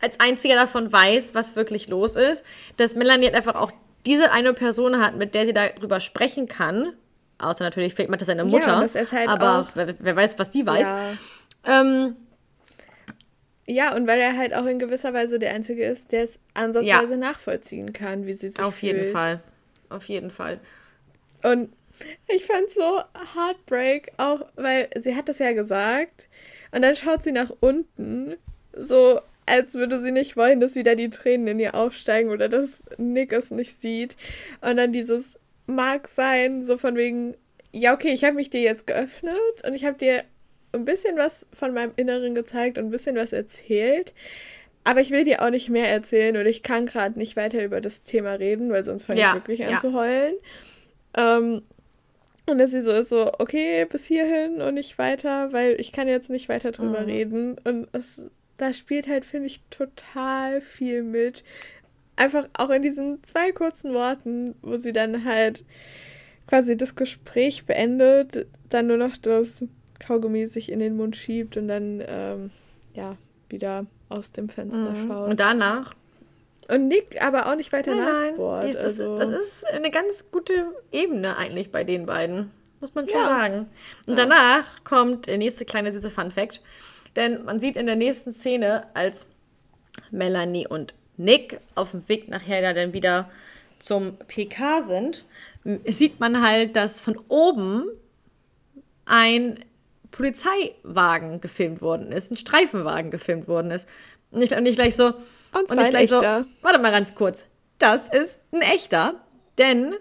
[0.00, 2.44] als einziger davon weiß, was wirklich los ist.
[2.76, 3.72] Dass Melanie halt einfach auch
[4.06, 6.92] diese eine Person hat, mit der sie darüber sprechen kann.
[7.38, 8.80] Außer natürlich fehlt Matt seine Mutter.
[8.80, 10.88] dass er es halt aber wer, wer weiß, was die weiß.
[10.88, 11.80] Ja.
[11.80, 12.16] Ähm,
[13.66, 17.16] ja, und weil er halt auch in gewisser Weise der Einzige ist, der es ansatzweise
[17.16, 19.12] nachvollziehen kann, wie sie sich auf jeden fühlt.
[19.12, 19.40] Fall.
[19.88, 20.60] Auf jeden Fall.
[21.42, 21.72] Und
[22.28, 23.00] ich fand so
[23.34, 26.28] Heartbreak auch, weil sie hat das ja gesagt
[26.72, 28.36] und dann schaut sie nach unten,
[28.76, 32.82] so als würde sie nicht wollen, dass wieder die Tränen in ihr aufsteigen oder dass
[32.96, 34.16] Nick es nicht sieht.
[34.62, 37.34] Und dann dieses mag sein, so von wegen,
[37.72, 39.34] ja, okay, ich habe mich dir jetzt geöffnet
[39.66, 40.22] und ich habe dir
[40.72, 44.14] ein bisschen was von meinem Inneren gezeigt und ein bisschen was erzählt.
[44.82, 47.80] Aber ich will dir auch nicht mehr erzählen und ich kann gerade nicht weiter über
[47.80, 49.78] das Thema reden, weil sonst fange Ja, ich wirklich an ja.
[49.78, 50.34] zu heulen.
[51.16, 51.62] Ähm,
[52.46, 56.08] und dass sie so ist, so, okay, bis hierhin und nicht weiter, weil ich kann
[56.08, 57.06] jetzt nicht weiter drüber Mhm.
[57.06, 57.56] reden.
[57.64, 61.44] Und es, da spielt halt, finde ich, total viel mit.
[62.16, 65.64] Einfach auch in diesen zwei kurzen Worten, wo sie dann halt
[66.46, 69.64] quasi das Gespräch beendet, dann nur noch das
[69.98, 72.50] Kaugummi sich in den Mund schiebt und dann, ähm,
[72.94, 73.16] ja,
[73.48, 75.24] wieder aus dem Fenster schaut.
[75.24, 75.30] Mhm.
[75.30, 75.94] Und danach
[76.68, 80.30] Und Nick aber auch nicht weiter Nein, nein, ist, das, also, das ist eine ganz
[80.30, 82.50] gute Ebene eigentlich bei den beiden.
[82.80, 83.26] Muss man schon Ja.
[83.26, 83.66] sagen.
[84.06, 86.62] Und danach kommt der nächste kleine süße Fun Fact.
[87.16, 89.26] Denn man sieht in der nächsten Szene, als
[90.10, 93.30] Melanie und Nick auf dem Weg nachher ja dann wieder
[93.78, 95.24] zum PK sind,
[95.86, 97.84] sieht man halt, dass von oben
[99.04, 99.60] ein
[100.10, 103.88] Polizeiwagen gefilmt worden ist, ein Streifenwagen gefilmt worden ist.
[104.30, 105.06] Und ich, und ich gleich so,
[105.52, 107.46] Und zwar ich gleich so, warte mal ganz kurz,
[107.78, 109.14] das ist ein echter,
[109.58, 109.94] denn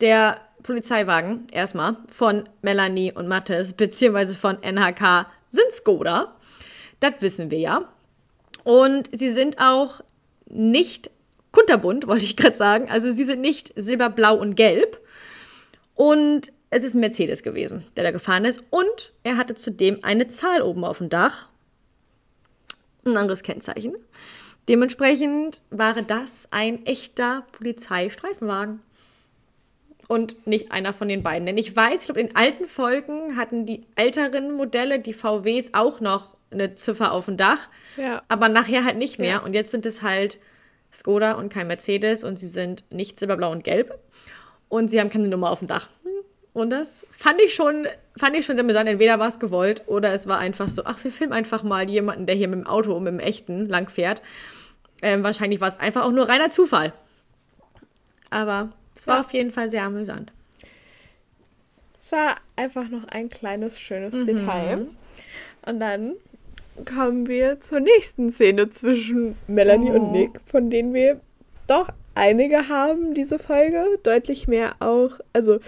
[0.00, 6.34] der Polizeiwagen erstmal von Melanie und Mattes beziehungsweise von NHK sind Skoda.
[7.00, 7.88] Das wissen wir ja.
[8.64, 10.00] Und sie sind auch
[10.46, 11.10] nicht
[11.52, 12.90] kunterbunt, wollte ich gerade sagen.
[12.90, 15.00] Also sie sind nicht silberblau und gelb.
[15.94, 18.64] Und es ist ein Mercedes gewesen, der da gefahren ist.
[18.70, 21.48] Und er hatte zudem eine Zahl oben auf dem Dach.
[23.04, 23.94] Ein anderes Kennzeichen.
[24.68, 28.80] Dementsprechend war das ein echter Polizeistreifenwagen.
[30.08, 31.46] Und nicht einer von den beiden.
[31.46, 36.00] Denn ich weiß, ich glaube, in alten Folgen hatten die älteren Modelle, die VWs, auch
[36.00, 38.22] noch eine Ziffer auf dem Dach, Ja.
[38.28, 39.28] aber nachher halt nicht mehr.
[39.30, 39.38] Ja.
[39.38, 40.38] Und jetzt sind es halt
[40.92, 43.98] Skoda und kein Mercedes und sie sind nicht silberblau und gelb
[44.68, 45.88] und sie haben keine Nummer auf dem Dach.
[46.52, 48.88] Und das fand ich schon, fand ich schon sehr amüsant.
[48.88, 52.26] Entweder war es gewollt oder es war einfach so, ach, wir filmen einfach mal jemanden,
[52.26, 54.22] der hier mit dem Auto, mit dem echten, lang fährt.
[55.02, 56.92] Ähm, wahrscheinlich war es einfach auch nur reiner Zufall.
[58.30, 59.20] Aber es war Ja.
[59.20, 60.32] auf jeden Fall sehr amüsant.
[62.00, 64.26] Es war einfach noch ein kleines, schönes Mhm.
[64.26, 64.86] Detail.
[65.66, 66.12] Und dann
[66.84, 69.94] kommen wir zur nächsten Szene zwischen Melanie Oh.
[70.00, 71.20] und Nick, von denen wir
[71.66, 73.84] doch einige haben, diese Folge.
[74.02, 75.60] Deutlich mehr auch, also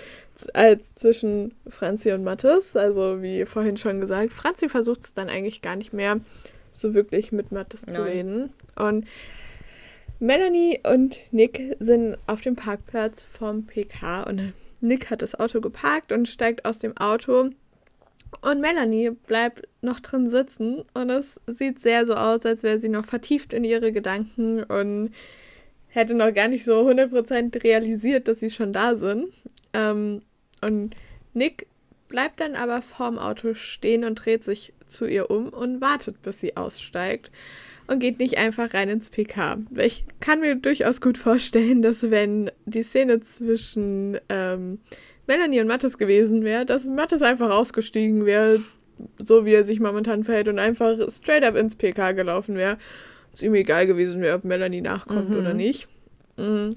[0.53, 2.77] als zwischen Franzi und Mathis.
[2.77, 6.21] Also wie vorhin schon gesagt, Franzi versucht es dann eigentlich gar nicht mehr
[6.73, 8.53] so wirklich mit Mathis zu reden.
[8.75, 9.07] Und
[10.19, 16.11] Melanie und Nick sind auf dem Parkplatz vom PK und Nick hat das Auto geparkt
[16.11, 17.51] und steigt aus dem Auto.
[18.41, 22.89] Und Melanie bleibt noch drin sitzen und es sieht sehr so aus, als wäre sie
[22.89, 25.13] noch vertieft in ihre Gedanken und
[25.89, 29.29] hätte noch gar nicht so 100% realisiert, dass sie schon da sind.
[29.75, 30.23] Ähm,
[30.63, 30.97] und
[31.35, 31.67] Nick
[32.09, 36.41] bleibt dann aber vorm Auto stehen und dreht sich zu ihr um und wartet, bis
[36.41, 37.31] sie aussteigt
[37.87, 39.59] und geht nicht einfach rein ins PK.
[39.77, 44.79] Ich kann mir durchaus gut vorstellen, dass wenn die Szene zwischen ähm,
[45.27, 48.61] Melanie und Mathis gewesen wäre, dass Mathis einfach ausgestiegen wäre,
[49.23, 52.79] so wie er sich momentan verhält und einfach straight up ins PK gelaufen wäre.
[53.33, 55.89] Es ihm egal gewesen wäre, ob Melanie nachkommt oder nicht.
[56.37, 56.77] Mhm.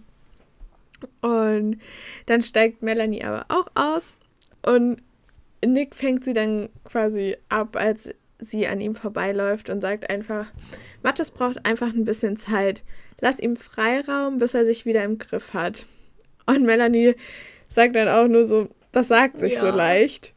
[1.21, 1.77] Und
[2.25, 4.13] dann steigt Melanie aber auch aus
[4.65, 5.01] und
[5.65, 10.51] Nick fängt sie dann quasi ab, als sie an ihm vorbeiläuft und sagt einfach,
[11.03, 12.83] Mathis braucht einfach ein bisschen Zeit.
[13.21, 15.85] Lass ihm Freiraum, bis er sich wieder im Griff hat.
[16.45, 17.15] Und Melanie
[17.67, 19.75] sagt dann auch nur so, das sagt sich so Ja.
[19.75, 20.33] leicht,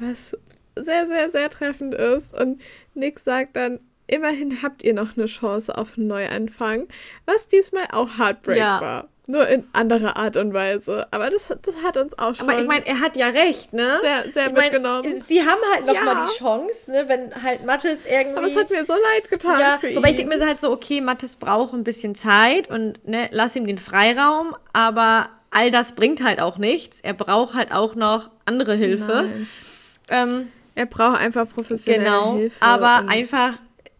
[0.00, 0.36] was
[0.76, 2.34] sehr, sehr, sehr treffend ist.
[2.34, 2.60] Und
[2.94, 6.88] Nick sagt dann, immerhin habt ihr noch eine Chance auf einen Neuanfang,
[7.26, 8.80] was diesmal auch Heartbreak Ja.
[8.80, 9.08] war.
[9.28, 11.06] Nur in anderer Art und Weise.
[11.12, 13.98] Aber das, das hat uns auch schon Aber ich meine, er hat ja recht, ne?
[14.02, 15.22] sehr, sehr ich mein, mitgenommen.
[15.24, 16.02] Sie haben halt noch Ja.
[16.02, 17.04] mal die Chance, ne?
[17.06, 18.36] Wenn halt Mathis irgendwie.
[18.36, 20.10] Aber es hat mir so leid getan ja, für wobei ihn.
[20.14, 23.54] ich denke mir so halt so, okay, Mathis braucht ein bisschen Zeit und ne, lass
[23.54, 26.98] ihm den Freiraum, aber all das bringt halt auch nichts.
[27.00, 29.30] Er braucht halt auch noch andere Hilfe.
[30.08, 32.56] Ähm, Er braucht einfach professionelle genau, Hilfe.
[32.60, 33.52] aber und- einfach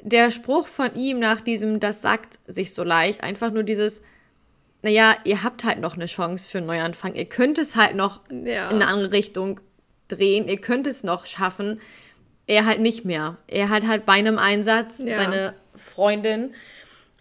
[0.03, 4.03] der Spruch von ihm nach diesem, das sagt sich so leicht, einfach nur dieses,
[4.83, 7.15] naja, ihr habt halt noch eine Chance für einen Neuanfang.
[7.15, 8.69] Ihr könnt es halt noch Ja.
[8.71, 9.61] in eine andere Richtung
[10.09, 10.49] drehen.
[10.49, 11.81] Ihr könnt es noch schaffen.
[12.49, 13.39] Er halt nicht mehr.
[13.47, 15.15] Er hat halt bei einem Einsatz Ja.
[15.15, 16.53] seine Freundin,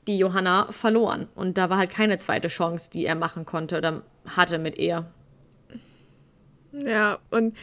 [0.07, 1.27] die Johanna, verloren.
[1.35, 5.05] Und da war halt keine zweite Chance, die er machen konnte oder hatte mit ihr.
[6.71, 7.55] Ja, und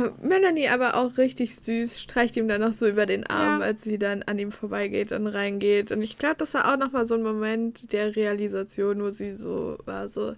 [0.22, 3.66] Melanie aber auch richtig süß, streicht ihm dann noch so über den Arm, Ja.
[3.66, 5.92] als sie dann an ihm vorbeigeht und reingeht.
[5.92, 9.78] Und ich glaube, das war auch nochmal so ein Moment der Realisation, wo sie so
[9.84, 10.34] war, so,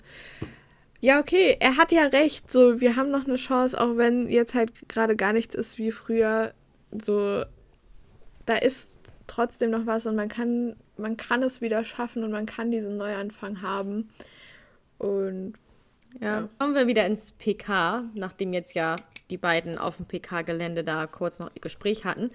[1.00, 4.54] ja, okay, er hat ja recht, so, wir haben noch eine Chance, auch wenn jetzt
[4.54, 6.52] halt gerade gar nichts ist wie früher,
[6.92, 7.42] so,
[8.46, 12.46] da ist trotzdem noch was und man kann, man kann es wieder schaffen und man
[12.46, 14.10] kann diesen Neuanfang haben.
[14.98, 15.54] Und
[16.20, 16.48] Ja.
[16.58, 18.94] Kommen wir wieder ins PK, nachdem jetzt ja
[19.34, 22.30] die beiden auf dem PK-Gelände da kurz noch ihr Gespräch hatten.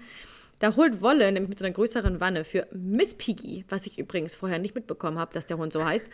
[0.58, 4.36] Da holt Wolle nämlich mit so einer größeren Wanne für Miss Piggy, was ich übrigens
[4.36, 6.12] vorher nicht mitbekommen habe, dass der Hund so heißt,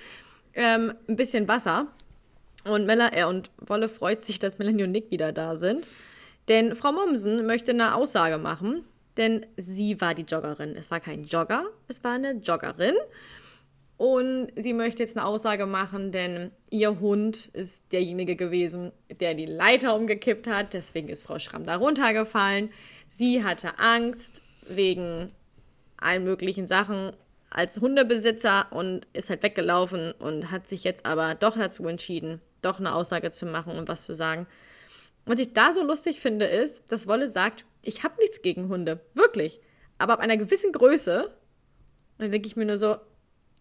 [0.55, 1.89] ähm, ein bisschen Wasser.
[2.65, 5.89] Und, Mella, äh, und Wolle freut sich, dass Melanie und Nick wieder da sind.
[6.47, 8.85] Denn Frau Mommsen möchte eine Aussage machen,
[9.17, 10.77] denn sie war die Joggerin.
[10.77, 12.95] Es war kein Jogger, es war eine Joggerin.
[13.99, 19.47] Und sie möchte jetzt eine Aussage machen, denn ihr Hund ist derjenige gewesen, der die
[19.47, 20.75] Leiter umgekippt hat.
[20.75, 22.71] Deswegen ist Frau Schramm da runtergefallen.
[23.09, 25.33] Sie hatte Angst wegen
[25.97, 27.13] allen möglichen Sachen
[27.49, 32.79] als Hundebesitzer und ist halt weggelaufen und hat sich jetzt aber doch dazu entschieden, doch
[32.79, 34.47] eine Aussage zu machen und was zu sagen.
[35.25, 39.01] Was ich da so lustig finde, ist, dass Wolle sagt, ich habe nichts gegen Hunde.
[39.15, 39.61] Wirklich.
[39.97, 41.35] Aber ab einer gewissen Größe,
[42.19, 42.97] dann denke ich mir nur so,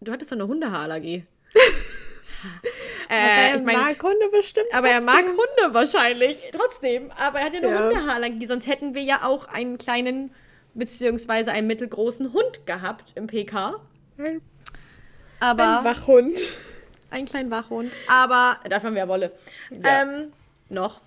[0.00, 1.24] du hattest doch eine Hundehaarallergie.
[3.08, 4.66] aber äh, er ich mein, mag Hunde bestimmt.
[4.72, 5.36] aber er mag trotzdem.
[5.36, 6.36] Hunde wahrscheinlich.
[6.52, 7.10] Trotzdem.
[7.12, 7.82] Aber er hat ja eine Ja.
[7.84, 8.46] Hundehaarallergie.
[8.46, 10.34] Sonst hätten wir ja auch einen kleinen,
[10.74, 13.80] beziehungsweise einen mittelgroßen Hund gehabt im PK.
[14.18, 14.40] Ein,
[15.40, 16.38] Aber ein Wachhund.
[17.10, 17.92] einen kleinen Wachhund.
[18.08, 19.32] Aber dafür haben wir ja Wolle.
[19.70, 20.02] Ja.
[20.02, 20.32] Ähm,
[20.68, 21.00] noch.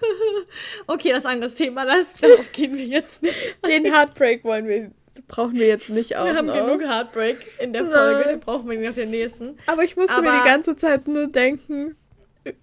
[0.86, 1.84] okay, das ist ein anderes Thema.
[1.84, 3.36] Das, darauf gehen wir jetzt nicht.
[3.66, 4.90] Den Heartbreak wollen wir,
[5.28, 6.54] brauchen wir jetzt nicht auch Wir haben noch.
[6.54, 7.92] genug Heartbreak in der So.
[7.92, 8.28] Folge.
[8.30, 9.58] Den brauchen wir nicht nach der nächsten.
[9.66, 11.96] Aber ich musste mir Aber- die ganze Zeit nur denken,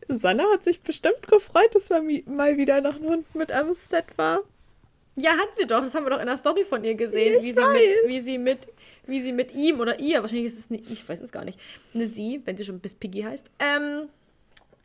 [0.07, 4.05] Sanna hat sich bestimmt gefreut, dass mi- mal wieder noch ein Hund mit am Set
[4.17, 4.39] war.
[5.15, 5.83] Ja, hatten wir doch.
[5.83, 8.37] Das haben wir doch in der Story von ihr gesehen, wie sie, mit, wie, sie
[8.37, 8.67] mit,
[9.05, 11.59] wie sie mit ihm oder ihr, wahrscheinlich ist es nicht, ich weiß es gar nicht,
[11.93, 14.07] eine sie, wenn sie schon bis Piggy heißt, ähm,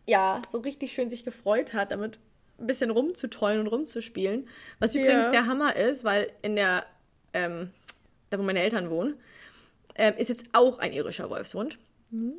[0.06, 2.18] ja, so richtig schön sich gefreut hat, damit
[2.58, 4.48] ein bisschen rumzutollen und rumzuspielen.
[4.80, 5.32] Was übrigens Ja.
[5.32, 6.84] der Hammer ist, weil in der,
[7.35, 7.70] ähm,
[8.31, 9.15] da wo meine Eltern wohnen,
[9.97, 11.78] ähm, ist jetzt auch ein irischer Wolfshund.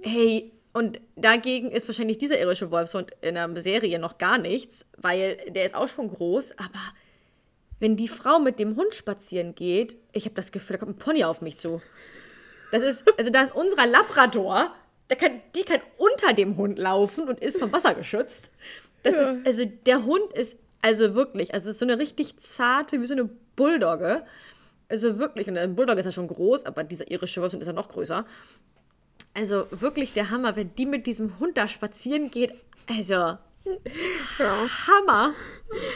[0.01, 5.37] Hey, und dagegen ist wahrscheinlich dieser irische Wolfshund in der Serie noch gar nichts, weil
[5.49, 6.79] der ist auch schon groß, aber
[7.79, 10.99] wenn die Frau mit dem Hund spazieren geht, ich habe das Gefühl, da kommt ein
[10.99, 11.81] Pony auf mich zu.
[12.71, 14.73] Das ist, also da ist unserer Labrador,
[15.09, 18.53] der kann, die kann unter dem Hund laufen und ist vom Wasser geschützt.
[19.03, 19.21] Das Ja.
[19.21, 23.13] ist, also der Hund ist, also wirklich, also ist so eine richtig zarte, wie so
[23.13, 24.25] eine Bulldogge.
[24.87, 27.73] Also wirklich, und ein Bulldog ist ja schon groß, aber dieser irische Wolfshund ist ja
[27.73, 28.25] noch größer.
[29.33, 32.53] Also wirklich der Hammer, wenn die mit diesem Hund da spazieren geht.
[32.87, 33.37] Also,
[34.37, 35.33] Hammer.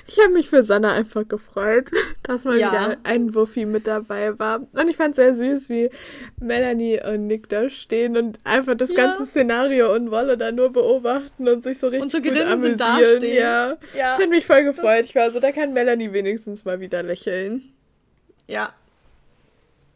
[0.07, 1.91] Ich habe mich für Sanna einfach gefreut,
[2.23, 2.71] dass mal Ja.
[2.71, 4.61] wieder ein Wuffi mit dabei war.
[4.73, 5.91] Und ich fand es sehr süß, wie
[6.39, 9.05] Melanie und Nick da stehen und einfach das Ja.
[9.05, 12.77] ganze Szenario und Wolle da nur beobachten und sich so richtig so gut amüsieren.
[12.79, 13.35] dastehen.
[13.37, 13.77] Ja.
[13.95, 14.15] Ja.
[14.15, 15.05] Ich habe mich voll gefreut.
[15.05, 17.61] Ich war so, da kann Melanie wenigstens mal wieder lächeln.
[18.47, 18.73] Ja.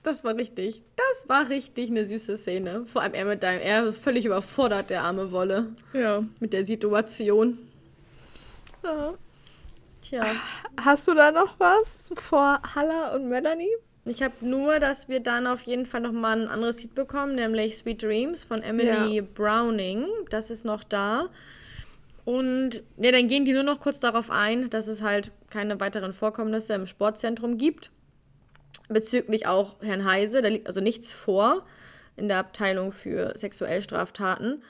[0.04, 0.84] Das war richtig.
[0.98, 2.86] Das war richtig eine süße Szene.
[2.86, 6.24] Vor allem er mit deinem, er ist völlig überfordert, der arme Wolle, Ja.
[6.40, 7.58] mit der Situation.
[8.84, 9.14] ja.
[10.02, 10.26] Tja.
[10.84, 13.72] Hast du da noch was vor Halla und Melanie?
[14.04, 17.78] Ich habe nur, dass wir dann auf jeden Fall nochmal ein anderes Lied bekommen, nämlich
[17.78, 19.24] Sweet Dreams von Emily Ja.
[19.34, 20.06] Browning.
[20.30, 21.30] Das ist noch da.
[22.26, 26.12] Und ja, dann gehen die nur noch kurz darauf ein, dass es halt keine weiteren
[26.12, 27.90] Vorkommnisse im Sportzentrum gibt.
[28.94, 31.66] Bezüglich auch Herrn Heise, da liegt also nichts vor
[32.16, 34.64] in der Abteilung für Sexuellstraftaten.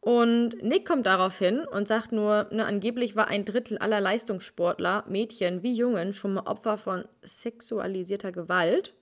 [0.00, 5.04] Und Nick kommt darauf hin und sagt nur, ne, angeblich war ein Drittel aller Leistungssportler,
[5.08, 8.94] Mädchen wie Jungen, schon mal Opfer von sexualisierter Gewalt.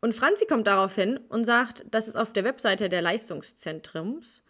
[0.00, 4.42] Und Franzi kommt darauf hin und sagt, dass es auf der Webseite der Leistungszentrums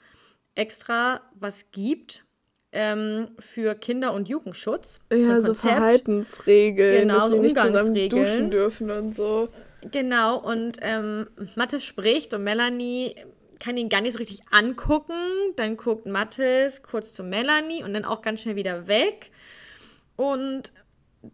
[0.55, 2.25] extra was gibt
[2.75, 5.01] ähm, für Kinder- und Jugendschutz.
[5.13, 5.55] Ja, so.
[5.55, 9.49] Verhaltensregeln, Genau, dass so nicht zusammen duschen dürfen und so.
[9.91, 13.15] Genau, und ähm, Mathis spricht und Melanie
[13.61, 15.15] kann ihn gar nicht so richtig angucken.
[15.57, 19.31] Dann guckt Mathis kurz zu Melanie und dann auch ganz schnell wieder weg.
[20.17, 20.73] Und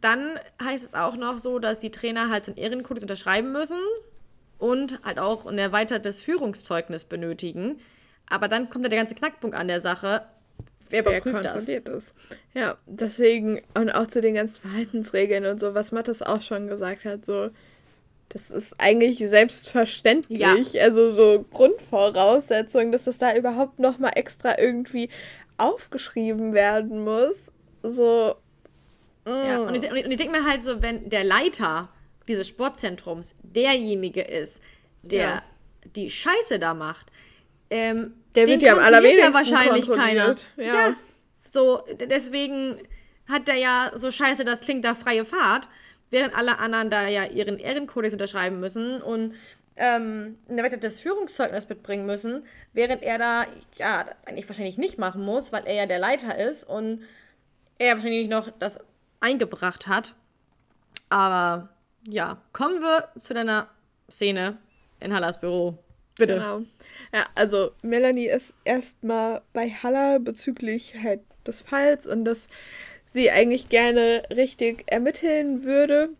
[0.00, 3.78] dann heißt es auch noch so, dass die Trainer halt so einen Ehrenkodex unterschreiben müssen
[4.58, 7.80] und halt auch ein erweitertes Führungszeugnis benötigen.
[8.28, 10.22] Aber dann kommt ja der ganze Knackpunkt an der Sache.
[10.90, 11.66] Wer überprüft das?
[11.84, 12.14] das?
[12.54, 17.04] Ja, deswegen und auch zu den ganzen Verhaltensregeln und so, was Mathis auch schon gesagt
[17.04, 17.50] hat, so,
[18.28, 20.80] das ist eigentlich selbstverständlich.
[20.80, 25.10] Also so Grundvoraussetzung, dass das da überhaupt nochmal extra irgendwie
[25.58, 27.52] aufgeschrieben werden muss.
[27.82, 28.36] So.
[29.26, 29.68] Ja, mm.
[29.68, 31.88] und ich, und ich, ich denke mir halt so, wenn der Leiter
[32.28, 34.62] dieses Sportzentrums derjenige ist,
[35.02, 35.42] der Ja.
[35.96, 37.08] die Scheiße da macht,
[37.70, 40.26] ähm, Der wird ja am kontrolliert ja allerwenigsten wahrscheinlich keiner.
[40.26, 40.46] kontrolliert.
[40.56, 40.94] Ja.
[41.44, 42.76] so, deswegen
[43.28, 45.68] hat der ja so scheiße, das klingt da freie Fahrt,
[46.10, 49.34] während alle anderen da ja ihren Ehrenkodex unterschreiben müssen und
[49.76, 53.46] ähm, ein erweitertes Führungszeugnis mitbringen müssen, während er da,
[53.78, 57.02] ja, das eigentlich wahrscheinlich nicht machen muss, weil er ja der Leiter ist und
[57.78, 58.78] er wahrscheinlich noch das
[59.20, 60.14] eingebracht hat.
[61.08, 61.70] Aber
[62.08, 63.68] ja, kommen wir zu deiner
[64.10, 64.58] Szene
[65.00, 65.78] in Hallas Büro.
[66.16, 66.34] Bitte.
[66.34, 66.62] Genau.
[67.12, 72.46] Ja, also Melanie ist erstmal bei Halla bezüglich halt des Falls und dass
[73.06, 76.10] sie eigentlich gerne richtig ermitteln würde.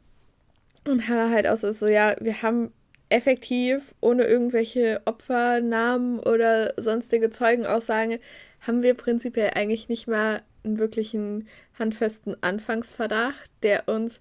[0.85, 2.73] Und Halla halt auch so so, ja, wir haben
[3.11, 8.19] effektiv ohne irgendwelche Opfernamen oder sonstige Zeugenaussagen
[8.61, 11.49] haben wir prinzipiell eigentlich nicht mal einen wirklichen
[11.79, 14.21] handfesten Anfangsverdacht, der uns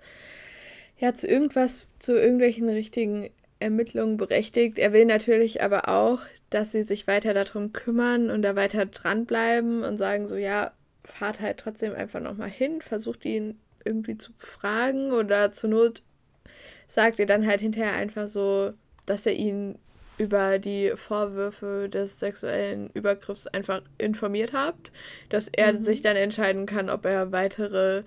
[0.98, 3.30] ja zu irgendwas, zu irgendwelchen richtigen
[3.60, 4.80] Ermittlungen berechtigt.
[4.80, 9.84] Er will natürlich aber auch, dass sie sich weiter darum kümmern und da weiter dranbleiben
[9.84, 10.72] und sagen so, ja,
[11.04, 16.04] fahrt halt trotzdem einfach nochmal hin, versucht ihn irgendwie zu befragen oder zur Not
[16.88, 18.74] sagt ihr dann halt hinterher einfach so,
[19.06, 19.78] dass er ihn
[20.18, 24.92] über die Vorwürfe des sexuellen Übergriffs einfach informiert habt,
[25.30, 28.04] dass er sich dann entscheiden kann, ob er weitere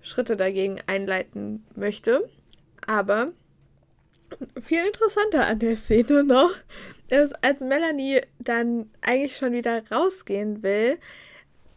[0.00, 2.28] Schritte dagegen einleiten möchte.
[2.86, 3.32] Aber
[4.60, 6.52] viel interessanter an der Szene noch
[7.08, 10.98] ist, als Melanie dann eigentlich schon wieder rausgehen will,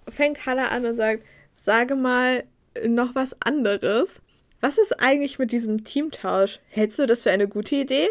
[0.07, 1.23] fängt Hannah an und sagt,
[1.55, 2.43] sage mal
[2.85, 4.21] noch was anderes.
[4.61, 6.59] Was ist eigentlich mit diesem Teamtausch?
[6.69, 8.09] Hältst du das für eine gute Idee?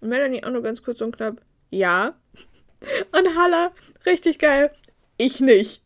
[0.00, 1.40] Und Melanie auch nur ganz kurz und knapp,
[1.70, 2.14] ja.
[3.12, 3.70] Und Halla,
[4.04, 4.70] richtig geil,
[5.16, 5.82] ich nicht.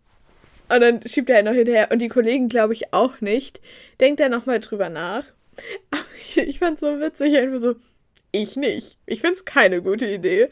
[0.69, 1.91] Und dann schiebt er noch hinterher.
[1.93, 3.61] Und die Kollegen glaube ich auch nicht.
[4.01, 5.25] Denkt er nochmal drüber nach.
[5.91, 7.77] Aber ich, ich fand es so witzig, einfach so,
[8.33, 8.99] ich nicht.
[9.07, 10.49] Ich finde es keine gute Idee.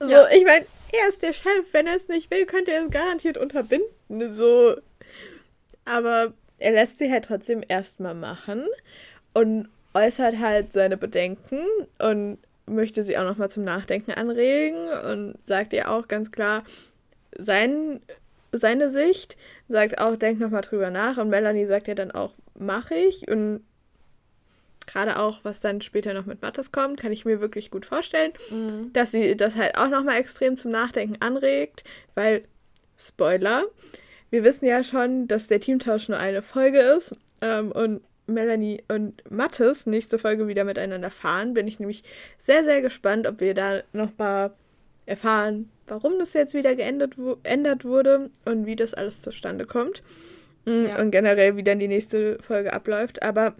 [0.00, 0.26] So, ja.
[0.34, 1.72] ich meine, er ist der Chef.
[1.72, 4.34] Wenn er es nicht will, könnte er es garantiert unterbinden.
[4.34, 4.76] So.
[5.84, 8.66] Aber er lässt sie halt trotzdem erstmal machen
[9.34, 11.60] und äußert halt seine Bedenken
[11.98, 16.62] und möchte sie auch nochmal zum Nachdenken anregen und sagt ihr auch ganz klar
[17.36, 18.00] sein,
[18.52, 19.36] seine Sicht,
[19.68, 23.64] sagt auch, denk nochmal drüber nach und Melanie sagt ja dann auch, mach ich und
[24.88, 28.32] gerade auch, was dann später noch mit Mattes kommt, kann ich mir wirklich gut vorstellen,
[28.50, 28.92] mhm.
[28.92, 31.84] dass sie das halt auch nochmal extrem zum Nachdenken anregt,
[32.14, 32.42] weil,
[32.96, 33.64] Spoiler,
[34.30, 39.22] wir wissen ja schon, dass der Teamtausch nur eine Folge ist ähm, und Melanie und
[39.30, 41.54] Mattes nächste Folge wieder miteinander fahren.
[41.54, 42.04] Bin ich nämlich
[42.36, 44.52] sehr, sehr gespannt, ob wir da nochmal
[45.06, 50.02] erfahren, warum das jetzt wieder geändert, geändert wurde und wie das alles zustande kommt.
[50.66, 51.00] Mm, ja.
[51.00, 53.22] Und generell, wie dann die nächste Folge abläuft.
[53.22, 53.54] Aber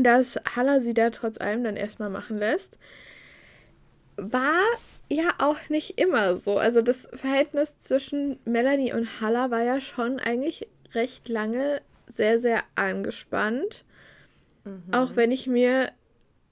[0.00, 2.78] dass Halla sie da trotz allem dann erstmal machen lässt,
[4.16, 4.60] war
[5.08, 6.58] ja auch nicht immer so.
[6.58, 12.62] Also das Verhältnis zwischen Melanie und Halla war ja schon eigentlich recht lange sehr, sehr
[12.74, 13.84] angespannt.
[14.64, 14.92] Mhm.
[14.92, 15.90] Auch wenn ich mir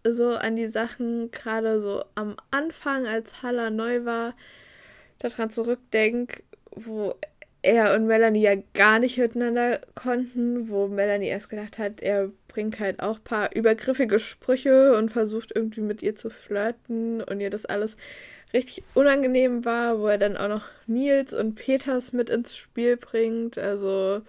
[0.05, 4.35] so an die Sachen gerade so am Anfang, als Halla neu war,
[5.19, 7.15] daran zurückdenke, wo
[7.63, 12.81] er und Melanie ja gar nicht miteinander konnten, wo Melanie erst gedacht hat, er bringt
[12.81, 17.51] halt auch ein paar übergriffige Sprüche und versucht irgendwie mit ihr zu flirten und ihr
[17.51, 17.97] das alles
[18.53, 23.59] richtig unangenehm war, wo er dann auch noch Nils und Peters mit ins Spiel bringt.
[23.59, 24.23] Also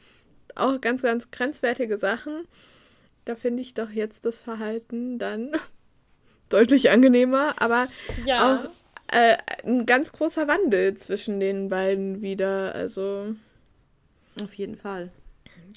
[0.55, 2.47] auch ganz, ganz grenzwertige Sachen.
[3.25, 5.51] Da finde ich doch jetzt das Verhalten dann
[6.49, 7.87] deutlich angenehmer, aber
[8.25, 8.55] ja.
[8.55, 8.69] auch
[9.11, 12.73] äh, ein ganz großer Wandel zwischen den beiden wieder.
[12.73, 13.35] Also.
[14.41, 15.11] Auf jeden Fall.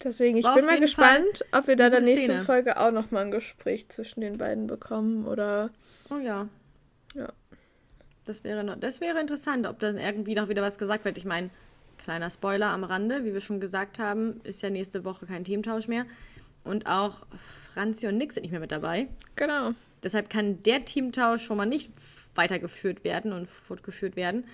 [0.03, 2.41] Deswegen, ich bin mal gespannt, Fall ob wir da in der nächsten Szene.
[2.43, 5.71] Folge auch nochmal ein Gespräch zwischen den beiden bekommen oder.
[6.11, 6.49] Oh ja.
[7.15, 7.33] Ja.
[8.25, 11.19] Das wäre, noch, das wäre interessant, ob dann irgendwie noch wieder was gesagt wird.
[11.19, 11.51] Ich meine,
[12.03, 15.89] kleiner Spoiler am Rande, wie wir schon gesagt haben, ist ja nächste Woche kein Teamtausch
[15.89, 16.07] mehr.
[16.65, 17.27] Und auch
[17.73, 19.09] Franzi und Nick sind nicht mehr mit dabei.
[19.37, 19.73] Genau.
[20.03, 21.91] Deshalb kann der Teamtausch schon mal nicht
[22.35, 24.45] weitergeführt werden und fortgeführt werden.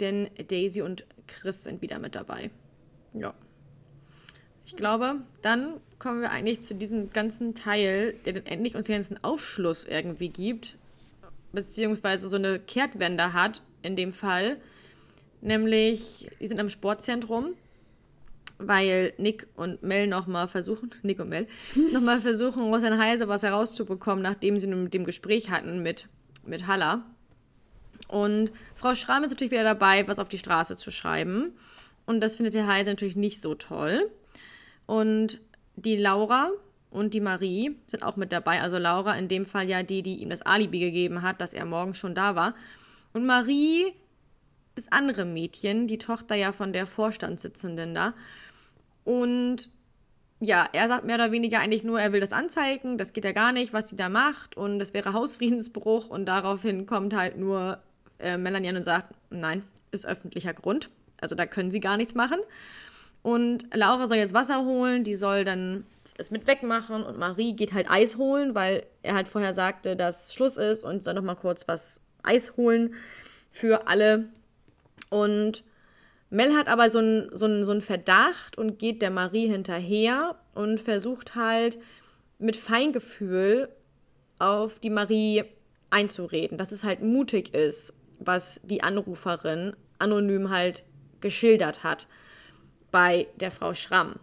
[0.00, 2.50] Denn Daisy und Chris sind wieder mit dabei.
[3.14, 3.34] Ja.
[4.64, 8.96] Ich glaube, dann kommen wir eigentlich zu diesem ganzen Teil, der dann endlich uns den
[8.96, 10.76] ganzen Aufschluss irgendwie gibt,
[11.52, 14.56] beziehungsweise so eine Kehrtwende hat, in dem Fall.
[15.40, 17.54] Nämlich, die sind am Sportzentrum,
[18.58, 21.46] weil Nick und Mel nochmal versuchen, Nick und Mel,
[21.92, 26.08] nochmal versuchen, aus ein Heise was herauszubekommen, nachdem sie mit dem Gespräch hatten mit,
[26.46, 27.04] mit Halla.
[28.12, 31.54] Und Frau Schramm ist natürlich wieder dabei, was auf die Straße zu schreiben.
[32.04, 34.10] Und das findet der Heise natürlich nicht so toll.
[34.84, 35.40] Und
[35.76, 36.50] die Laura
[36.90, 38.60] und die Marie sind auch mit dabei.
[38.60, 41.64] Also Laura in dem Fall ja die, die ihm das Alibi gegeben hat, dass er
[41.64, 42.54] morgen schon da war.
[43.14, 43.94] Und Marie,
[44.74, 48.12] das andere Mädchen, die Tochter ja von der Vorstandssitzenden da.
[49.04, 49.70] Und
[50.38, 53.32] ja, er sagt mehr oder weniger eigentlich nur, er will das anzeigen, das geht ja
[53.32, 57.80] gar nicht, was sie da macht und das wäre Hausfriedensbruch und daraufhin kommt halt nur
[58.22, 60.90] äh, Melanie an und sagt, nein, ist öffentlicher Grund,
[61.20, 62.38] also da können sie gar nichts machen.
[63.22, 65.84] Und Laura soll jetzt Wasser holen, die soll dann
[66.18, 70.34] es mit wegmachen und Marie geht halt Eis holen, weil er halt vorher sagte, dass
[70.34, 72.94] Schluss ist und soll noch mal kurz was Eis holen
[73.48, 74.28] für alle.
[75.08, 75.62] Und
[76.30, 80.80] Mel hat aber so einen so so ein Verdacht und geht der Marie hinterher und
[80.80, 81.78] versucht halt
[82.38, 83.68] mit Feingefühl
[84.40, 85.44] auf die Marie
[85.90, 87.94] einzureden, dass es halt mutig ist,
[88.26, 90.84] was die Anruferin anonym halt
[91.20, 92.08] geschildert hat
[92.90, 94.16] bei der Frau Schramm.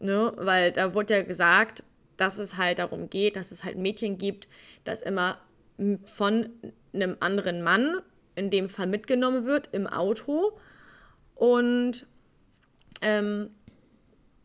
[0.00, 0.32] Ne?
[0.36, 1.82] Weil da wurde ja gesagt,
[2.16, 4.48] dass es halt darum geht, dass es halt Mädchen gibt,
[4.84, 5.38] das immer
[6.06, 6.48] von
[6.92, 8.00] einem anderen Mann,
[8.34, 10.58] in dem Fall mitgenommen wird, im Auto.
[11.34, 12.06] Und
[13.02, 13.50] ähm,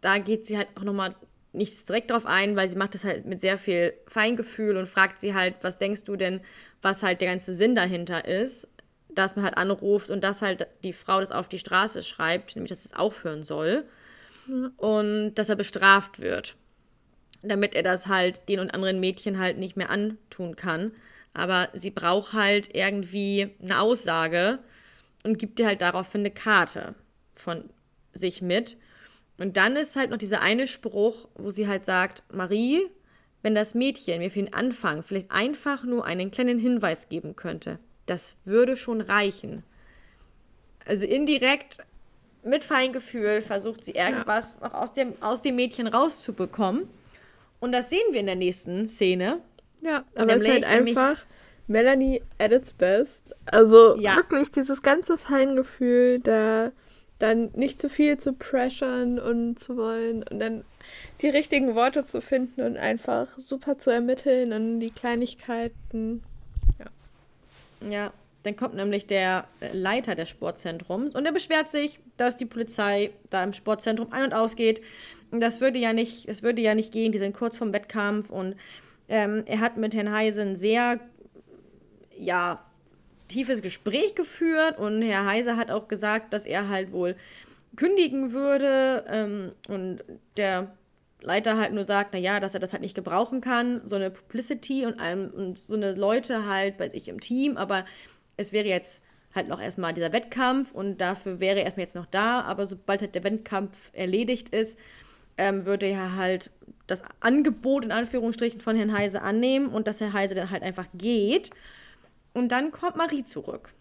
[0.01, 1.15] da geht sie halt auch nochmal
[1.53, 5.19] nicht direkt drauf ein, weil sie macht das halt mit sehr viel Feingefühl und fragt
[5.19, 6.41] sie halt, was denkst du denn,
[6.81, 8.67] was halt der ganze Sinn dahinter ist
[9.15, 12.69] dass man halt anruft und dass halt die Frau das auf die Straße schreibt, nämlich
[12.69, 13.85] dass es aufhören soll
[14.47, 14.71] mhm.
[14.77, 16.55] und dass er bestraft wird,
[17.41, 20.91] damit er das halt den und anderen Mädchen halt nicht mehr antun kann.
[21.33, 24.59] Aber sie braucht halt irgendwie eine Aussage
[25.23, 26.95] und gibt dir halt daraufhin eine Karte
[27.33, 27.69] von
[28.13, 28.77] sich mit.
[29.39, 32.81] Und dann ist halt noch dieser eine Spruch, wo sie halt sagt, Marie,
[33.41, 37.79] wenn das Mädchen mir für den Anfang vielleicht einfach nur einen kleinen Hinweis geben könnte,
[38.05, 39.63] das würde schon reichen.
[40.85, 41.79] Also indirekt
[42.43, 44.67] mit Feingefühl versucht sie irgendwas ja.
[44.67, 46.89] noch aus dem, aus dem Mädchen rauszubekommen.
[47.59, 49.39] Und das sehen wir in der nächsten Szene.
[49.81, 51.25] Ja, aber es ist halt einfach
[51.67, 53.33] Melanie at its best.
[53.45, 54.15] Also ja.
[54.15, 56.71] wirklich dieses ganze Feingefühl, da
[57.19, 60.65] dann nicht zu viel zu pressern und zu wollen und dann
[61.21, 66.23] die richtigen Worte zu finden und einfach super zu ermitteln und die Kleinigkeiten.
[66.79, 66.85] Ja.
[67.89, 73.11] Ja, dann kommt nämlich der Leiter des Sportzentrums und er beschwert sich, dass die Polizei
[73.29, 74.81] da im Sportzentrum ein- und ausgeht.
[75.31, 78.55] Das würde ja nicht, es würde ja nicht gehen, die sind kurz vorm Wettkampf und
[79.07, 80.99] ähm, er hat mit Herrn Heisen sehr,
[82.17, 82.63] ja,
[83.27, 87.15] tiefes Gespräch geführt und Herr Heise hat auch gesagt, dass er halt wohl
[87.75, 90.03] kündigen würde ähm, und
[90.37, 90.71] der
[91.23, 94.85] Leiter halt nur sagt, naja, dass er das halt nicht gebrauchen kann, so eine Publicity
[94.85, 97.85] und, einem, und so eine Leute halt bei sich im Team, aber
[98.37, 102.05] es wäre jetzt halt noch erstmal dieser Wettkampf und dafür wäre er erstmal jetzt noch
[102.05, 104.77] da, aber sobald halt der Wettkampf erledigt ist,
[105.37, 106.51] ähm, würde er halt
[106.87, 110.87] das Angebot in Anführungsstrichen von Herrn Heise annehmen und dass Herr Heise dann halt einfach
[110.93, 111.49] geht.
[112.33, 113.73] Und dann kommt Marie zurück.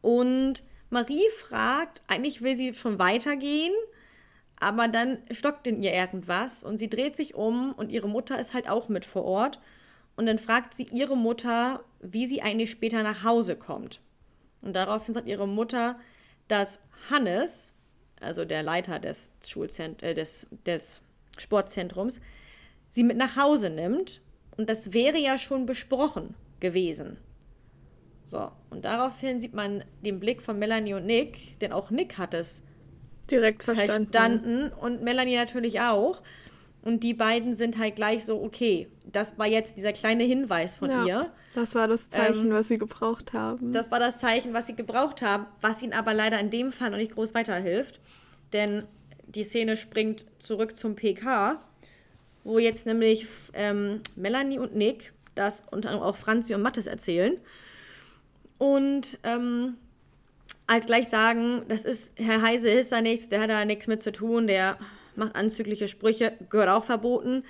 [0.00, 3.72] Und Marie fragt, eigentlich will sie schon weitergehen,
[4.62, 8.54] aber dann stockt in ihr irgendwas und sie dreht sich um und ihre Mutter ist
[8.54, 9.60] halt auch mit vor Ort.
[10.14, 14.00] Und dann fragt sie ihre Mutter, wie sie eigentlich später nach Hause kommt.
[14.60, 15.98] Und daraufhin sagt ihre Mutter,
[16.46, 16.80] dass
[17.10, 17.74] Hannes,
[18.20, 21.02] also der Leiter des, Schulzent äh, des, des
[21.38, 22.20] Sportzentrums,
[22.88, 24.20] sie mit nach Hause nimmt.
[24.56, 27.16] Und das wäre ja schon besprochen gewesen.
[28.26, 32.32] So, und daraufhin sieht man den Blick von Melanie und Nick, denn auch Nick hat
[32.32, 32.62] es
[33.32, 34.12] direkt verstanden.
[34.12, 36.22] verstanden und Melanie natürlich auch.
[36.82, 40.90] Und die beiden sind halt gleich so, okay, das war jetzt dieser kleine Hinweis von
[40.90, 41.32] ja, ihr.
[41.54, 43.72] Das war das Zeichen, ähm, was sie gebraucht haben.
[43.72, 46.90] Das war das Zeichen, was sie gebraucht haben, was ihnen aber leider in dem Fall
[46.90, 48.00] noch nicht groß weiterhilft.
[48.52, 48.84] Denn
[49.26, 51.62] die Szene springt zurück zum PK,
[52.42, 57.38] wo jetzt nämlich ähm, Melanie und Nick das unter anderem auch Franzi und Mattes erzählen
[58.58, 59.76] und ähm,
[60.72, 64.02] halt gleich sagen, das ist, Herr Heise ist da nichts, der hat da nichts mit
[64.02, 64.78] zu tun, der
[65.14, 67.44] macht anzügliche Sprüche, gehört auch verboten,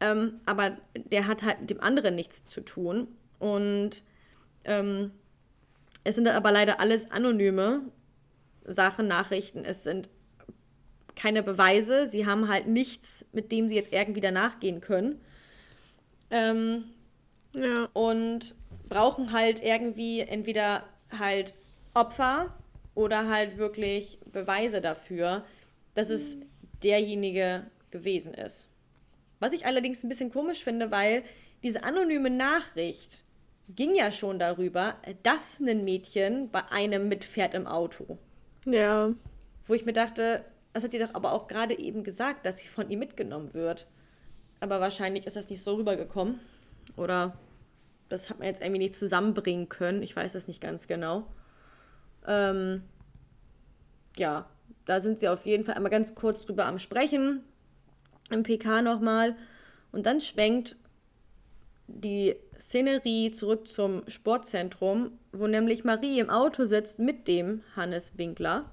[0.00, 3.08] ähm, aber der hat halt mit dem anderen nichts zu tun
[3.38, 4.02] und
[4.64, 5.10] ähm,
[6.04, 7.82] es sind aber leider alles anonyme
[8.64, 10.08] Sachen, Nachrichten, es sind
[11.16, 15.20] keine Beweise, sie haben halt nichts, mit dem sie jetzt irgendwie danach gehen können.
[16.30, 16.84] Ähm,
[17.54, 17.88] ja.
[17.92, 18.54] Und
[18.88, 20.84] brauchen halt irgendwie entweder
[21.16, 21.54] halt
[21.94, 22.54] Opfer
[22.94, 25.44] oder halt wirklich Beweise dafür,
[25.94, 26.38] dass es
[26.82, 28.68] derjenige gewesen ist.
[29.40, 31.22] Was ich allerdings ein bisschen komisch finde, weil
[31.62, 33.24] diese anonyme Nachricht
[33.68, 38.18] ging ja schon darüber, dass ein Mädchen bei einem mitfährt im Auto.
[38.66, 39.12] Ja.
[39.66, 42.68] Wo ich mir dachte, das hat sie doch aber auch gerade eben gesagt, dass sie
[42.68, 43.86] von ihm mitgenommen wird.
[44.60, 46.40] Aber wahrscheinlich ist das nicht so rübergekommen.
[46.96, 47.38] Oder
[48.08, 50.02] das hat man jetzt irgendwie nicht zusammenbringen können.
[50.02, 51.26] Ich weiß das nicht ganz genau.
[52.26, 52.82] Ähm,
[54.16, 54.48] ja,
[54.84, 57.42] da sind sie auf jeden Fall einmal ganz kurz drüber am Sprechen.
[58.30, 59.36] Im PK nochmal.
[59.92, 60.76] Und dann schwenkt
[61.86, 68.70] die Szenerie zurück zum Sportzentrum, wo nämlich Marie im Auto sitzt mit dem Hannes Winkler.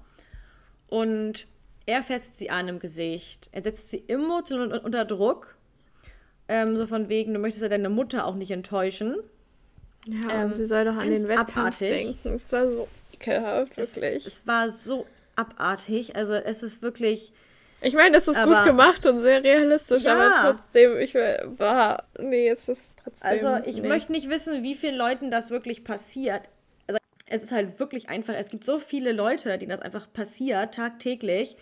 [0.88, 1.46] Und
[1.84, 3.50] er fässt sie an im Gesicht.
[3.52, 5.56] Er setzt sie emotional unter Druck
[6.48, 9.16] ähm, so von wegen, du möchtest ja deine Mutter auch nicht enttäuschen.
[10.06, 11.88] Ja, ähm, sie soll doch an den Wettkampf abartig.
[11.88, 12.34] denken.
[12.34, 12.88] Es war so
[13.22, 14.26] ekelhaft, wirklich.
[14.26, 16.16] Es, es, war so abartig.
[16.16, 17.32] Also es ist wirklich.
[17.80, 20.14] Ich meine, es ist aber, gut gemacht und sehr realistisch, ja.
[20.14, 22.04] aber trotzdem, ich war.
[22.18, 23.28] Nee, es ist trotzdem.
[23.28, 23.88] Also ich nee.
[23.88, 26.42] möchte nicht wissen, wie vielen Leuten das wirklich passiert.
[26.86, 28.34] Also es ist halt wirklich einfach.
[28.34, 31.56] Es gibt so viele Leute, denen das einfach passiert, tagtäglich.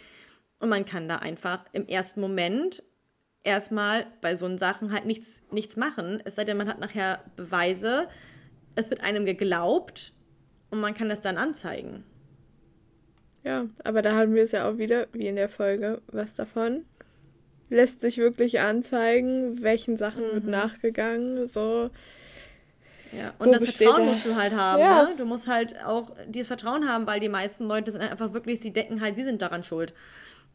[0.58, 2.82] Und man kann da einfach im ersten Moment
[3.44, 6.20] erstmal bei so Sachen halt nichts, nichts machen.
[6.24, 8.08] Es sei denn, man hat nachher Beweise,
[8.76, 10.12] es wird einem geglaubt
[10.70, 12.04] und man kann das dann anzeigen.
[13.44, 16.84] Ja, aber da haben wir es ja auch wieder, wie in der Folge, was davon.
[17.70, 20.32] Lässt sich wirklich anzeigen, welchen Sachen mhm.
[20.32, 21.90] wird nachgegangen, so.
[23.12, 24.80] Ja, und das Vertrauen musst du halt haben.
[24.80, 25.04] Ja.
[25.04, 25.16] Ne?
[25.16, 28.72] Du musst halt auch dieses Vertrauen haben, weil die meisten Leute sind einfach wirklich, sie
[28.72, 29.94] denken halt, sie sind daran schuld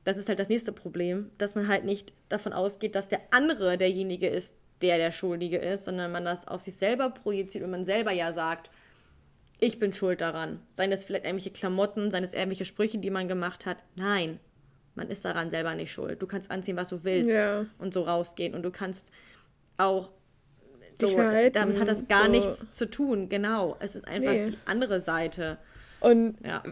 [0.06, 3.78] das ist halt das nächste Problem, dass man halt nicht davon ausgeht, dass der andere
[3.78, 7.84] derjenige ist, der der Schuldige ist, sondern man das auf sich selber projiziert und man
[7.84, 8.70] selber ja sagt,
[9.60, 10.60] ich bin schuld daran.
[10.74, 13.78] Seien es vielleicht irgendwelche Klamotten, seien es irgendwelche Sprüche, die man gemacht hat.
[13.96, 14.40] Nein,
[14.96, 16.22] man ist daran selber nicht schuld.
[16.22, 17.66] Du kannst anziehen, was du willst ja.
[17.78, 18.54] und so rausgehen.
[18.54, 19.12] Und du kannst
[19.78, 20.12] auch
[20.96, 22.32] so, damit hat das gar so.
[22.32, 23.28] nichts zu tun.
[23.28, 24.46] Genau, es ist einfach nee.
[24.52, 25.58] die andere Seite.
[26.00, 26.64] Und ja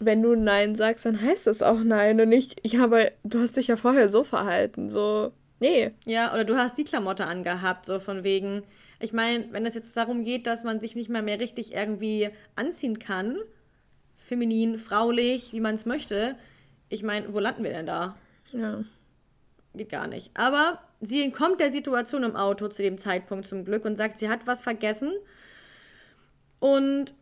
[0.00, 3.56] wenn du Nein sagst, dann heißt es auch Nein und nicht, ich habe, du hast
[3.56, 5.92] dich ja vorher so verhalten, so, Nee.
[6.04, 8.62] Ja, oder du hast die Klamotte angehabt, so von wegen.
[9.04, 12.30] Ich meine, wenn es jetzt darum geht, dass man sich nicht mal mehr richtig irgendwie
[12.56, 13.36] anziehen kann,
[14.16, 16.36] feminin, fraulich, wie man es möchte,
[16.88, 18.16] ich meine, wo landen wir denn da?
[18.52, 18.82] Ja.
[19.74, 20.30] Geht gar nicht.
[20.32, 24.30] Aber sie entkommt der Situation im Auto zu dem Zeitpunkt zum Glück und sagt, sie
[24.30, 25.12] hat was vergessen.
[26.58, 27.12] Und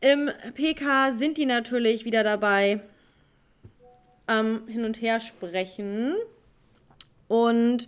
[0.00, 2.80] im PK sind die natürlich wieder dabei
[4.26, 6.14] am Hin und Her sprechen.
[7.26, 7.86] Und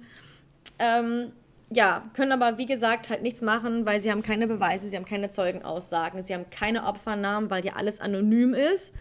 [0.78, 1.32] ähm,
[1.72, 5.04] ja, können aber wie gesagt halt nichts machen, weil sie haben keine Beweise, sie haben
[5.04, 8.94] keine Zeugenaussagen, sie haben keine Opfernamen, weil ja alles anonym ist.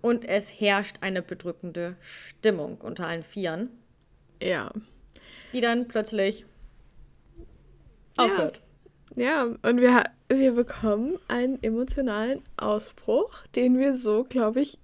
[0.00, 3.70] Und es herrscht eine bedrückende Stimmung unter allen Vieren.
[4.42, 4.70] Ja.
[5.52, 6.44] Die dann plötzlich
[8.16, 8.62] aufhört.
[9.14, 14.78] Ja, und wir, wir bekommen einen emotionalen Ausbruch, den wir so, glaube ich,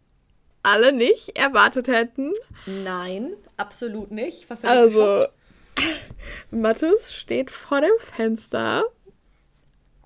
[0.62, 2.32] alle nicht erwartet hätten.
[2.66, 4.42] Nein, absolut nicht.
[4.42, 5.37] Ich war Also, geschockt.
[6.50, 8.84] Mathis steht vor dem Fenster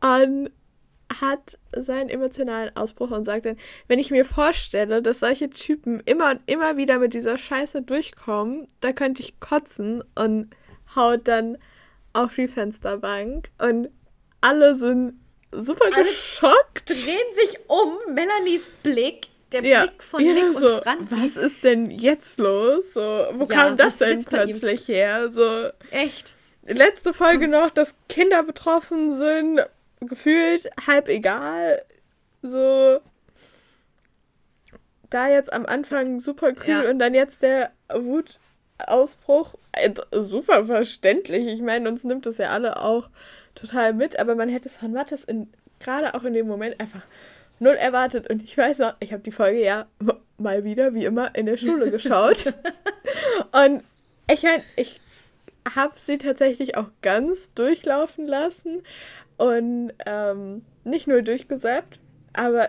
[0.00, 0.50] und
[1.20, 3.58] hat seinen emotionalen Ausbruch und sagt dann,
[3.88, 8.66] wenn ich mir vorstelle, dass solche Typen immer und immer wieder mit dieser Scheiße durchkommen,
[8.80, 10.54] da könnte ich kotzen und
[10.94, 11.58] haut dann
[12.12, 13.88] auf die Fensterbank und
[14.40, 15.14] alle sind
[15.52, 16.90] super Alle geschockt.
[16.90, 21.16] Drehen sich um, Melanies Blick, der Ja, Blick von ja, Nick so, und Franzi.
[21.22, 22.94] was ist denn jetzt los?
[22.94, 25.30] So, wo Ja, kam das denn plötzlich her?
[25.30, 26.34] So, Echt.
[26.64, 29.60] letzte Folge noch, dass Kinder betroffen sind,
[30.00, 31.82] gefühlt halb egal.
[32.42, 33.00] So,
[35.10, 36.90] da jetzt am Anfang super kühl Ja.
[36.90, 39.54] und dann jetzt der Wutausbruch.
[40.12, 41.46] Super verständlich.
[41.46, 43.08] Ich meine, uns nimmt das ja alle auch
[43.54, 47.02] total mit, aber man hätte es von Mattes in, gerade auch in dem Moment einfach
[47.62, 48.28] null erwartet.
[48.28, 49.86] Und ich weiß noch, ich habe die Folge ja
[50.36, 52.52] mal wieder, wie immer, in der Schule geschaut.
[53.52, 53.82] und
[54.30, 55.00] ich meine, ich
[55.74, 58.82] habe sie tatsächlich auch ganz durchlaufen lassen
[59.36, 62.00] und ähm, nicht nur durchgesappt,
[62.32, 62.68] aber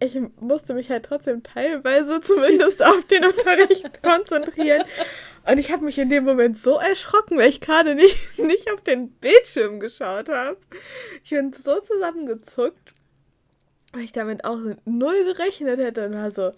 [0.00, 4.84] ich musste mich halt trotzdem teilweise zumindest auf den Unterricht konzentrieren.
[5.48, 8.80] Und ich habe mich in dem Moment so erschrocken, weil ich gerade nicht, nicht auf
[8.80, 10.56] den Bildschirm geschaut habe.
[11.22, 12.95] Ich bin so zusammengezuckt,
[13.96, 16.52] weil ich damit auch null gerechnet hätte und war so,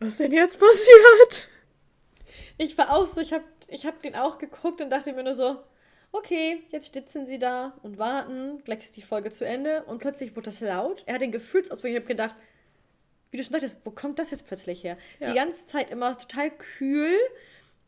[0.00, 1.48] was ist denn jetzt passiert?
[2.58, 5.34] Ich war auch so, ich habe ich hab den auch geguckt und dachte mir nur
[5.34, 5.56] so,
[6.12, 10.34] okay, jetzt sitzen sie da und warten, gleich ist die Folge zu Ende und plötzlich
[10.34, 11.02] wurde das laut.
[11.06, 12.34] Er hat den Gefühlsausbruch, ich habe gedacht,
[13.30, 14.96] wie du schon sagtest, wo kommt das jetzt plötzlich her?
[15.20, 15.28] Ja.
[15.28, 17.18] Die ganze Zeit immer total kühl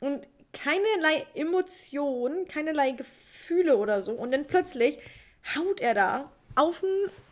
[0.00, 4.12] und keinerlei Emotionen, keinerlei Gefühle oder so.
[4.12, 4.98] Und dann plötzlich
[5.56, 6.82] haut er da auf,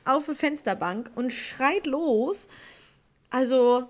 [0.04, 2.48] auf eine Fensterbank und schreit los.
[3.30, 3.88] Also,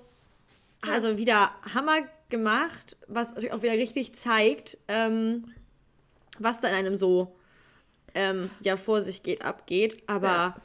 [0.90, 1.98] also wieder Hammer
[2.28, 5.52] gemacht, was natürlich auch wieder richtig zeigt, ähm,
[6.38, 7.34] was da in einem so
[8.14, 10.02] ähm, ja vor sich geht, abgeht.
[10.06, 10.56] Aber Ja.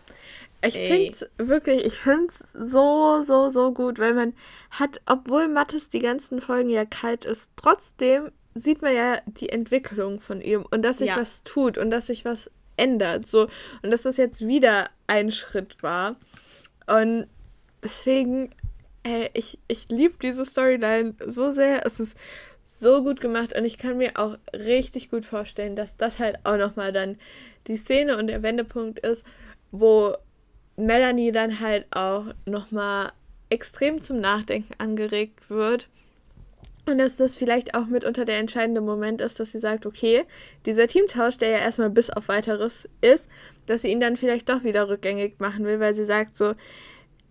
[0.63, 4.33] Ich finde es wirklich, ich finde es so, so, so gut, weil man
[4.69, 10.21] hat, obwohl Mattes die ganzen Folgen ja kalt ist, trotzdem sieht man ja die Entwicklung
[10.21, 11.17] von ihm und dass sich Ja.
[11.17, 13.27] was tut und dass sich was ändert.
[13.27, 13.47] So,
[13.81, 16.15] und dass das jetzt wieder ein Schritt war.
[16.87, 17.27] Und
[17.83, 18.51] deswegen,
[19.05, 21.85] äh, ich, ich liebe diese Storyline so sehr.
[21.85, 22.17] Es ist
[22.65, 26.57] so gut gemacht und ich kann mir auch richtig gut vorstellen, dass das halt auch
[26.57, 27.17] nochmal dann
[27.67, 29.25] die Szene und der Wendepunkt ist,
[29.71, 30.15] wo
[30.77, 33.11] Melanie dann halt auch nochmal
[33.49, 35.89] extrem zum Nachdenken angeregt wird.
[36.85, 40.23] Und dass das vielleicht auch mitunter der entscheidende Moment ist, dass sie sagt, okay,
[40.65, 43.29] dieser Teamtausch, der ja erstmal bis auf weiteres ist,
[43.67, 46.55] dass sie ihn dann vielleicht doch wieder rückgängig machen will, weil sie sagt so,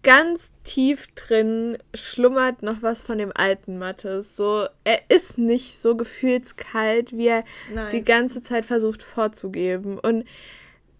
[0.02, 4.36] ganz tief drin schlummert noch was von dem alten Mattes.
[4.36, 7.44] So, er ist nicht so gefühlskalt, wie er
[7.74, 7.90] Nein.
[7.92, 9.98] die ganze Zeit versucht vorzugeben.
[9.98, 10.24] Und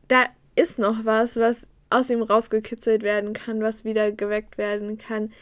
[0.08, 0.24] da
[0.56, 5.32] ist noch was, was aus ihm rausgekitzelt werden kann, was wieder geweckt werden kann.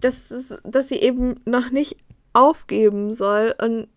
[0.00, 1.96] Das ist, dass sie eben noch nicht
[2.38, 3.88] aufgeben soll und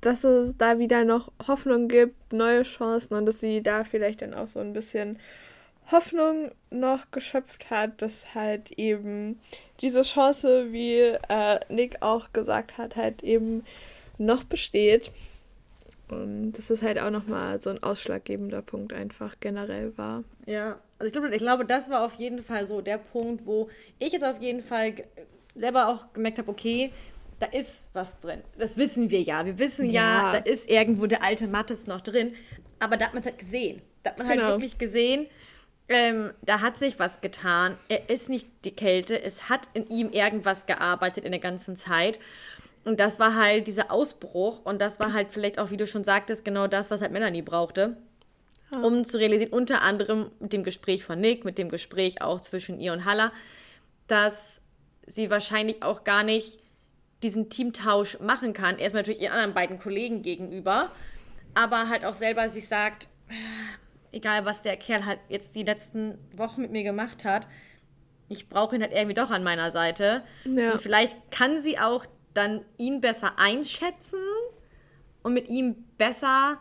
[0.00, 4.34] dass es da wieder noch Hoffnung gibt, neue Chancen und dass sie da vielleicht dann
[4.34, 5.18] auch so ein bisschen
[5.92, 9.38] Hoffnung noch geschöpft hat, dass halt eben
[9.80, 13.64] diese Chance, wie äh, Nick auch gesagt hat, halt eben
[14.18, 15.12] noch besteht.
[16.08, 20.24] Und das ist halt auch nochmal so ein ausschlaggebender Punkt einfach generell war.
[20.46, 23.68] Ja, also ich glaube, ich glaube, das war auf jeden Fall so der Punkt, wo
[23.98, 24.94] ich jetzt auf jeden Fall
[25.54, 26.90] selber auch gemerkt habe, okay,
[27.40, 28.42] da ist was drin.
[28.58, 29.44] Das wissen wir ja.
[29.44, 30.32] Wir wissen ja, Ja.
[30.32, 32.34] da ist irgendwo der alte Mattes noch drin.
[32.78, 33.82] Aber da hat man es halt gesehen.
[34.02, 34.50] Da hat man halt Genau.
[34.52, 35.26] wirklich gesehen,
[35.88, 37.76] ähm, da hat sich was getan.
[37.88, 39.20] Er ist nicht die Kälte.
[39.20, 42.20] Es hat in ihm irgendwas gearbeitet in der ganzen Zeit.
[42.84, 46.04] Und das war halt dieser Ausbruch und das war halt vielleicht auch, wie du schon
[46.04, 47.96] sagtest, genau das, was halt Melanie brauchte,
[48.70, 52.80] um zu realisieren, unter anderem mit dem Gespräch von Nick, mit dem Gespräch auch zwischen
[52.80, 53.32] ihr und Halla,
[54.06, 54.62] dass
[55.06, 56.58] sie wahrscheinlich auch gar nicht
[57.22, 58.78] diesen Teamtausch machen kann.
[58.78, 60.90] Erstmal natürlich ihren anderen beiden Kollegen gegenüber,
[61.54, 63.08] aber halt auch selber sich sagt,
[64.12, 67.46] egal was der Kerl halt jetzt die letzten Wochen mit mir gemacht hat,
[68.28, 70.22] ich brauche ihn halt irgendwie doch an meiner Seite.
[70.44, 70.72] Ja.
[70.72, 74.20] Und vielleicht kann sie auch dann ihn besser einschätzen
[75.22, 76.58] und mit ihm besser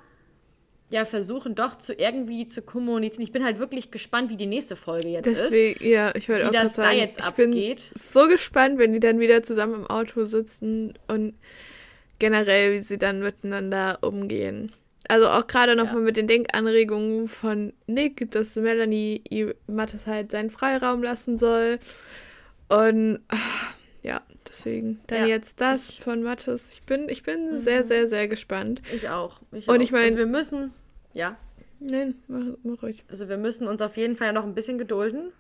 [0.92, 3.24] ja versuchen doch zu irgendwie zu kommunizieren.
[3.24, 5.46] Ich bin halt wirklich gespannt, wie die nächste Folge jetzt ist.
[5.46, 7.92] Deswegen, ja, ich Wie auch das sagen, da jetzt ich abgeht.
[7.94, 11.36] bin so gespannt, wenn die dann wieder zusammen im Auto sitzen und
[12.18, 14.72] generell, wie sie dann miteinander umgehen.
[15.08, 16.02] Also auch gerade nochmal Ja.
[16.02, 21.80] mit den Denkanregungen von Nick, dass Melanie ihm Mathis halt seinen Freiraum lassen soll.
[22.68, 23.38] Und ah,
[24.04, 26.74] ja, deswegen dann Ja, jetzt das von Mathis.
[26.74, 28.82] Ich bin, ich bin sehr, sehr, sehr gespannt.
[28.94, 29.40] Ich auch.
[29.52, 29.82] Ich Und auch.
[29.82, 30.74] ich mein- also wir müssen,
[31.14, 31.38] ja,
[31.80, 33.04] Nein, mach, mach ruhig.
[33.10, 35.32] also wir müssen uns auf jeden Fall noch ein bisschen gedulden.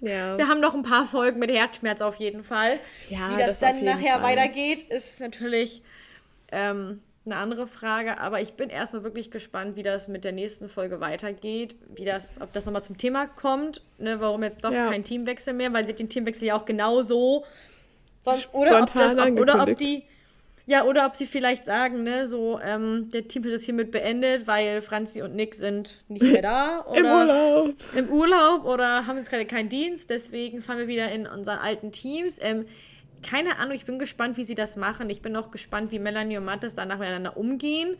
[0.00, 0.36] Ja.
[0.38, 2.78] Wir haben noch ein paar Folgen mit Herzschmerz auf jeden Fall.
[3.10, 4.22] Ja, Wie das, das dann nachher Fall.
[4.36, 5.82] weitergeht, ist natürlich
[6.52, 8.18] ähm, eine andere Frage.
[8.20, 11.74] Aber ich bin erstmal wirklich gespannt, wie das mit der nächsten Folge weitergeht.
[11.94, 14.84] Wie das, ob das nochmal zum Thema kommt, ne, warum jetzt doch Ja.
[14.88, 17.44] kein Teamwechsel mehr, weil sie den Teamwechsel ja auch genauso
[18.20, 20.04] sonst oder ob, das, ob, oder ob die
[20.68, 24.82] ja, oder ob sie vielleicht sagen, ne, so, ähm, der Team ist hiermit beendet, weil
[24.82, 26.84] Franzi und Nick sind nicht mehr da.
[26.86, 27.74] Oder Im Urlaub.
[27.94, 31.90] im Urlaub oder haben jetzt gerade keinen Dienst, deswegen fahren wir wieder in unseren alten
[31.90, 32.38] Teams.
[32.42, 32.66] Ähm,
[33.22, 35.08] keine Ahnung, ich bin gespannt, wie sie das machen.
[35.08, 37.96] Ich bin auch gespannt, wie Melanie und Mattes danach miteinander umgehen.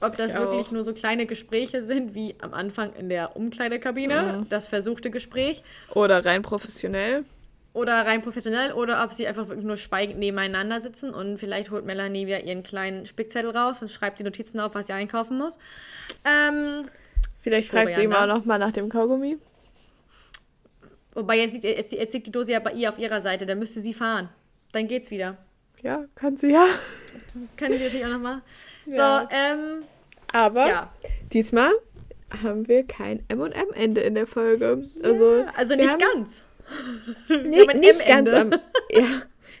[0.00, 4.46] Ob das Ich wirklich nur so kleine Gespräche sind, wie am Anfang in der Umkleidekabine,
[4.50, 5.62] das versuchte Gespräch,
[5.94, 7.24] Oder rein professionell.
[7.72, 11.84] Oder rein professionell, oder ob sie einfach wirklich nur schweigend nebeneinander sitzen und vielleicht holt
[11.84, 15.58] Melanie wieder ihren kleinen Spickzettel raus und schreibt die Notizen auf, was sie einkaufen muss.
[16.24, 16.86] Ähm,
[17.40, 19.38] Vielleicht fragt sie Florian, auch noch mal nach dem Kaugummi.
[21.14, 23.58] Wobei jetzt liegt, jetzt, jetzt liegt die Dose ja bei ihr auf ihrer Seite, dann
[23.58, 24.28] müsste sie fahren.
[24.72, 25.36] Dann geht's wieder.
[25.82, 26.66] Ja, kann sie ja.
[27.56, 28.42] Können sie natürlich auch nochmal.
[28.86, 29.28] Ja.
[29.30, 29.84] So, ähm,
[30.32, 30.92] Aber ja.
[31.32, 31.70] diesmal
[32.42, 34.82] haben wir kein M&M-Ende in der Folge.
[35.04, 36.44] Also, Also wir nicht ganz.
[37.28, 38.50] Nee, nicht ganz am...
[38.92, 39.06] Ja,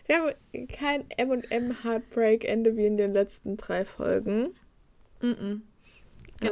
[0.06, 4.56] wir haben kein M&M-Heartbreak-Ende wie in den letzten drei Folgen.
[5.20, 5.62] Genau,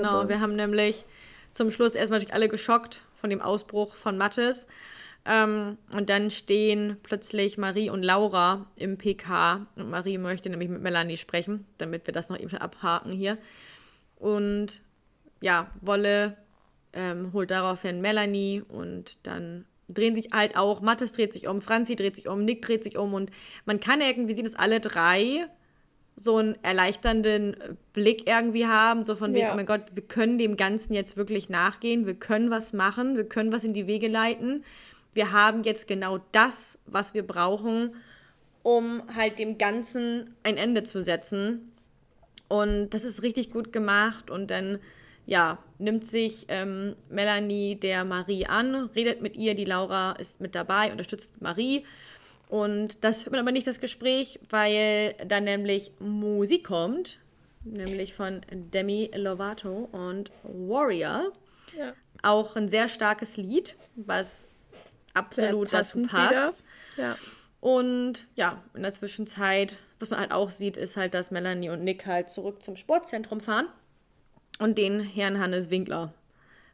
[0.08, 1.04] Aber- wir haben nämlich
[1.52, 4.68] zum Schluss erstmal alle geschockt von dem Ausbruch von Mattes.
[5.24, 9.66] Ähm, und dann stehen plötzlich Marie und Laura im PK.
[9.74, 13.38] Und Marie möchte nämlich mit Melanie sprechen, damit wir das noch eben schon abhaken hier.
[14.16, 14.82] Und
[15.40, 16.36] ja, Wolle
[16.92, 21.96] ähm, holt daraufhin Melanie und dann drehen sich halt auch, Mattes dreht sich um, Franzi
[21.96, 23.30] dreht sich um, Nick dreht sich um und
[23.64, 25.46] man kann irgendwie sehen, dass alle drei
[26.16, 27.56] so einen erleichternden
[27.92, 29.52] Blick irgendwie haben, so von wegen, Ja.
[29.52, 33.28] oh mein Gott, wir können dem Ganzen jetzt wirklich nachgehen, wir können was machen, wir
[33.28, 34.64] können was in die Wege leiten.
[35.14, 37.94] Wir haben jetzt genau das, was wir brauchen,
[38.62, 41.72] um halt dem Ganzen ein Ende zu setzen.
[42.48, 44.30] Und das ist richtig gut gemacht.
[44.30, 44.78] Und dann,
[45.26, 49.54] ja, nimmt sich ähm, Melanie der Marie an, redet mit ihr.
[49.54, 51.84] Die Laura ist mit dabei, unterstützt Marie.
[52.48, 57.20] Und das hört man aber nicht das Gespräch, weil dann nämlich Musik kommt,
[57.62, 61.32] nämlich von Demi Lovato und Warrior.
[61.76, 61.92] Ja.
[62.22, 64.48] Auch ein sehr starkes Lied, was
[65.14, 66.64] absolut dazu passt.
[66.96, 67.16] Ja.
[67.60, 71.84] Und ja, in der Zwischenzeit, was man halt auch sieht, ist halt, dass Melanie und
[71.84, 73.66] Nick halt zurück zum Sportzentrum fahren
[74.58, 76.12] und den Herrn Hannes Winkler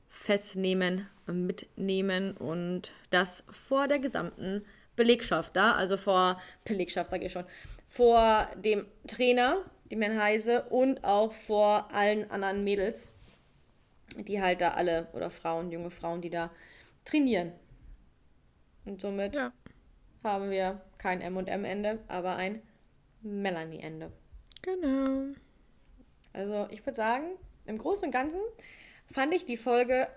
[0.08, 4.64] festnehmen, mitnehmen und das vor der gesamten
[4.96, 7.44] Belegschaft da, also vor Belegschaft sage ich schon,
[7.86, 13.12] vor dem Trainer, dem Herrn Heise und auch vor allen anderen Mädels,
[14.16, 16.50] die halt da alle oder Frauen, junge Frauen, die da
[17.04, 17.52] trainieren.
[18.84, 19.52] Und somit Ja.
[20.22, 22.62] haben wir kein M&M-Ende, aber ein
[23.22, 24.12] Melanie-Ende.
[24.62, 25.34] Genau.
[26.32, 27.24] Also ich würde sagen,
[27.66, 28.40] im Großen und Ganzen
[29.10, 30.08] fand ich die Folge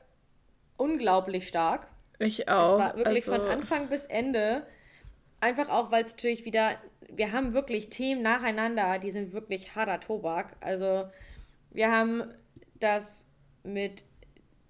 [0.78, 1.88] unglaublich stark.
[2.20, 2.74] Ich auch.
[2.74, 4.66] es war wirklich also, von Anfang bis Ende,
[5.40, 6.78] einfach auch, weil es natürlich wieder,
[7.10, 10.56] wir haben wirklich Themen nacheinander, die sind wirklich harter Tobak.
[10.62, 11.06] Also
[11.72, 12.24] wir haben
[12.80, 13.28] das
[13.64, 14.04] mit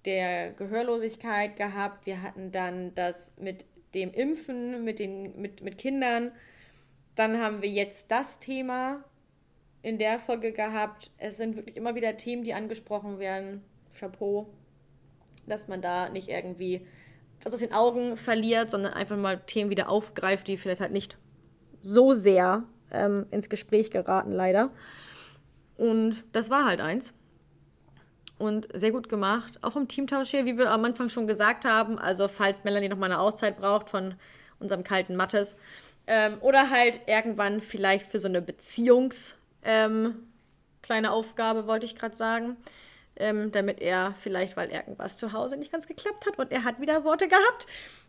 [0.04, 3.64] der Gehörlosigkeit gehabt, wir hatten dann das mit
[3.94, 6.32] dem Impfen, mit, den, mit, mit Kindern,
[7.14, 9.04] dann haben wir jetzt das Thema
[9.82, 11.10] in der Folge gehabt.
[11.18, 13.62] Es sind wirklich immer wieder Themen, die angesprochen werden.
[13.98, 14.48] Chapeau,
[15.46, 16.86] dass man da nicht irgendwie
[17.42, 21.16] was aus den Augen verliert, sondern einfach mal Themen wieder aufgreift, die vielleicht halt nicht
[21.82, 24.70] so sehr ähm, ins Gespräch geraten, leider.
[25.76, 27.14] Und das war halt eins.
[28.38, 29.58] Und sehr gut gemacht.
[29.62, 31.98] Auch im Teamtausch hier, wie wir am Anfang schon gesagt haben.
[31.98, 34.14] Also, falls Melanie noch mal eine Auszeit braucht von
[34.60, 35.56] unserem kalten Mattes.
[36.06, 40.28] Ähm, oder halt irgendwann vielleicht für so eine Beziehungs- ähm,
[40.82, 42.56] kleine Aufgabe, wollte ich gerade sagen.
[43.20, 46.80] Ähm, damit er vielleicht, weil irgendwas zu Hause nicht ganz geklappt hat und er hat
[46.80, 47.66] wieder Worte gehabt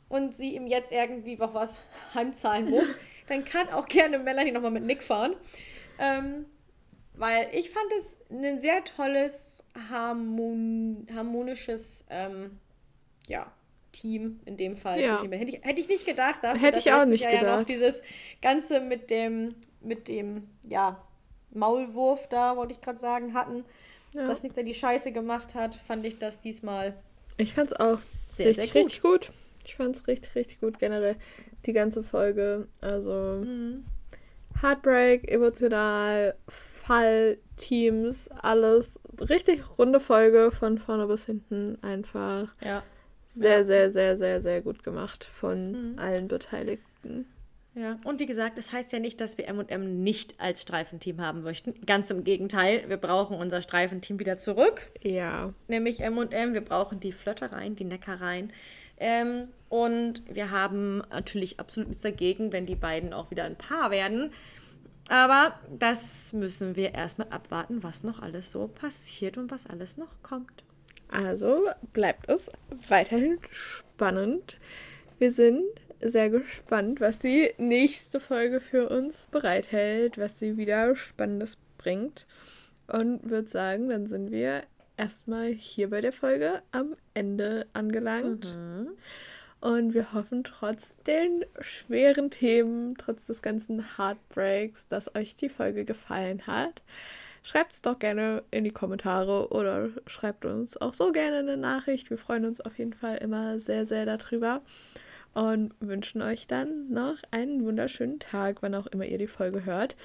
[0.08, 1.82] und sie ihm jetzt irgendwie noch was
[2.14, 2.94] heimzahlen muss,
[3.28, 5.36] dann kann auch gerne Melanie nochmal mit Nick fahren.
[5.98, 6.46] Ähm,
[7.14, 12.60] weil ich fand es ein sehr tolles, harmon harmonisches ähm,
[13.28, 13.52] ja,
[13.92, 15.02] Team in dem Fall.
[15.02, 15.22] Ja.
[15.22, 16.40] Hätte, ich, hätte ich nicht gedacht.
[16.44, 17.70] Dafür, Hätte ich auch nicht Jahr Ja noch gedacht.
[17.70, 18.04] dieses
[18.42, 21.04] Ganze mit dem, mit dem, ja,
[21.52, 23.66] Maulwurf da, wollte ich gerade sagen, hatten.
[24.14, 24.28] Ja.
[24.28, 26.96] Dass Nick da die Scheiße gemacht hat, fand ich das diesmal
[27.38, 28.86] Ich fand's auch sehr, richtig, sehr gut.
[28.86, 29.32] richtig gut.
[29.66, 31.16] Ich fand's richtig, richtig gut generell.
[31.66, 32.68] Die ganze Folge.
[32.82, 33.86] Also Mhm.
[34.62, 39.00] Heartbreak, emotional, Fall, Teams, alles.
[39.30, 41.78] Richtig runde Folge von vorne bis hinten.
[41.84, 42.84] Einfach Ja.
[43.28, 43.64] sehr, Ja.
[43.64, 46.00] sehr, sehr, sehr, sehr gut gemacht von Mhm.
[46.00, 47.26] allen Beteiligten.
[47.80, 51.44] Ja, und wie gesagt, das heißt ja nicht, dass wir M&M nicht als Streifenteam haben
[51.44, 51.74] möchten.
[51.86, 55.54] Ganz im Gegenteil, wir brauchen unser Streifenteam wieder zurück, Ja.
[55.70, 56.54] nämlich M&M.
[56.54, 58.52] Wir brauchen die Flöttereien, die Neckereien.
[58.98, 63.92] Ähm, und wir haben natürlich absolut nichts dagegen, wenn die beiden auch wieder ein Paar
[63.92, 64.32] werden.
[65.08, 70.22] Aber das müssen wir erstmal abwarten, was noch alles so passiert und was alles noch
[70.22, 70.64] kommt.
[71.08, 72.52] Also bleibt es
[72.90, 74.58] weiterhin spannend.
[75.18, 75.64] Wir sind
[76.02, 82.26] sehr gespannt, was die nächste Folge für uns bereithält, was sie wieder Spannendes bringt.
[82.88, 84.64] Und würde sagen, dann sind wir
[84.98, 88.56] erstmal hier bei der Folge am Ende angelangt.
[89.62, 95.86] Und wir hoffen trotz den schweren Themen, trotz des ganzen Heartbreaks, dass euch die Folge
[95.86, 96.82] gefallen hat.
[97.44, 102.10] Schreibt es doch gerne in die Kommentare oder schreibt uns auch so gerne eine Nachricht.
[102.10, 104.62] Wir freuen uns auf jeden Fall immer sehr, sehr darüber
[105.34, 109.96] und wünschen euch dann noch einen wunderschönen Tag, wann auch immer ihr die Folge hört.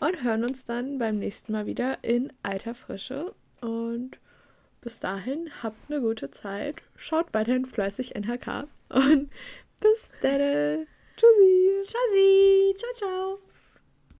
[0.00, 3.34] Und hören uns dann beim nächsten Mal wieder in alter Frische.
[3.60, 4.18] Und
[4.80, 6.76] bis dahin habt eine gute Zeit.
[6.96, 8.66] Schaut weiterhin fleißig NHK.
[8.88, 9.30] Und
[9.80, 10.86] bis dann.
[11.16, 11.78] Tschüssi.
[11.82, 13.51] Tschüssi, ciao, ciao.